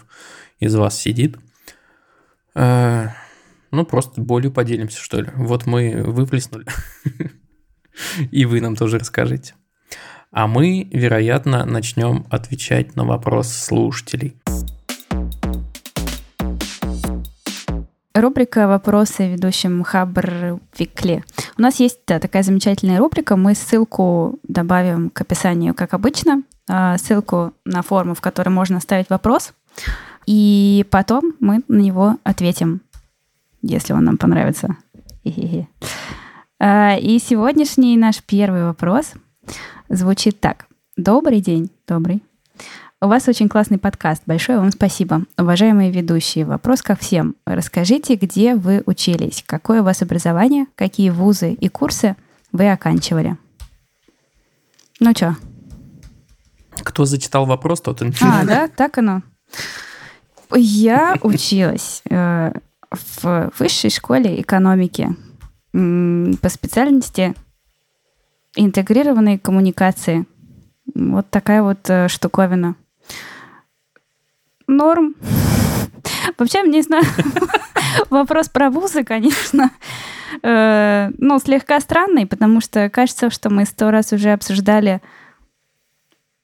из 0.60 0.74
вас 0.74 0.98
сидит. 0.98 1.36
Э, 2.54 3.08
ну, 3.70 3.84
просто 3.84 4.22
болью 4.22 4.50
поделимся, 4.50 4.98
что 4.98 5.20
ли. 5.20 5.28
Вот 5.34 5.66
мы 5.66 6.02
выплеснули. 6.02 6.64
И 8.30 8.46
вы 8.46 8.62
нам 8.62 8.76
тоже 8.76 8.98
расскажите. 8.98 9.54
А 10.30 10.46
мы, 10.46 10.88
вероятно, 10.90 11.66
начнем 11.66 12.26
отвечать 12.30 12.96
на 12.96 13.04
вопрос 13.04 13.52
слушателей. 13.52 14.36
Рубрика 18.24 18.66
«Вопросы 18.66 19.28
ведущим 19.28 19.82
Хабр 19.82 20.58
Викли». 20.78 21.22
У 21.58 21.60
нас 21.60 21.78
есть 21.78 22.06
такая 22.06 22.42
замечательная 22.42 22.98
рубрика. 22.98 23.36
Мы 23.36 23.54
ссылку 23.54 24.38
добавим 24.44 25.10
к 25.10 25.20
описанию, 25.20 25.74
как 25.74 25.92
обычно. 25.92 26.42
А, 26.66 26.96
Ссылку 26.96 27.52
на 27.66 27.82
форму, 27.82 28.14
в 28.14 28.22
которой 28.22 28.48
можно 28.48 28.78
оставить 28.78 29.10
вопрос. 29.10 29.52
И 30.24 30.86
потом 30.90 31.34
мы 31.38 31.60
на 31.68 31.80
него 31.80 32.16
ответим, 32.24 32.80
если 33.60 33.92
он 33.92 34.04
нам 34.04 34.16
понравится. 34.16 34.78
А, 36.58 36.96
И 36.96 37.18
сегодняшний 37.18 37.98
наш 37.98 38.22
первый 38.22 38.64
вопрос 38.64 39.12
звучит 39.90 40.40
так. 40.40 40.66
Добрый 40.96 41.42
день, 41.42 41.70
добрый. 41.86 42.22
У 43.02 43.06
вас 43.06 43.28
очень 43.28 43.48
классный 43.48 43.78
подкаст. 43.78 44.22
Большое 44.24 44.58
вам 44.58 44.70
спасибо. 44.72 45.24
Уважаемые 45.36 45.90
ведущие, 45.90 46.46
вопрос 46.46 46.80
ко 46.80 46.94
всем. 46.94 47.36
Расскажите, 47.44 48.14
где 48.14 48.54
вы 48.54 48.82
учились? 48.86 49.44
Какое 49.46 49.82
у 49.82 49.84
вас 49.84 50.00
образование? 50.00 50.66
Какие 50.74 51.10
вузы 51.10 51.52
и 51.52 51.68
курсы 51.68 52.16
вы 52.52 52.70
оканчивали? 52.70 53.36
Ну 55.00 55.12
чё? 55.12 55.34
Кто 56.82 57.04
зачитал 57.04 57.44
вопрос, 57.44 57.80
тот 57.80 58.00
и 58.00 58.10
А, 58.22 58.44
да, 58.44 58.68
так 58.68 58.96
оно. 58.98 59.22
Я 60.54 61.16
училась 61.22 62.02
э, 62.08 62.52
в 62.90 63.52
высшей 63.58 63.90
школе 63.90 64.40
экономики 64.40 65.14
по 65.72 66.48
специальности 66.48 67.34
интегрированные 68.56 69.38
коммуникации. 69.38 70.26
Вот 70.94 71.28
такая 71.30 71.62
вот 71.62 71.90
э, 71.90 72.08
штуковина. 72.08 72.76
Норм. 74.66 75.14
Вообще, 76.38 76.62
не 76.62 76.82
знаю, 76.82 77.04
вопрос 78.10 78.48
про 78.48 78.70
вузы, 78.70 79.04
конечно, 79.04 79.70
э, 80.42 81.10
ну, 81.18 81.38
слегка 81.38 81.80
странный, 81.80 82.26
потому 82.26 82.60
что 82.60 82.88
кажется, 82.90 83.30
что 83.30 83.50
мы 83.50 83.64
сто 83.66 83.90
раз 83.90 84.12
уже 84.12 84.32
обсуждали 84.32 85.00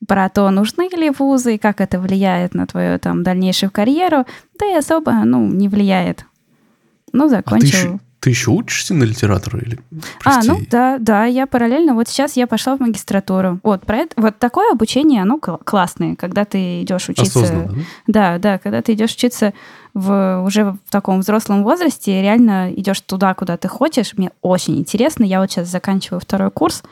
про 0.07 0.29
то, 0.29 0.51
нужны 0.51 0.89
ли 0.93 1.11
вузы 1.11 1.55
и 1.55 1.59
как 1.59 1.81
это 1.81 2.01
влияет 2.01 2.55
на 2.55 2.67
твою 2.67 2.99
там 2.99 3.23
дальнейшую 3.23 3.71
карьеру, 3.71 4.27
да 4.59 4.67
и 4.67 4.75
особо, 4.75 5.13
ну, 5.25 5.47
не 5.47 5.69
влияет. 5.69 6.25
Ну, 7.13 7.25
А 7.25 7.29
ты, 7.29 7.35
закончил. 7.37 7.67
еще, 7.67 8.01
Ты 8.21 8.31
еще 8.31 8.51
учишься 8.51 8.93
на 8.93 9.05
литература 9.05 9.59
или? 9.61 9.79
А, 10.25 10.35
Прости. 10.35 10.49
ну 10.49 10.61
да, 10.71 10.99
да, 10.99 11.25
я 11.25 11.47
параллельно, 11.47 11.95
вот 11.95 12.07
сейчас 12.07 12.37
я 12.37 12.47
пошла 12.47 12.77
в 12.77 12.81
магистратуру. 12.81 13.61
Вот, 13.63 13.87
про 13.87 13.97
это, 13.97 14.21
вот 14.21 14.39
такое 14.39 14.71
обучение, 14.73 15.23
оно 15.23 15.39
кл- 15.39 15.57
классное, 15.65 16.17
когда 16.17 16.45
ты 16.45 16.83
идешь 16.83 17.09
учиться. 17.09 17.41
Осознанно, 17.41 17.73
да? 17.73 17.83
Да, 18.07 18.39
да, 18.39 18.59
когда 18.59 18.83
ты 18.83 18.93
идешь 18.93 19.15
учиться 19.15 19.55
в, 19.95 20.43
уже 20.45 20.73
в 20.87 20.91
таком 20.91 21.21
взрослом 21.21 21.63
возрасте, 21.65 22.21
реально 22.21 22.73
идешь 22.75 23.01
туда, 23.01 23.33
куда 23.33 23.57
ты 23.57 23.69
хочешь. 23.69 24.13
Мне 24.17 24.31
очень 24.43 24.77
интересно. 24.77 25.25
Я 25.25 25.41
вот 25.41 25.51
сейчас 25.51 25.69
заканчиваю 25.69 26.21
второй 26.21 26.51
курс. 26.51 26.83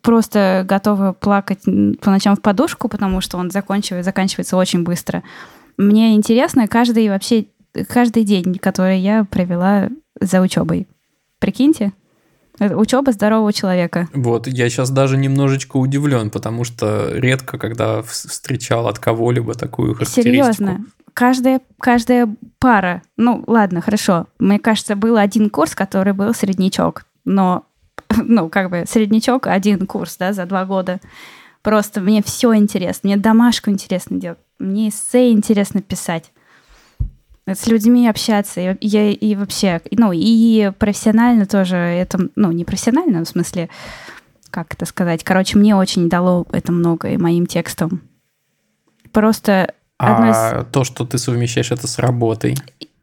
Просто 0.00 0.64
готова 0.66 1.12
плакать 1.12 1.64
по 1.64 2.10
ночам 2.10 2.34
в 2.34 2.40
подушку, 2.40 2.88
потому 2.88 3.20
что 3.20 3.36
он 3.36 3.50
заканчивает, 3.50 4.06
заканчивается 4.06 4.56
очень 4.56 4.84
быстро. 4.84 5.22
Мне 5.76 6.14
интересно 6.14 6.66
каждый 6.66 7.10
вообще 7.10 7.46
каждый 7.90 8.24
день, 8.24 8.54
который 8.54 8.98
я 9.00 9.24
провела 9.24 9.90
за 10.20 10.40
учебой. 10.40 10.86
Прикиньте, 11.38 11.92
учеба 12.58 13.12
здорового 13.12 13.52
человека. 13.52 14.08
Вот, 14.12 14.46
я 14.46 14.68
сейчас 14.68 14.90
даже 14.90 15.16
немножечко 15.16 15.76
удивлен, 15.76 16.30
потому 16.30 16.64
что 16.64 17.10
редко, 17.12 17.58
когда 17.58 18.02
встречал 18.02 18.88
от 18.88 18.98
кого-либо 18.98 19.54
такую 19.54 19.94
характеристику. 19.94 20.22
Серьезно. 20.22 20.84
Каждая, 21.12 21.60
каждая 21.78 22.34
пара, 22.58 23.02
ну 23.16 23.42
ладно, 23.46 23.80
хорошо, 23.80 24.26
мне 24.38 24.58
кажется, 24.58 24.96
был 24.96 25.16
один 25.16 25.48
курс, 25.48 25.74
который 25.74 26.12
был 26.12 26.34
среднячок, 26.34 27.06
но, 27.24 27.64
ну, 28.16 28.50
как 28.50 28.70
бы 28.70 28.84
среднячок, 28.86 29.46
один 29.46 29.86
курс, 29.86 30.16
да, 30.18 30.32
за 30.32 30.44
два 30.44 30.66
года. 30.66 31.00
Просто 31.62 32.00
мне 32.00 32.22
все 32.22 32.54
интересно, 32.54 33.08
мне 33.08 33.16
домашку 33.16 33.70
интересно 33.70 34.20
делать, 34.20 34.38
мне 34.58 34.90
эссе 34.90 35.32
интересно 35.32 35.80
писать, 35.80 36.32
с 37.48 37.66
людьми 37.68 38.08
общаться, 38.08 38.60
и, 38.60 38.76
я, 38.80 39.10
и 39.10 39.34
вообще, 39.36 39.80
ну, 39.92 40.10
и 40.12 40.72
профессионально 40.78 41.46
тоже, 41.46 41.76
это, 41.76 42.18
ну, 42.34 42.50
не 42.52 42.64
профессионально, 42.64 43.24
в 43.24 43.28
смысле, 43.28 43.68
как 44.50 44.74
это 44.74 44.84
сказать, 44.86 45.22
короче, 45.22 45.58
мне 45.58 45.76
очень 45.76 46.08
дало 46.08 46.46
это 46.50 46.72
много 46.72 47.08
и 47.10 47.16
моим 47.16 47.46
текстам. 47.46 48.02
Просто 49.12 49.72
одно 49.98 50.30
из- 50.30 50.36
А 50.36 50.64
то, 50.64 50.84
что 50.84 51.04
ты 51.04 51.18
совмещаешь 51.18 51.70
это 51.70 51.86
с 51.86 51.98
работой. 51.98 52.56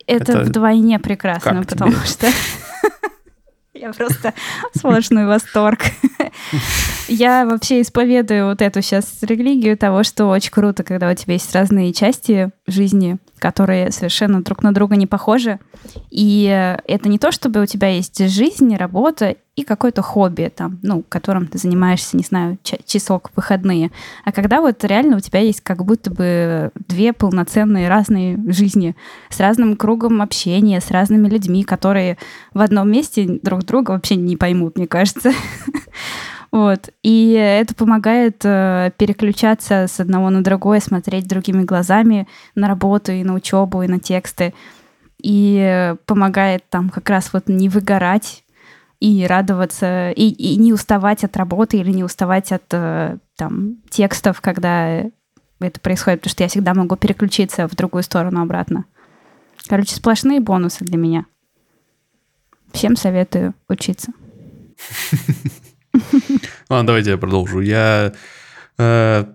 это, 0.08 0.34
Это 0.34 0.41
вдвойне 0.44 1.00
прекрасно, 1.00 1.60
как 1.60 1.68
потому 1.70 1.91
тебе? 1.94 2.06
что 2.06 2.28
я 3.74 3.94
просто 3.94 4.34
сплошной 4.76 5.26
восторг. 5.26 5.80
Я 7.08 7.46
вообще 7.46 7.82
исповедую 7.82 8.48
вот 8.48 8.62
эту 8.62 8.82
сейчас 8.82 9.18
религию 9.22 9.78
того, 9.78 10.04
что 10.04 10.26
очень 10.28 10.52
круто, 10.52 10.84
когда 10.84 11.12
у 11.12 11.14
тебя 11.14 11.34
есть 11.34 11.54
разные 11.54 11.94
части 11.94 12.50
жизни, 12.66 13.18
которые 13.40 13.92
совершенно 13.92 14.42
друг 14.42 14.64
на 14.64 14.74
друга 14.74 14.96
не 14.96 15.08
похожи. 15.08 15.60
И 16.10 16.48
э, 16.50 16.80
это 16.88 17.10
не 17.10 17.20
то, 17.20 17.32
чтобы 17.32 17.62
у 17.62 17.66
тебя 17.66 17.90
есть 17.90 18.26
жизнь, 18.30 18.76
работа 18.76 19.36
и 19.56 19.64
какое-то 19.64 20.02
хобби, 20.02 20.52
там, 20.56 20.80
ну, 20.82 21.04
которым 21.08 21.46
ты 21.46 21.58
занимаешься, 21.58 22.18
не 22.18 22.24
знаю, 22.24 22.58
ча- 22.64 22.78
часок 22.86 23.30
в 23.30 23.36
выходные. 23.36 23.92
А 24.26 24.32
когда 24.32 24.62
вот 24.62 24.84
реально 24.84 25.18
у 25.18 25.20
тебя 25.20 25.42
есть 25.42 25.62
как 25.62 25.86
будто 25.86 26.10
бы 26.10 26.72
две 26.88 27.14
полноценные 27.14 27.88
разные 27.88 28.40
жизни 28.52 28.96
с 29.30 29.40
разным 29.40 29.76
кругом 29.76 30.22
общения, 30.22 30.82
с 30.82 30.90
разными 30.90 31.28
людьми, 31.28 31.64
которые 31.64 32.18
в 32.54 32.62
одном 32.62 32.90
месте 32.92 33.40
друг 33.44 33.64
друга 33.64 33.92
вообще 33.92 34.16
не 34.16 34.38
поймут, 34.38 34.78
мне 34.78 34.88
кажется. 34.88 35.32
Вот. 36.54 36.89
И 37.01 37.32
это 37.32 37.74
помогает 37.74 38.45
э, 38.45 38.91
переключаться 38.97 39.88
с 39.88 39.99
одного 39.99 40.30
на 40.30 40.43
другое, 40.43 40.80
смотреть 40.82 41.28
другими 41.28 41.64
глазами 41.64 42.28
на 42.54 42.68
работу 42.68 43.12
и 43.12 43.24
на 43.24 43.34
учебу, 43.34 43.82
и 43.82 43.88
на 43.88 43.99
тексты. 43.99 44.54
И 45.18 45.95
помогает 46.06 46.64
там 46.70 46.91
как 46.91 47.10
раз 47.10 47.34
вот 47.34 47.47
не 47.47 47.70
выгорать 47.70 48.43
и 48.99 49.26
радоваться, 49.26 50.12
и, 50.12 50.30
и 50.30 50.56
не 50.58 50.74
уставать 50.74 51.24
от 51.24 51.36
работы 51.38 51.78
или 51.78 51.89
не 51.89 52.04
уставать 52.04 52.51
от 52.51 52.66
э, 52.70 53.18
там 53.36 53.78
текстов, 53.89 54.39
когда 54.39 55.06
это 55.60 55.80
происходит, 55.82 56.20
потому 56.20 56.32
что 56.34 56.43
я 56.43 56.49
всегда 56.49 56.76
могу 56.76 56.95
переключиться 56.97 57.68
в 57.68 57.76
другую 57.76 58.04
сторону 58.04 58.43
обратно. 58.43 58.86
Короче, 59.68 59.95
сплошные 59.95 60.39
бонусы 60.39 60.86
для 60.86 60.99
меня. 60.99 61.26
Всем 62.74 62.95
советую 62.95 63.56
учиться. 63.68 64.12
Ладно, 66.74 66.88
давайте 66.88 67.11
я 67.11 67.17
продолжу. 67.19 67.59
Я 67.61 68.13
э, 68.80 69.26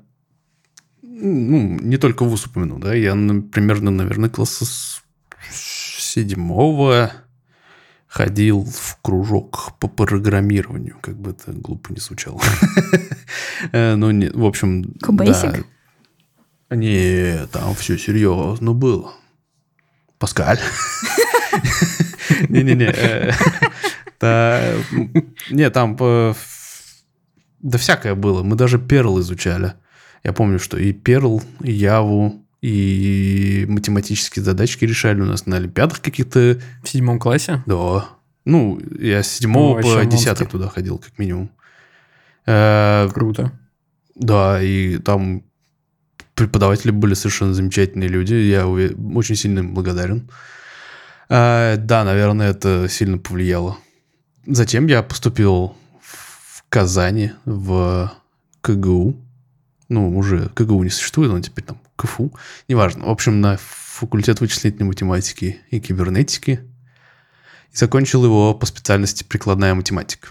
ну, 1.03 1.79
не 1.81 1.97
только 1.97 2.25
вуз 2.25 2.47
упомяну, 2.47 2.81
да, 2.81 2.95
я 2.95 3.15
ну, 3.15 3.43
примерно, 3.43 3.93
наверное, 3.93 4.29
класса 4.29 4.65
с 4.65 5.01
седьмого 6.01 7.13
ходил 8.09 8.65
в 8.65 8.99
кружок 9.03 9.71
по 9.79 9.87
программированию, 9.87 10.97
как 11.01 11.17
бы 11.17 11.31
это 11.31 11.53
глупо 11.53 11.93
не 11.93 12.01
звучало. 12.01 12.41
Э, 13.73 13.95
Ну, 13.95 14.11
не- 14.11 14.31
в 14.31 14.45
общем... 14.45 14.95
Кубейсик? 15.01 15.65
да. 16.71 16.77
Не, 16.77 17.47
там 17.53 17.75
все 17.77 17.97
серьезно 17.99 18.73
было. 18.73 19.13
Паскаль. 20.19 20.59
Не-не-не. 22.49 22.87
э, 22.87 23.33
Не, 25.51 25.71
там 25.71 25.97
э, 26.01 26.35
да 27.61 27.79
всякое 27.79 28.15
было. 28.15 28.43
Мы 28.43 28.57
даже 28.57 28.79
Перл 28.79 29.21
изучали. 29.21 29.75
Я 30.25 30.33
помню, 30.33 30.59
что 30.59 30.77
и 30.79 30.93
Перл, 30.93 31.43
и 31.63 31.73
Яву, 31.73 32.45
и 32.61 33.65
математические 33.69 34.45
задачки 34.45 34.85
решали 34.85 35.21
у 35.21 35.25
нас 35.25 35.47
на 35.47 35.57
олимпиадах 35.57 36.01
каких-то. 36.01 36.59
В 36.83 36.89
седьмом 36.89 37.19
классе? 37.19 37.63
Да. 37.67 38.09
Ну, 38.45 38.81
я 38.99 39.23
с 39.23 39.29
седьмого 39.29 39.81
Ну, 39.81 39.95
по 39.95 40.05
десятый 40.07 40.47
туда 40.47 40.69
ходил, 40.69 40.99
как 40.99 41.19
минимум. 41.19 41.51
Э, 42.47 43.09
Круто. 43.13 43.53
да, 44.15 44.63
и 44.63 44.99
там 44.99 45.43
преподаватели 46.35 46.91
были 46.91 47.15
совершенно 47.15 47.53
замечательные 47.53 48.09
люди. 48.09 48.35
Я 48.35 48.67
очень 48.67 49.37
сильно 49.37 49.59
им 49.59 49.75
благодарен. 49.75 50.31
А, 51.29 51.77
да, 51.77 52.05
наверное, 52.05 52.51
это 52.51 52.89
сильно 52.89 53.19
повлияло. 53.19 53.77
Затем 54.47 54.87
я 54.87 55.03
поступил 55.03 55.77
Казани 56.69 57.33
в 57.45 58.13
КГУ. 58.61 59.17
Ну, 59.89 60.17
уже 60.17 60.51
КГУ 60.51 60.83
не 60.83 60.91
существует, 60.91 61.31
он 61.31 61.43
теперь 61.43 61.65
там 61.65 61.81
КФУ. 61.97 62.33
Неважно. 62.69 63.07
В 63.07 63.11
общем, 63.11 63.41
на 63.41 63.57
факультет 63.59 64.41
вычислительной 64.41 64.87
математики 64.87 65.61
и 65.71 65.81
кибернетики. 65.81 66.61
И 67.73 67.77
закончил 67.77 68.25
его 68.25 68.55
по 68.55 68.67
специальности 68.67 69.25
прикладная 69.25 69.75
математика. 69.75 70.29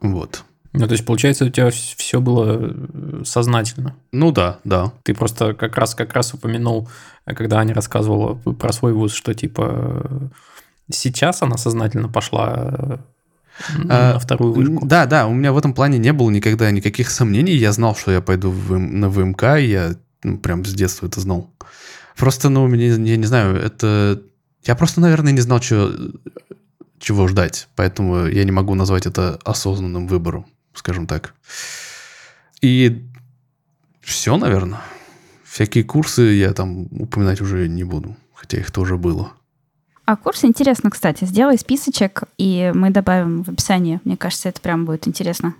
Вот. 0.00 0.44
Ну, 0.72 0.86
то 0.86 0.92
есть, 0.92 1.06
получается, 1.06 1.46
у 1.46 1.48
тебя 1.48 1.70
все 1.70 2.20
было 2.20 2.58
э, 2.60 3.22
сознательно. 3.24 3.96
Ну 4.12 4.30
да, 4.30 4.58
да. 4.64 4.92
Ты 5.04 5.14
просто 5.14 5.54
как 5.54 5.76
раз, 5.76 5.94
как 5.94 6.12
раз 6.12 6.34
упомянул, 6.34 6.88
когда 7.24 7.60
Аня 7.60 7.72
рассказывала 7.72 8.34
про 8.34 8.72
свой 8.72 8.92
вуз, 8.92 9.14
что 9.14 9.32
типа 9.32 10.02
э, 10.04 10.28
сейчас 10.92 11.42
она 11.42 11.56
сознательно 11.56 12.10
пошла 12.10 12.52
э, 12.56 12.98
на 13.76 14.18
вторую 14.18 14.52
вышку. 14.52 14.86
Да, 14.86 15.06
да, 15.06 15.26
у 15.26 15.34
меня 15.34 15.52
в 15.52 15.58
этом 15.58 15.74
плане 15.74 15.98
не 15.98 16.12
было 16.12 16.30
никогда 16.30 16.70
никаких 16.70 17.10
сомнений. 17.10 17.54
Я 17.54 17.72
знал, 17.72 17.96
что 17.96 18.12
я 18.12 18.20
пойду 18.20 18.50
в, 18.50 18.78
на 18.78 19.08
ВМК, 19.08 19.58
и 19.58 19.66
я 19.66 19.96
ну, 20.22 20.38
прям 20.38 20.64
с 20.64 20.72
детства 20.72 21.06
это 21.06 21.20
знал. 21.20 21.50
Просто, 22.16 22.48
ну, 22.48 22.66
мне, 22.66 22.88
я 22.88 23.16
не 23.16 23.26
знаю, 23.26 23.56
это... 23.56 24.22
Я 24.64 24.74
просто, 24.74 25.00
наверное, 25.00 25.32
не 25.32 25.40
знал, 25.40 25.60
чё- 25.60 25.94
чего 26.98 27.28
ждать. 27.28 27.68
Поэтому 27.76 28.26
я 28.26 28.44
не 28.44 28.52
могу 28.52 28.74
назвать 28.74 29.06
это 29.06 29.38
осознанным 29.44 30.06
выбором, 30.06 30.46
скажем 30.74 31.06
так. 31.06 31.34
И 32.62 33.06
все, 34.00 34.36
наверное. 34.36 34.80
Всякие 35.44 35.84
курсы 35.84 36.22
я 36.22 36.52
там 36.52 36.86
упоминать 36.90 37.40
уже 37.40 37.68
не 37.68 37.84
буду, 37.84 38.16
хотя 38.34 38.58
их 38.58 38.70
тоже 38.70 38.96
было. 38.96 39.32
А 40.06 40.16
курс 40.16 40.44
интересно, 40.44 40.90
кстати. 40.90 41.24
Сделай 41.24 41.58
списочек, 41.58 42.22
и 42.38 42.70
мы 42.74 42.90
добавим 42.90 43.42
в 43.42 43.48
описание. 43.50 44.00
Мне 44.04 44.16
кажется, 44.16 44.48
это 44.48 44.60
прям 44.60 44.84
будет 44.84 45.06
интересно. 45.08 45.54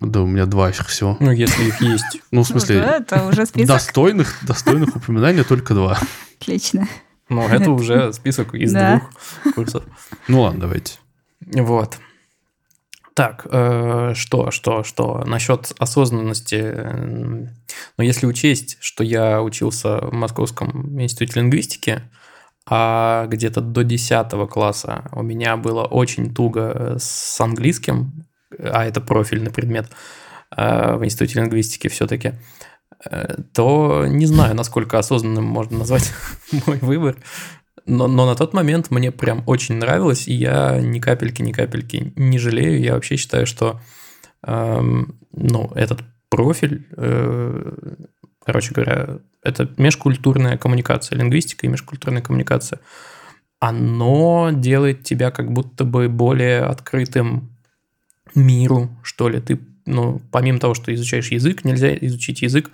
Да, 0.00 0.22
у 0.22 0.26
меня 0.26 0.46
два 0.46 0.70
их 0.70 0.86
всего. 0.88 1.16
Ну, 1.20 1.30
если 1.30 1.64
их 1.64 1.80
есть. 1.80 2.20
Ну, 2.30 2.42
в 2.42 2.46
смысле, 2.46 2.80
Ну 2.80 2.82
да, 2.82 2.96
это 2.98 3.24
уже 3.26 3.46
список. 3.46 3.68
достойных, 3.68 4.38
достойных 4.46 4.94
упоминаний 4.96 5.44
только 5.44 5.74
два. 5.74 5.98
Отлично. 6.40 6.88
Ну, 7.28 7.46
это 7.48 7.70
уже 7.70 8.12
список 8.12 8.54
из 8.54 8.72
Да. 8.72 9.02
двух 9.44 9.54
курсов. 9.54 9.84
Ну 10.28 10.42
ладно, 10.42 10.60
давайте. 10.62 10.98
Вот. 11.46 11.98
Так, 13.14 13.46
э, 13.50 14.12
что, 14.14 14.50
что, 14.52 14.84
что? 14.84 15.24
Насчет 15.26 15.72
осознанности. 15.78 16.74
Но 17.96 18.04
если 18.04 18.26
учесть, 18.26 18.78
что 18.80 19.02
я 19.02 19.42
учился 19.42 19.98
в 19.98 20.12
Московском 20.12 21.00
институте 21.02 21.40
лингвистики, 21.40 22.02
а 22.70 23.26
где-то 23.26 23.60
до 23.60 23.84
10 23.84 24.30
класса 24.50 25.04
у 25.12 25.22
меня 25.22 25.56
было 25.56 25.84
очень 25.84 26.34
туго 26.34 26.96
с 26.98 27.40
английским, 27.40 28.26
а 28.58 28.84
это 28.84 29.00
профильный 29.00 29.50
предмет 29.50 29.90
э, 30.56 30.96
в 30.96 31.04
институте 31.04 31.40
лингвистики 31.40 31.88
все-таки, 31.88 32.34
то 33.54 34.06
не 34.08 34.26
знаю, 34.26 34.56
насколько 34.56 34.98
осознанным 34.98 35.44
можно 35.44 35.78
назвать 35.78 36.12
мой 36.66 36.78
выбор. 36.78 37.16
Но, 37.86 38.06
но 38.06 38.26
на 38.26 38.34
тот 38.34 38.52
момент 38.52 38.90
мне 38.90 39.10
прям 39.10 39.42
очень 39.46 39.76
нравилось, 39.76 40.28
и 40.28 40.34
я 40.34 40.78
ни 40.80 40.98
капельки, 40.98 41.40
ни 41.40 41.52
капельки 41.52 42.12
не 42.16 42.38
жалею. 42.38 42.80
Я 42.80 42.94
вообще 42.94 43.16
считаю, 43.16 43.46
что 43.46 43.80
эм, 44.46 45.18
ну, 45.32 45.72
этот 45.74 46.00
профиль, 46.28 46.86
э, 46.96 47.72
короче 48.48 48.72
говоря, 48.72 49.18
это 49.42 49.68
межкультурная 49.76 50.56
коммуникация, 50.56 51.18
лингвистика 51.18 51.66
и 51.66 51.68
межкультурная 51.68 52.22
коммуникация. 52.22 52.80
Оно 53.60 54.48
делает 54.54 55.04
тебя 55.04 55.30
как 55.30 55.52
будто 55.52 55.84
бы 55.84 56.08
более 56.08 56.62
открытым 56.62 57.50
миру, 58.34 58.88
что 59.02 59.28
ли. 59.28 59.38
Ты, 59.38 59.60
ну, 59.84 60.22
помимо 60.32 60.60
того, 60.60 60.72
что 60.72 60.94
изучаешь 60.94 61.30
язык, 61.30 61.62
нельзя 61.66 61.94
изучить 61.94 62.40
язык 62.40 62.70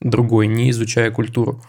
другой, 0.00 0.48
не 0.48 0.70
изучая 0.70 1.12
культуру. 1.12 1.62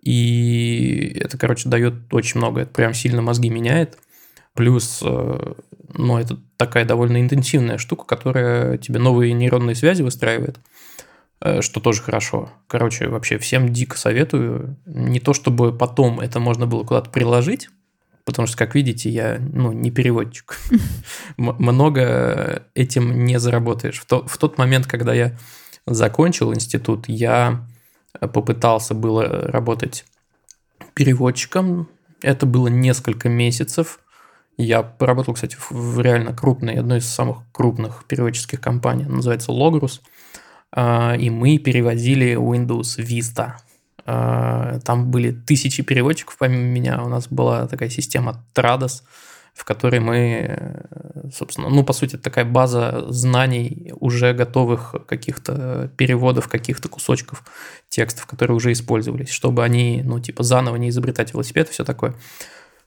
И 0.00 1.18
это, 1.20 1.36
короче, 1.36 1.68
дает 1.68 2.14
очень 2.14 2.38
много. 2.38 2.60
Это 2.60 2.70
прям 2.70 2.94
сильно 2.94 3.22
мозги 3.22 3.50
меняет. 3.50 3.98
Плюс, 4.54 5.00
э, 5.02 5.54
ну, 5.94 6.16
это 6.16 6.38
такая 6.56 6.84
довольно 6.84 7.20
интенсивная 7.20 7.78
штука, 7.78 8.04
которая 8.04 8.78
тебе 8.78 9.00
новые 9.00 9.32
нейронные 9.32 9.74
связи 9.74 10.02
выстраивает, 10.02 10.60
что 11.60 11.80
тоже 11.80 12.02
хорошо. 12.02 12.50
Короче, 12.66 13.08
вообще 13.08 13.38
всем 13.38 13.72
дико 13.72 13.96
советую. 13.96 14.76
Не 14.86 15.20
то, 15.20 15.32
чтобы 15.32 15.76
потом 15.76 16.20
это 16.20 16.38
можно 16.40 16.66
было 16.66 16.84
куда-то 16.84 17.10
приложить, 17.10 17.70
потому 18.24 18.46
что, 18.46 18.56
как 18.58 18.74
видите, 18.74 19.08
я 19.08 19.38
ну, 19.40 19.72
не 19.72 19.90
переводчик. 19.90 20.58
Много 21.36 22.66
этим 22.74 23.24
не 23.24 23.38
заработаешь. 23.38 24.02
В 24.06 24.38
тот 24.38 24.58
момент, 24.58 24.86
когда 24.86 25.14
я 25.14 25.36
закончил 25.86 26.52
институт, 26.52 27.08
я 27.08 27.66
попытался 28.20 28.94
было 28.94 29.26
работать 29.26 30.04
переводчиком. 30.94 31.88
Это 32.22 32.46
было 32.46 32.68
несколько 32.68 33.28
месяцев. 33.28 34.00
Я 34.56 34.82
поработал, 34.82 35.34
кстати, 35.34 35.56
в 35.70 36.00
реально 36.00 36.36
крупной, 36.36 36.74
одной 36.74 36.98
из 36.98 37.08
самых 37.08 37.38
крупных 37.50 38.04
переводческих 38.06 38.60
компаний, 38.60 39.04
называется 39.04 39.52
Logrus. 39.52 40.00
А, 40.00 40.04
и 40.76 41.30
мы 41.30 41.58
переводили 41.58 42.36
Windows 42.36 42.98
Vista. 42.98 43.52
А, 44.06 44.78
там 44.80 45.10
были 45.10 45.32
тысячи 45.32 45.82
переводчиков 45.82 46.36
помимо 46.38 46.62
меня. 46.62 47.02
У 47.02 47.08
нас 47.08 47.28
была 47.28 47.66
такая 47.66 47.90
система 47.90 48.44
Trados– 48.54 49.02
в 49.54 49.64
которой 49.64 50.00
мы, 50.00 50.16
э, 50.16 50.82
собственно, 51.34 51.68
ну, 51.68 51.84
по 51.84 51.92
сути, 51.92 52.16
такая 52.16 52.44
база 52.44 53.04
знаний 53.08 53.92
уже 54.00 54.32
готовых 54.32 54.94
каких-то 55.06 55.90
переводов, 55.96 56.48
каких-то 56.48 56.88
кусочков 56.88 57.44
текстов, 57.88 58.26
которые 58.26 58.56
уже 58.56 58.72
использовались, 58.72 59.30
чтобы 59.30 59.64
они, 59.64 60.02
ну, 60.04 60.20
типа, 60.20 60.42
заново 60.42 60.76
не 60.76 60.88
изобретать 60.88 61.34
велосипед 61.34 61.68
и 61.68 61.72
все 61.72 61.84
такое. 61.84 62.14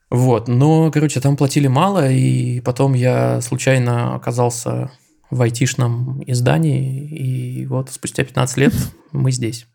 Вот, 0.10 0.48
но, 0.48 0.92
короче, 0.92 1.20
там 1.20 1.38
платили 1.38 1.68
мало, 1.68 2.10
и 2.10 2.60
потом 2.62 2.94
я 2.94 3.42
случайно 3.42 4.16
оказался 4.16 4.92
в 5.34 5.42
айтишном 5.42 6.24
издании, 6.28 7.08
и 7.08 7.66
вот 7.66 7.90
спустя 7.90 8.24
15 8.24 8.58
лет 8.58 8.74
мы 9.12 9.32
здесь. 9.32 9.68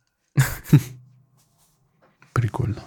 Прикольно. 2.32 2.82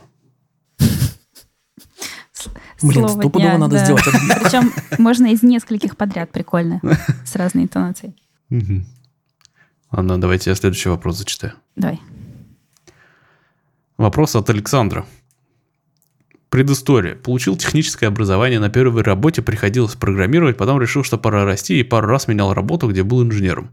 Блин, 2.81 3.07
стопудово 3.09 3.57
надо 3.57 3.75
да. 3.75 3.83
сделать. 3.83 4.03
Причем 4.43 4.71
можно 4.97 5.27
из 5.27 5.43
нескольких 5.43 5.97
подряд, 5.97 6.31
прикольно, 6.31 6.81
с 7.25 7.35
разной 7.35 7.65
интонацией. 7.65 8.15
Ладно, 9.91 10.19
давайте 10.19 10.49
я 10.49 10.55
следующий 10.55 10.89
вопрос 10.89 11.17
зачитаю. 11.17 11.53
Давай. 11.75 11.99
Вопрос 13.97 14.35
от 14.35 14.49
Александра. 14.49 15.05
Предыстория. 16.51 17.15
Получил 17.15 17.55
техническое 17.55 18.07
образование 18.07 18.59
на 18.59 18.69
первой 18.69 19.03
работе, 19.03 19.41
приходилось 19.41 19.95
программировать, 19.95 20.57
потом 20.57 20.81
решил, 20.81 21.01
что 21.01 21.17
пора 21.17 21.45
расти, 21.45 21.79
и 21.79 21.83
пару 21.83 22.07
раз 22.07 22.27
менял 22.27 22.53
работу, 22.53 22.89
где 22.89 23.03
был 23.03 23.23
инженером. 23.23 23.71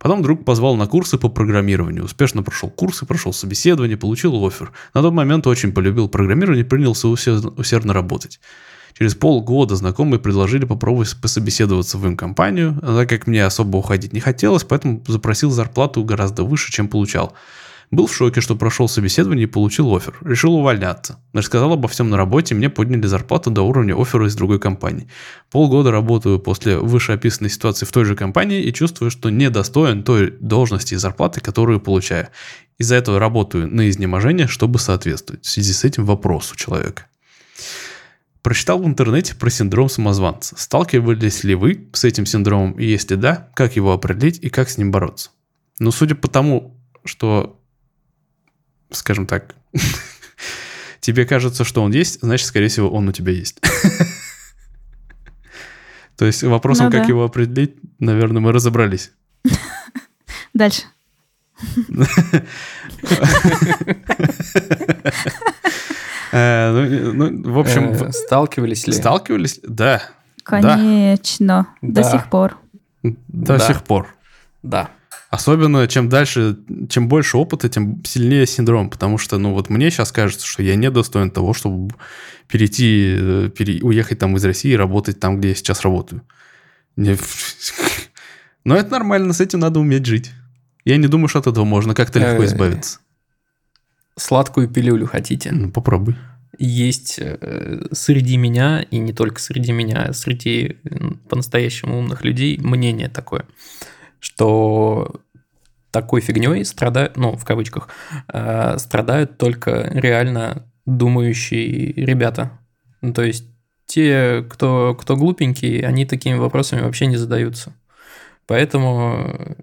Потом 0.00 0.20
друг 0.20 0.44
позвал 0.44 0.74
на 0.74 0.88
курсы 0.88 1.16
по 1.16 1.28
программированию. 1.28 2.02
Успешно 2.02 2.42
прошел 2.42 2.70
курсы, 2.70 3.06
прошел 3.06 3.32
собеседование, 3.32 3.96
получил 3.96 4.34
оффер. 4.44 4.72
На 4.94 5.00
тот 5.02 5.14
момент 5.14 5.46
очень 5.46 5.70
полюбил 5.70 6.08
программирование 6.08 6.64
и 6.64 6.68
принялся 6.68 7.06
усер- 7.06 7.54
усердно 7.56 7.92
работать. 7.92 8.40
Через 8.98 9.14
полгода 9.14 9.76
знакомые 9.76 10.18
предложили 10.18 10.64
попробовать 10.64 11.16
пособеседоваться 11.22 11.98
в 11.98 12.06
им 12.06 12.16
компанию, 12.16 12.80
а 12.82 12.98
так 12.98 13.08
как 13.08 13.28
мне 13.28 13.44
особо 13.44 13.76
уходить 13.76 14.12
не 14.12 14.18
хотелось, 14.18 14.64
поэтому 14.64 15.04
запросил 15.06 15.52
зарплату 15.52 16.02
гораздо 16.02 16.42
выше, 16.42 16.72
чем 16.72 16.88
получал. 16.88 17.34
Был 17.92 18.06
в 18.06 18.14
шоке, 18.14 18.40
что 18.40 18.56
прошел 18.56 18.88
собеседование 18.88 19.44
и 19.44 19.46
получил 19.46 19.94
офер. 19.94 20.16
Решил 20.22 20.54
увольняться. 20.54 21.18
Рассказал 21.34 21.74
обо 21.74 21.88
всем 21.88 22.08
на 22.08 22.16
работе, 22.16 22.54
мне 22.54 22.70
подняли 22.70 23.06
зарплату 23.06 23.50
до 23.50 23.60
уровня 23.60 23.94
оффера 23.94 24.26
из 24.26 24.34
другой 24.34 24.58
компании. 24.58 25.08
Полгода 25.50 25.90
работаю 25.90 26.38
после 26.38 26.78
вышеописанной 26.78 27.50
ситуации 27.50 27.84
в 27.84 27.92
той 27.92 28.06
же 28.06 28.16
компании 28.16 28.62
и 28.62 28.72
чувствую, 28.72 29.10
что 29.10 29.28
недостоин 29.28 30.04
той 30.04 30.30
должности 30.40 30.94
и 30.94 30.96
зарплаты, 30.96 31.42
которую 31.42 31.80
получаю. 31.80 32.28
Из-за 32.78 32.94
этого 32.94 33.18
работаю 33.18 33.68
на 33.68 33.90
изнеможение, 33.90 34.46
чтобы 34.46 34.78
соответствовать. 34.78 35.44
В 35.44 35.50
связи 35.50 35.74
с 35.74 35.84
этим 35.84 36.06
вопрос 36.06 36.50
у 36.50 36.56
человека. 36.56 37.08
Прочитал 38.40 38.78
в 38.82 38.86
интернете 38.86 39.34
про 39.34 39.50
синдром 39.50 39.90
самозванца. 39.90 40.56
Сталкивались 40.58 41.44
ли 41.44 41.54
вы 41.54 41.90
с 41.92 42.04
этим 42.04 42.24
синдромом? 42.24 42.72
И 42.72 42.86
если 42.86 43.16
да, 43.16 43.50
как 43.54 43.76
его 43.76 43.92
определить 43.92 44.38
и 44.38 44.48
как 44.48 44.70
с 44.70 44.78
ним 44.78 44.90
бороться? 44.90 45.28
Ну, 45.78 45.92
судя 45.92 46.14
по 46.14 46.28
тому, 46.28 46.80
что, 47.04 47.61
скажем 48.92 49.26
так, 49.26 49.54
тебе 51.00 51.24
кажется, 51.26 51.64
что 51.64 51.82
он 51.82 51.92
есть, 51.92 52.20
значит, 52.22 52.46
скорее 52.46 52.68
всего, 52.68 52.90
он 52.90 53.08
у 53.08 53.12
тебя 53.12 53.32
есть. 53.32 53.60
То 56.16 56.26
есть 56.26 56.42
вопросом, 56.42 56.86
Ну 56.86 56.92
как 56.92 57.02
да. 57.02 57.08
его 57.08 57.24
определить, 57.24 57.76
наверное, 57.98 58.40
мы 58.40 58.52
разобрались. 58.52 59.10
Дальше. 60.54 60.82
Э, 66.32 66.70
Ну, 66.72 67.30
ну, 67.30 67.52
в 67.52 67.58
общем, 67.58 67.92
Э, 67.92 68.12
сталкивались 68.12 68.86
ли? 68.86 68.92
сталкивались? 68.92 69.60
Да. 69.62 70.02
Конечно. 70.44 71.66
До 71.82 72.02
сих 72.02 72.30
пор. 72.30 72.58
До 73.02 73.58
сих 73.58 73.82
пор. 73.84 74.14
Да. 74.62 74.90
Особенно, 75.32 75.88
чем 75.88 76.10
дальше, 76.10 76.58
чем 76.90 77.08
больше 77.08 77.38
опыта, 77.38 77.70
тем 77.70 78.04
сильнее 78.04 78.46
синдром. 78.46 78.90
Потому 78.90 79.16
что, 79.16 79.38
ну, 79.38 79.54
вот 79.54 79.70
мне 79.70 79.90
сейчас 79.90 80.12
кажется, 80.12 80.46
что 80.46 80.62
я 80.62 80.76
недостоин 80.76 81.30
того, 81.30 81.54
чтобы 81.54 81.94
перейти, 82.48 83.16
э, 83.18 83.50
пере- 83.56 83.82
уехать 83.82 84.18
там 84.18 84.36
из 84.36 84.44
России 84.44 84.72
и 84.72 84.76
работать 84.76 85.20
там, 85.20 85.38
где 85.38 85.48
я 85.48 85.54
сейчас 85.54 85.80
работаю. 85.84 86.20
Мне- 86.96 87.16
Но 88.64 88.76
это 88.76 88.90
нормально, 88.90 89.32
с 89.32 89.40
этим 89.40 89.60
надо 89.60 89.80
уметь 89.80 90.04
жить. 90.04 90.32
Я 90.84 90.98
не 90.98 91.06
думаю, 91.08 91.28
что 91.28 91.38
от 91.38 91.46
этого 91.46 91.64
можно 91.64 91.94
как-то 91.94 92.18
легко 92.18 92.42
Э, 92.42 92.44
избавиться. 92.46 92.98
Сладкую 94.18 94.68
пилюлю 94.68 95.06
хотите? 95.06 95.50
Ну, 95.50 95.70
попробуй. 95.70 96.14
Есть 96.58 97.18
э, 97.18 97.86
среди 97.92 98.36
меня, 98.36 98.82
и 98.90 98.98
не 98.98 99.14
только 99.14 99.40
среди 99.40 99.72
меня, 99.72 100.02
а 100.08 100.12
среди 100.12 100.76
по-настоящему 101.30 101.98
умных 101.98 102.22
людей 102.22 102.58
мнение 102.58 103.08
такое, 103.08 103.46
что 104.22 105.20
такой 105.90 106.20
фигней 106.20 106.64
страдают, 106.64 107.16
ну, 107.16 107.36
в 107.36 107.44
кавычках, 107.44 107.88
э, 108.32 108.78
страдают 108.78 109.36
только 109.36 109.90
реально 109.92 110.64
думающие 110.86 111.92
ребята. 111.92 112.52
Ну, 113.00 113.12
то 113.12 113.22
есть 113.22 113.44
те, 113.86 114.46
кто, 114.48 114.94
кто 114.98 115.16
глупенькие, 115.16 115.84
они 115.84 116.06
такими 116.06 116.36
вопросами 116.38 116.82
вообще 116.82 117.06
не 117.06 117.16
задаются. 117.16 117.74
Поэтому 118.46 119.56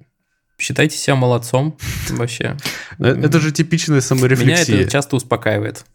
считайте 0.58 0.98
себя 0.98 1.16
молодцом 1.16 1.78
вообще. 2.10 2.58
Э, 3.00 3.06
Это 3.06 3.40
же 3.40 3.54
типичная 3.54 3.96
Меня 3.96 4.02
саморефлексия. 4.02 4.82
это 4.82 4.92
часто 4.92 5.16
успокаивает. 5.16 5.86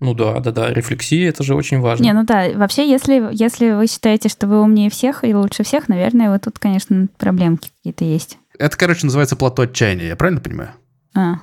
Ну 0.00 0.14
да, 0.14 0.38
да, 0.38 0.52
да, 0.52 0.72
рефлексия 0.72 1.28
это 1.28 1.42
же 1.42 1.54
очень 1.54 1.80
важно. 1.80 2.04
Не, 2.04 2.12
ну 2.12 2.24
да, 2.24 2.48
вообще, 2.54 2.88
если, 2.88 3.28
если 3.32 3.72
вы 3.72 3.88
считаете, 3.88 4.28
что 4.28 4.46
вы 4.46 4.60
умнее 4.60 4.90
всех 4.90 5.24
и 5.24 5.34
лучше 5.34 5.64
всех, 5.64 5.88
наверное, 5.88 6.30
вот 6.30 6.42
тут, 6.42 6.58
конечно, 6.58 7.08
проблемки 7.18 7.70
какие-то 7.78 8.04
есть. 8.04 8.38
Это, 8.58 8.76
короче, 8.76 9.06
называется 9.06 9.34
плато 9.34 9.62
отчаяния, 9.62 10.06
я 10.08 10.16
правильно 10.16 10.40
понимаю? 10.40 10.70
А, 11.16 11.36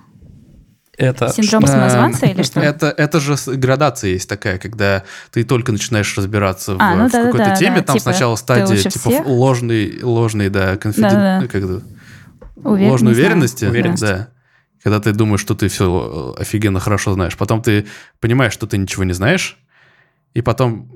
это 0.98 1.30
синдром 1.30 1.66
самозванца 1.68 2.26
или 2.28 2.44
что? 2.44 2.62
Это, 2.62 2.88
это 2.88 3.20
же 3.20 3.36
градация 3.56 4.12
есть 4.12 4.30
такая, 4.30 4.58
когда 4.58 5.04
ты 5.32 5.44
только 5.44 5.72
начинаешь 5.72 6.16
разбираться 6.18 6.76
в, 6.76 6.78
А, 6.80 6.96
ну 6.96 7.10
в 7.10 7.12
да-да-да, 7.12 7.32
какой-то 7.32 7.60
теме, 7.60 7.78
да, 7.78 7.84
там 7.84 7.98
типа, 7.98 8.12
сначала 8.12 8.36
стадия 8.36 8.78
типа 8.78 9.10
всех. 9.10 9.26
ложный, 9.26 10.02
ложный, 10.02 10.50
да, 10.50 10.78
конфиден... 10.78 11.10
Да-да-да. 11.10 11.48
как 11.48 11.56
это? 11.56 11.82
Уверен- 12.56 12.92
ложной 12.92 13.12
уверенности, 13.12 13.66
Уверенности. 13.66 14.06
да. 14.06 14.30
Когда 14.84 15.00
ты 15.00 15.12
думаешь, 15.14 15.42
что 15.42 15.56
ты 15.56 15.68
все 15.68 16.36
офигенно 16.38 16.80
хорошо 16.80 17.14
знаешь, 17.14 17.38
потом 17.38 17.62
ты 17.62 17.86
понимаешь, 18.20 18.54
что 18.54 18.68
ты 18.68 18.78
ничего 18.78 19.04
не 19.04 19.14
знаешь, 19.14 19.58
и 20.34 20.42
потом 20.42 20.92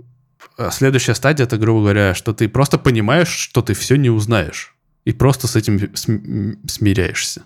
э, 0.57 0.69
следующая 0.71 1.15
стадия, 1.15 1.45
это, 1.45 1.57
грубо 1.57 1.81
говоря, 1.81 2.13
что 2.13 2.33
ты 2.33 2.47
просто 2.49 2.77
понимаешь, 2.77 3.29
что 3.29 3.61
ты 3.61 3.73
все 3.73 3.95
не 3.95 4.09
узнаешь, 4.09 4.75
и 5.05 5.11
просто 5.13 5.47
с 5.47 5.55
этим 5.55 5.95
см- 5.95 6.57
смиряешься. 6.67 7.43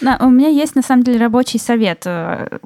На- 0.00 0.18
у 0.26 0.30
меня 0.30 0.48
есть, 0.48 0.74
на 0.76 0.82
самом 0.82 1.02
деле, 1.02 1.18
рабочий 1.20 1.58
совет. 1.58 2.02
Э, 2.06 2.58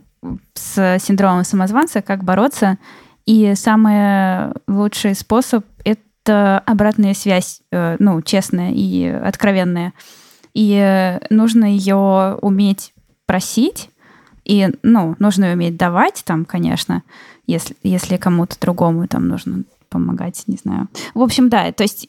с 0.54 0.98
синдромом 1.00 1.44
самозванца, 1.44 2.00
как 2.00 2.24
бороться. 2.24 2.78
И 3.26 3.52
самый 3.56 4.52
лучший 4.66 5.14
способ— 5.14 5.64
это 5.84 6.60
обратная 6.66 7.12
связь, 7.14 7.60
э, 7.70 7.96
ну, 7.98 8.22
честная 8.22 8.70
и 8.72 9.04
откровенная. 9.06 9.92
И 10.54 11.18
нужно 11.30 11.64
ее 11.64 12.38
уметь 12.40 12.94
просить, 13.26 13.90
и, 14.44 14.68
ну, 14.82 15.16
нужно 15.18 15.46
ее 15.46 15.54
уметь 15.54 15.76
давать 15.76 16.22
там, 16.24 16.44
конечно, 16.44 17.02
если, 17.46 17.76
если 17.82 18.16
кому-то 18.16 18.58
другому 18.60 19.06
там 19.08 19.28
нужно 19.28 19.64
помогать, 19.88 20.42
не 20.46 20.56
знаю. 20.56 20.88
В 21.14 21.22
общем, 21.22 21.48
да, 21.48 21.70
то 21.72 21.82
есть 21.82 22.06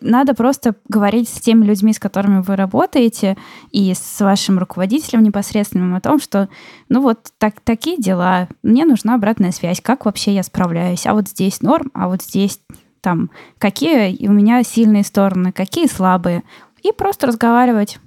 надо 0.00 0.34
просто 0.34 0.76
говорить 0.88 1.28
с 1.28 1.40
теми 1.40 1.64
людьми, 1.64 1.92
с 1.92 1.98
которыми 1.98 2.42
вы 2.42 2.56
работаете, 2.56 3.36
и 3.70 3.92
с 3.92 4.20
вашим 4.20 4.58
руководителем 4.58 5.22
непосредственным 5.22 5.94
о 5.94 6.00
том, 6.00 6.20
что, 6.20 6.48
ну 6.88 7.00
вот 7.00 7.32
так, 7.38 7.60
такие 7.60 7.96
дела, 7.96 8.48
мне 8.62 8.84
нужна 8.84 9.14
обратная 9.14 9.50
связь, 9.50 9.80
как 9.80 10.04
вообще 10.04 10.34
я 10.34 10.42
справляюсь, 10.42 11.06
а 11.06 11.14
вот 11.14 11.28
здесь 11.28 11.60
норм, 11.60 11.90
а 11.94 12.08
вот 12.08 12.22
здесь 12.22 12.60
там, 13.00 13.30
какие 13.58 14.26
у 14.26 14.32
меня 14.32 14.62
сильные 14.62 15.04
стороны, 15.04 15.52
какие 15.52 15.86
слабые, 15.86 16.42
и 16.84 16.92
просто 16.92 17.26
разговаривать 17.26 17.98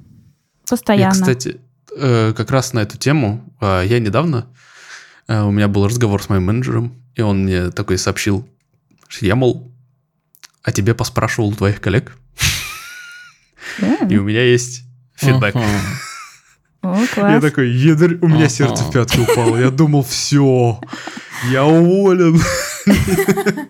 постоянно. 0.70 1.14
И, 1.14 1.20
кстати, 1.20 1.60
э, 1.96 2.34
как 2.34 2.52
раз 2.52 2.74
на 2.74 2.80
эту 2.80 2.98
тему 2.98 3.44
э, 3.60 3.84
я 3.86 4.00
недавно, 4.00 4.48
э, 5.28 5.42
у 5.42 5.52
меня 5.52 5.68
был 5.68 5.86
разговор 5.86 6.22
с 6.22 6.30
моим 6.30 6.46
менеджером, 6.46 7.02
и 7.16 7.22
он 7.22 7.44
мне 7.44 7.72
такой 7.72 7.98
сообщил, 7.98 8.48
я, 9.20 9.36
мол, 9.36 9.74
о 10.62 10.72
тебе 10.72 10.94
поспрашивал 10.94 11.54
твоих 11.54 11.82
коллег. 11.82 12.16
И 14.10 14.18
у 14.18 14.24
меня 14.24 14.44
есть 14.44 14.84
фидбэк. 15.16 15.56
О, 16.84 17.06
класс. 17.14 17.34
Я 17.34 17.42
такой, 17.42 17.72
ядрь, 17.72 18.16
у 18.22 18.28
меня 18.28 18.48
сердце 18.48 18.84
в 18.84 18.92
пятки 18.92 19.20
упало. 19.20 19.58
Я 19.58 19.72
думал, 19.72 20.04
все, 20.04 20.80
я 21.52 21.66
уволен. 21.66 22.40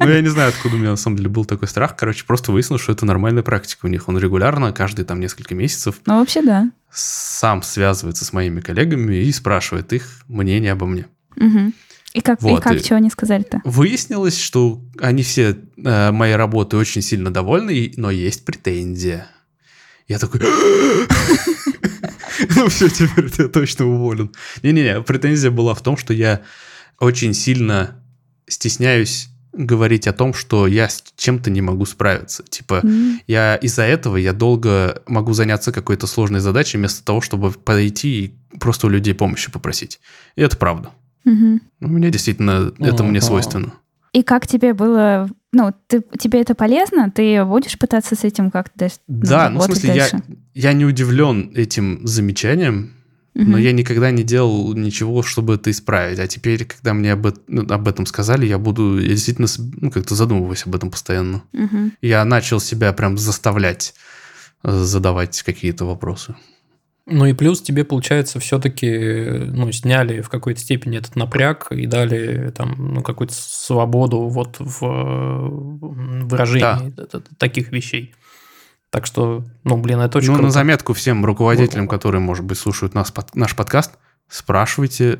Ну, 0.00 0.08
я 0.08 0.20
не 0.22 0.28
знаю, 0.28 0.48
откуда 0.50 0.76
у 0.76 0.78
меня 0.78 0.90
на 0.90 0.96
самом 0.96 1.16
деле 1.16 1.28
был 1.28 1.44
такой 1.44 1.68
страх. 1.68 1.94
Короче, 1.96 2.24
просто 2.24 2.52
выяснилось, 2.52 2.82
что 2.82 2.92
это 2.92 3.04
нормальная 3.06 3.42
практика 3.42 3.86
у 3.86 3.88
них. 3.88 4.08
Он 4.08 4.18
регулярно, 4.18 4.72
каждые 4.72 5.04
там 5.06 5.20
несколько 5.20 5.54
месяцев 5.54 5.96
Ну, 6.06 6.18
вообще, 6.20 6.42
да. 6.42 6.70
сам 6.90 7.62
связывается 7.62 8.24
с 8.24 8.32
моими 8.32 8.60
коллегами 8.60 9.16
и 9.16 9.30
спрашивает 9.32 9.92
их 9.92 10.08
мнение 10.28 10.72
обо 10.72 10.86
мне. 10.86 11.06
И 12.14 12.20
как, 12.20 12.40
и 12.40 12.44
Вот, 12.44 12.62
как, 12.62 12.74
и- 12.76 12.78
что 12.78 12.96
они 12.96 13.10
сказали-то? 13.10 13.60
Выяснилось, 13.64 14.38
что 14.40 14.80
они 15.00 15.22
все 15.24 15.58
э, 15.84 16.10
моей 16.12 16.36
работой 16.36 16.78
очень 16.78 17.02
сильно 17.02 17.32
довольны, 17.32 17.72
и- 17.74 17.94
но 18.00 18.10
есть 18.10 18.44
претензия. 18.44 19.26
Я 20.08 20.18
такой... 20.18 20.40
Ну 22.56 22.68
все, 22.68 22.88
теперь 22.88 23.30
я 23.38 23.48
точно 23.48 23.86
уволен. 23.86 24.30
Не-не-не, 24.62 25.02
претензия 25.02 25.50
была 25.50 25.74
в 25.74 25.82
том, 25.82 25.96
что 25.96 26.12
я 26.12 26.42
очень 26.98 27.32
сильно 27.34 28.00
стесняюсь 28.46 29.28
говорить 29.52 30.08
о 30.08 30.12
том, 30.12 30.34
что 30.34 30.66
я 30.66 30.88
с 30.88 31.02
чем-то 31.16 31.48
не 31.50 31.60
могу 31.60 31.86
справиться. 31.86 32.42
Типа, 32.42 32.80
М, 32.82 33.20
я 33.28 33.54
из-за 33.56 33.82
этого 33.82 34.16
я 34.16 34.32
долго 34.32 35.02
могу 35.06 35.32
заняться 35.32 35.70
какой-то 35.70 36.06
сложной 36.08 36.40
задачей, 36.40 36.76
вместо 36.78 37.04
того, 37.04 37.20
чтобы 37.20 37.52
подойти 37.52 38.24
и 38.24 38.58
просто 38.58 38.88
у 38.88 38.90
людей 38.90 39.14
помощи 39.14 39.50
попросить. 39.52 40.00
И 40.36 40.42
это 40.42 40.56
правда. 40.56 40.90
мгм. 41.24 41.60
У 41.80 41.88
меня 41.88 42.10
действительно 42.10 42.72
это 42.78 43.02
мне 43.04 43.20
свойственно. 43.20 43.72
И 44.12 44.22
как 44.22 44.46
тебе 44.46 44.74
было... 44.74 45.28
Ну, 45.52 45.72
ты, 45.86 46.02
тебе 46.18 46.40
это 46.40 46.54
полезно? 46.54 47.10
Ты 47.10 47.44
будешь 47.44 47.78
пытаться 47.78 48.14
с 48.14 48.24
этим 48.24 48.50
как-то 48.50 48.72
дальше? 48.76 48.96
Да, 49.08 49.50
ну 49.50 49.60
в 49.60 49.64
смысле, 49.64 49.94
я, 49.94 50.08
я 50.54 50.72
не 50.72 50.84
удивлен 50.84 51.52
этим 51.54 52.06
замечанием, 52.06 52.92
Мгм. 53.34 53.50
но 53.50 53.58
я 53.58 53.72
никогда 53.72 54.12
не 54.12 54.22
делал 54.22 54.74
ничего, 54.74 55.22
чтобы 55.24 55.54
это 55.54 55.70
исправить. 55.70 56.20
А 56.20 56.26
теперь, 56.28 56.64
когда 56.64 56.94
мне 56.94 57.12
об, 57.12 57.26
ну, 57.48 57.66
об 57.68 57.88
этом 57.88 58.06
сказали, 58.06 58.46
я 58.46 58.58
буду, 58.58 59.00
я 59.00 59.08
действительно 59.08 59.48
ну, 59.80 59.90
как-то 59.90 60.14
задумываюсь 60.14 60.66
об 60.66 60.74
этом 60.76 60.90
постоянно. 60.90 61.42
Мгм. 61.52 61.92
Я 62.00 62.24
начал 62.24 62.60
себя 62.60 62.92
прям 62.92 63.18
заставлять 63.18 63.94
э, 64.62 64.70
задавать 64.84 65.42
какие-то 65.42 65.84
вопросы. 65.84 66.36
Ну 67.06 67.26
и 67.26 67.34
плюс 67.34 67.60
тебе, 67.60 67.84
получается, 67.84 68.38
все-таки 68.40 68.88
ну, 69.52 69.70
сняли 69.72 70.22
в 70.22 70.30
какой-то 70.30 70.60
степени 70.60 70.96
этот 70.96 71.16
напряг 71.16 71.70
и 71.70 71.86
дали 71.86 72.50
там 72.56 72.94
ну, 72.94 73.02
какую-то 73.02 73.34
свободу 73.34 74.20
вот 74.20 74.56
в 74.58 74.84
э, 74.84 76.24
выражении 76.24 76.90
т- 76.90 77.20
таких 77.36 77.72
вещей. 77.72 78.14
Так 78.94 79.06
что, 79.06 79.42
ну, 79.64 79.76
блин, 79.76 79.98
это 79.98 80.18
очень 80.18 80.28
ну, 80.28 80.34
на 80.34 80.38
круто. 80.38 80.52
заметку 80.52 80.92
всем 80.92 81.24
руководителям, 81.24 81.88
которые, 81.88 82.20
может 82.20 82.44
быть, 82.44 82.56
слушают 82.56 82.94
нас, 82.94 83.10
под- 83.10 83.34
наш 83.34 83.56
подкаст, 83.56 83.98
спрашивайте, 84.28 85.18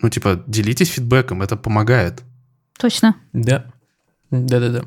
ну, 0.00 0.08
типа, 0.08 0.42
делитесь 0.48 0.88
фидбэком, 0.88 1.42
это 1.42 1.56
помогает. 1.56 2.24
Точно. 2.76 3.14
Да. 3.32 3.66
Да-да-да. 4.32 4.82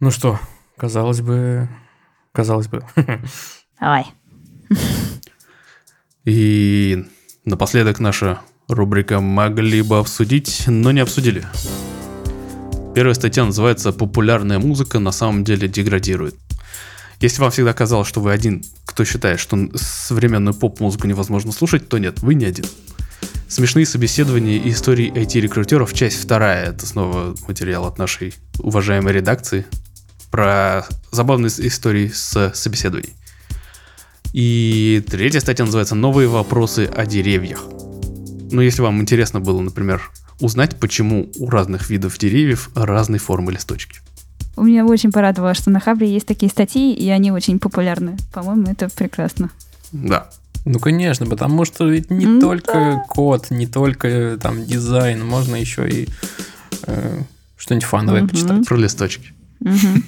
Ну 0.00 0.10
что, 0.10 0.40
казалось 0.78 1.20
бы... 1.20 1.68
Казалось 2.32 2.68
бы. 2.68 2.82
Давай. 3.78 4.06
И 6.24 7.04
напоследок 7.44 8.00
наша 8.00 8.40
рубрика 8.68 9.20
«Могли 9.20 9.82
бы 9.82 9.98
обсудить, 9.98 10.64
но 10.66 10.92
не 10.92 11.00
обсудили». 11.00 11.44
Первая 12.94 13.14
статья 13.14 13.46
называется 13.46 13.90
«Популярная 13.90 14.58
музыка 14.58 14.98
на 14.98 15.12
самом 15.12 15.44
деле 15.44 15.66
деградирует». 15.66 16.36
Если 17.20 17.40
вам 17.40 17.50
всегда 17.50 17.72
казалось, 17.72 18.06
что 18.06 18.20
вы 18.20 18.32
один, 18.32 18.62
кто 18.84 19.06
считает, 19.06 19.40
что 19.40 19.56
современную 19.76 20.52
поп-музыку 20.52 21.06
невозможно 21.06 21.52
слушать, 21.52 21.88
то 21.88 21.96
нет, 21.96 22.20
вы 22.20 22.34
не 22.34 22.44
один. 22.44 22.66
Смешные 23.48 23.86
собеседования 23.86 24.58
и 24.58 24.70
истории 24.70 25.10
IT-рекрутеров, 25.10 25.94
часть 25.94 26.22
вторая. 26.22 26.70
Это 26.70 26.84
снова 26.84 27.34
материал 27.48 27.86
от 27.86 27.96
нашей 27.96 28.34
уважаемой 28.58 29.14
редакции 29.14 29.64
про 30.30 30.86
забавные 31.12 31.48
истории 31.48 32.08
с 32.08 32.52
собеседований. 32.54 33.14
И 34.34 35.02
третья 35.08 35.40
статья 35.40 35.64
называется 35.64 35.94
«Новые 35.94 36.28
вопросы 36.28 36.90
о 36.94 37.06
деревьях». 37.06 37.64
Ну, 38.50 38.60
если 38.60 38.82
вам 38.82 39.00
интересно 39.00 39.40
было, 39.40 39.62
например, 39.62 40.10
узнать, 40.42 40.78
почему 40.78 41.30
у 41.38 41.48
разных 41.48 41.88
видов 41.90 42.18
деревьев 42.18 42.70
разной 42.74 43.18
формы 43.18 43.52
листочки. 43.52 44.00
У 44.56 44.64
меня 44.64 44.84
очень 44.84 45.12
порадовало, 45.12 45.54
что 45.54 45.70
на 45.70 45.80
Хабре 45.80 46.12
есть 46.12 46.26
такие 46.26 46.50
статьи, 46.50 46.92
и 46.94 47.08
они 47.08 47.32
очень 47.32 47.58
популярны. 47.58 48.16
По-моему, 48.32 48.66
это 48.70 48.88
прекрасно. 48.90 49.50
Да. 49.92 50.28
Ну, 50.64 50.78
конечно, 50.78 51.26
потому 51.26 51.64
что 51.64 51.88
ведь 51.88 52.10
не 52.10 52.26
Ну 52.26 52.40
только 52.40 52.72
да. 52.72 53.04
код, 53.08 53.50
не 53.50 53.66
только 53.66 54.08
э, 54.08 54.36
там 54.36 54.64
дизайн, 54.64 55.24
можно 55.26 55.56
еще 55.56 55.88
и 55.88 56.08
э, 56.86 57.22
что-нибудь 57.56 57.86
фановое 57.86 58.20
Мгм. 58.22 58.28
почитать. 58.30 58.66
Про 58.68 58.76
листочки. 58.76 59.32
Мгм. 59.60 60.04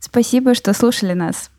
Спасибо, 0.00 0.54
что 0.54 0.72
слушали 0.74 1.12
нас. 1.12 1.50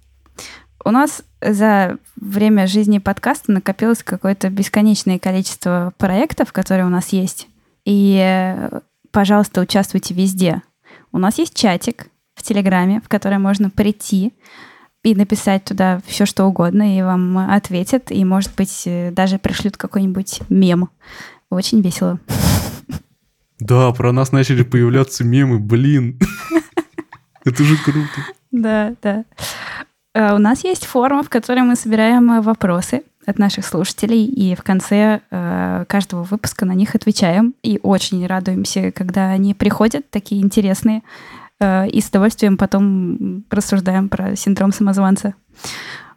У 0.86 0.92
нас 0.92 1.24
за 1.46 1.98
время 2.16 2.68
жизни 2.68 3.00
подкаста 3.00 3.52
накопилось 3.52 4.04
какое-то 4.04 4.50
бесконечное 4.50 5.20
количество 5.20 5.94
проектов, 5.98 6.52
которые 6.54 6.86
у 6.86 6.90
нас 6.90 7.10
есть. 7.10 7.48
И, 7.86 8.56
пожалуйста, 9.12 9.62
участвуйте 9.62 10.14
везде. 10.14 10.62
У 11.12 11.18
нас 11.18 11.38
есть 11.38 11.56
чатик 11.56 12.08
в 12.36 12.44
Телеграме, 12.44 13.02
в 13.04 13.10
который 13.10 13.38
можно 13.38 13.70
прийти 13.70 14.34
и 15.04 15.16
написать 15.16 15.66
туда 15.66 16.02
все, 16.08 16.26
что 16.26 16.46
угодно, 16.46 16.98
и 16.98 17.02
вам 17.02 17.38
ответят, 17.38 18.10
и, 18.10 18.24
может 18.24 18.56
быть, 18.56 18.84
э, 18.86 19.12
даже 19.12 19.38
пришлют 19.38 19.76
какой-нибудь 19.76 20.42
мем. 20.50 20.90
Очень 21.50 21.82
весело. 21.82 22.20
Да, 23.60 23.92
про 23.92 24.12
нас 24.12 24.32
начали 24.32 24.64
появляться 24.64 25.24
мемы, 25.24 25.60
блин. 25.60 26.20
Это 27.46 27.64
же 27.64 27.78
круто. 27.78 28.08
Да, 28.52 28.94
да. 29.02 29.26
Э, 30.14 30.36
У 30.36 30.38
нас 30.38 30.64
есть 30.64 30.86
форма, 30.86 31.24
в 31.24 31.30
которой 31.30 31.62
мы 31.62 31.76
собираем 31.76 32.32
э, 32.32 32.42
вопросы 32.42 33.04
от 33.26 33.40
наших 33.40 33.66
слушателей, 33.66 34.26
и 34.26 34.56
в 34.56 34.64
конце 34.64 35.22
э, 35.32 35.86
каждого 35.88 36.24
выпуска 36.24 36.66
на 36.66 36.74
них 36.74 36.96
отвечаем. 36.96 37.56
И 37.64 37.80
очень 37.82 38.26
радуемся, 38.28 38.92
когда 38.92 39.30
они 39.30 39.54
приходят, 39.54 40.10
такие 40.10 40.42
интересные, 40.42 41.04
э, 41.60 41.88
и 41.88 42.02
с 42.02 42.10
удовольствием 42.10 42.58
потом 42.58 43.46
рассуждаем 43.50 44.10
про 44.10 44.36
синдром 44.36 44.72
самозванца. 44.72 45.36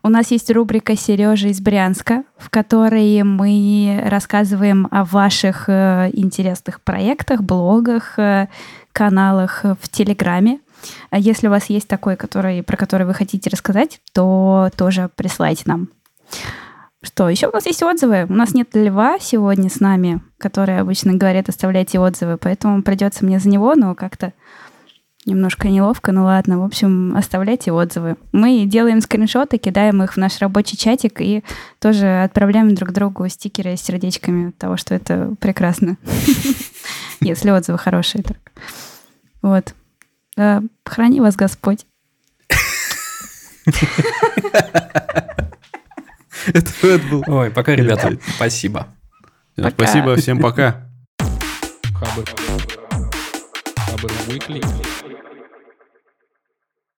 У 0.02 0.08
нас 0.08 0.30
есть 0.30 0.50
рубрика 0.52 0.96
«Сережа 0.96 1.48
из 1.48 1.60
Брянска», 1.60 2.22
в 2.38 2.48
которой 2.48 3.22
мы 3.24 4.04
рассказываем 4.06 4.86
о 4.90 5.04
ваших 5.04 5.68
э, 5.68 6.10
интересных 6.12 6.80
проектах, 6.80 7.42
блогах, 7.42 8.16
каналах 8.92 9.64
в 9.64 9.88
Телеграме. 9.90 10.60
А 11.10 11.18
Если 11.18 11.46
у 11.46 11.50
вас 11.50 11.66
есть 11.66 11.88
такой, 11.88 12.16
который, 12.16 12.62
про 12.62 12.76
который 12.76 13.06
вы 13.06 13.14
хотите 13.14 13.50
рассказать, 13.50 14.00
то 14.12 14.70
тоже 14.76 15.10
присылайте 15.14 15.64
нам. 15.66 15.88
Что, 17.02 17.28
еще 17.28 17.48
у 17.48 17.52
нас 17.52 17.66
есть 17.66 17.82
отзывы. 17.82 18.26
У 18.28 18.32
нас 18.32 18.54
нет 18.54 18.68
Льва 18.74 19.18
сегодня 19.20 19.70
с 19.70 19.80
нами, 19.80 20.22
который 20.38 20.78
обычно 20.78 21.14
говорит, 21.14 21.48
оставляйте 21.48 22.00
отзывы, 22.00 22.36
поэтому 22.36 22.82
придется 22.82 23.24
мне 23.24 23.38
за 23.38 23.48
него, 23.48 23.74
но 23.74 23.94
как-то 23.94 24.32
Немножко 25.26 25.68
неловко, 25.68 26.12
ну 26.12 26.22
ладно. 26.22 26.60
В 26.60 26.64
общем, 26.64 27.16
оставляйте 27.16 27.72
отзывы. 27.72 28.16
Мы 28.30 28.64
делаем 28.64 29.00
скриншоты, 29.00 29.58
кидаем 29.58 30.00
их 30.04 30.12
в 30.12 30.16
наш 30.18 30.38
рабочий 30.38 30.76
чатик 30.76 31.20
и 31.20 31.42
тоже 31.80 32.22
отправляем 32.22 32.72
друг 32.76 32.92
другу 32.92 33.28
стикеры 33.28 33.76
с 33.76 33.82
сердечками 33.82 34.52
того, 34.52 34.76
что 34.76 34.94
это 34.94 35.34
прекрасно. 35.40 35.96
Если 37.20 37.50
отзывы 37.50 37.76
хорошие. 37.76 38.22
Вот. 39.42 39.74
Храни 40.36 41.20
вас 41.20 41.36
Господь. 41.36 41.86
Это 46.46 46.98
был... 47.10 47.24
Ой, 47.26 47.50
пока, 47.50 47.74
ребята. 47.74 48.18
Спасибо. 48.36 48.88
Спасибо, 49.56 50.16
всем 50.16 50.38
пока. 50.38 50.88
Хабр. 51.18 52.24
Хабр 53.76 54.10
Weekly. 54.28 54.62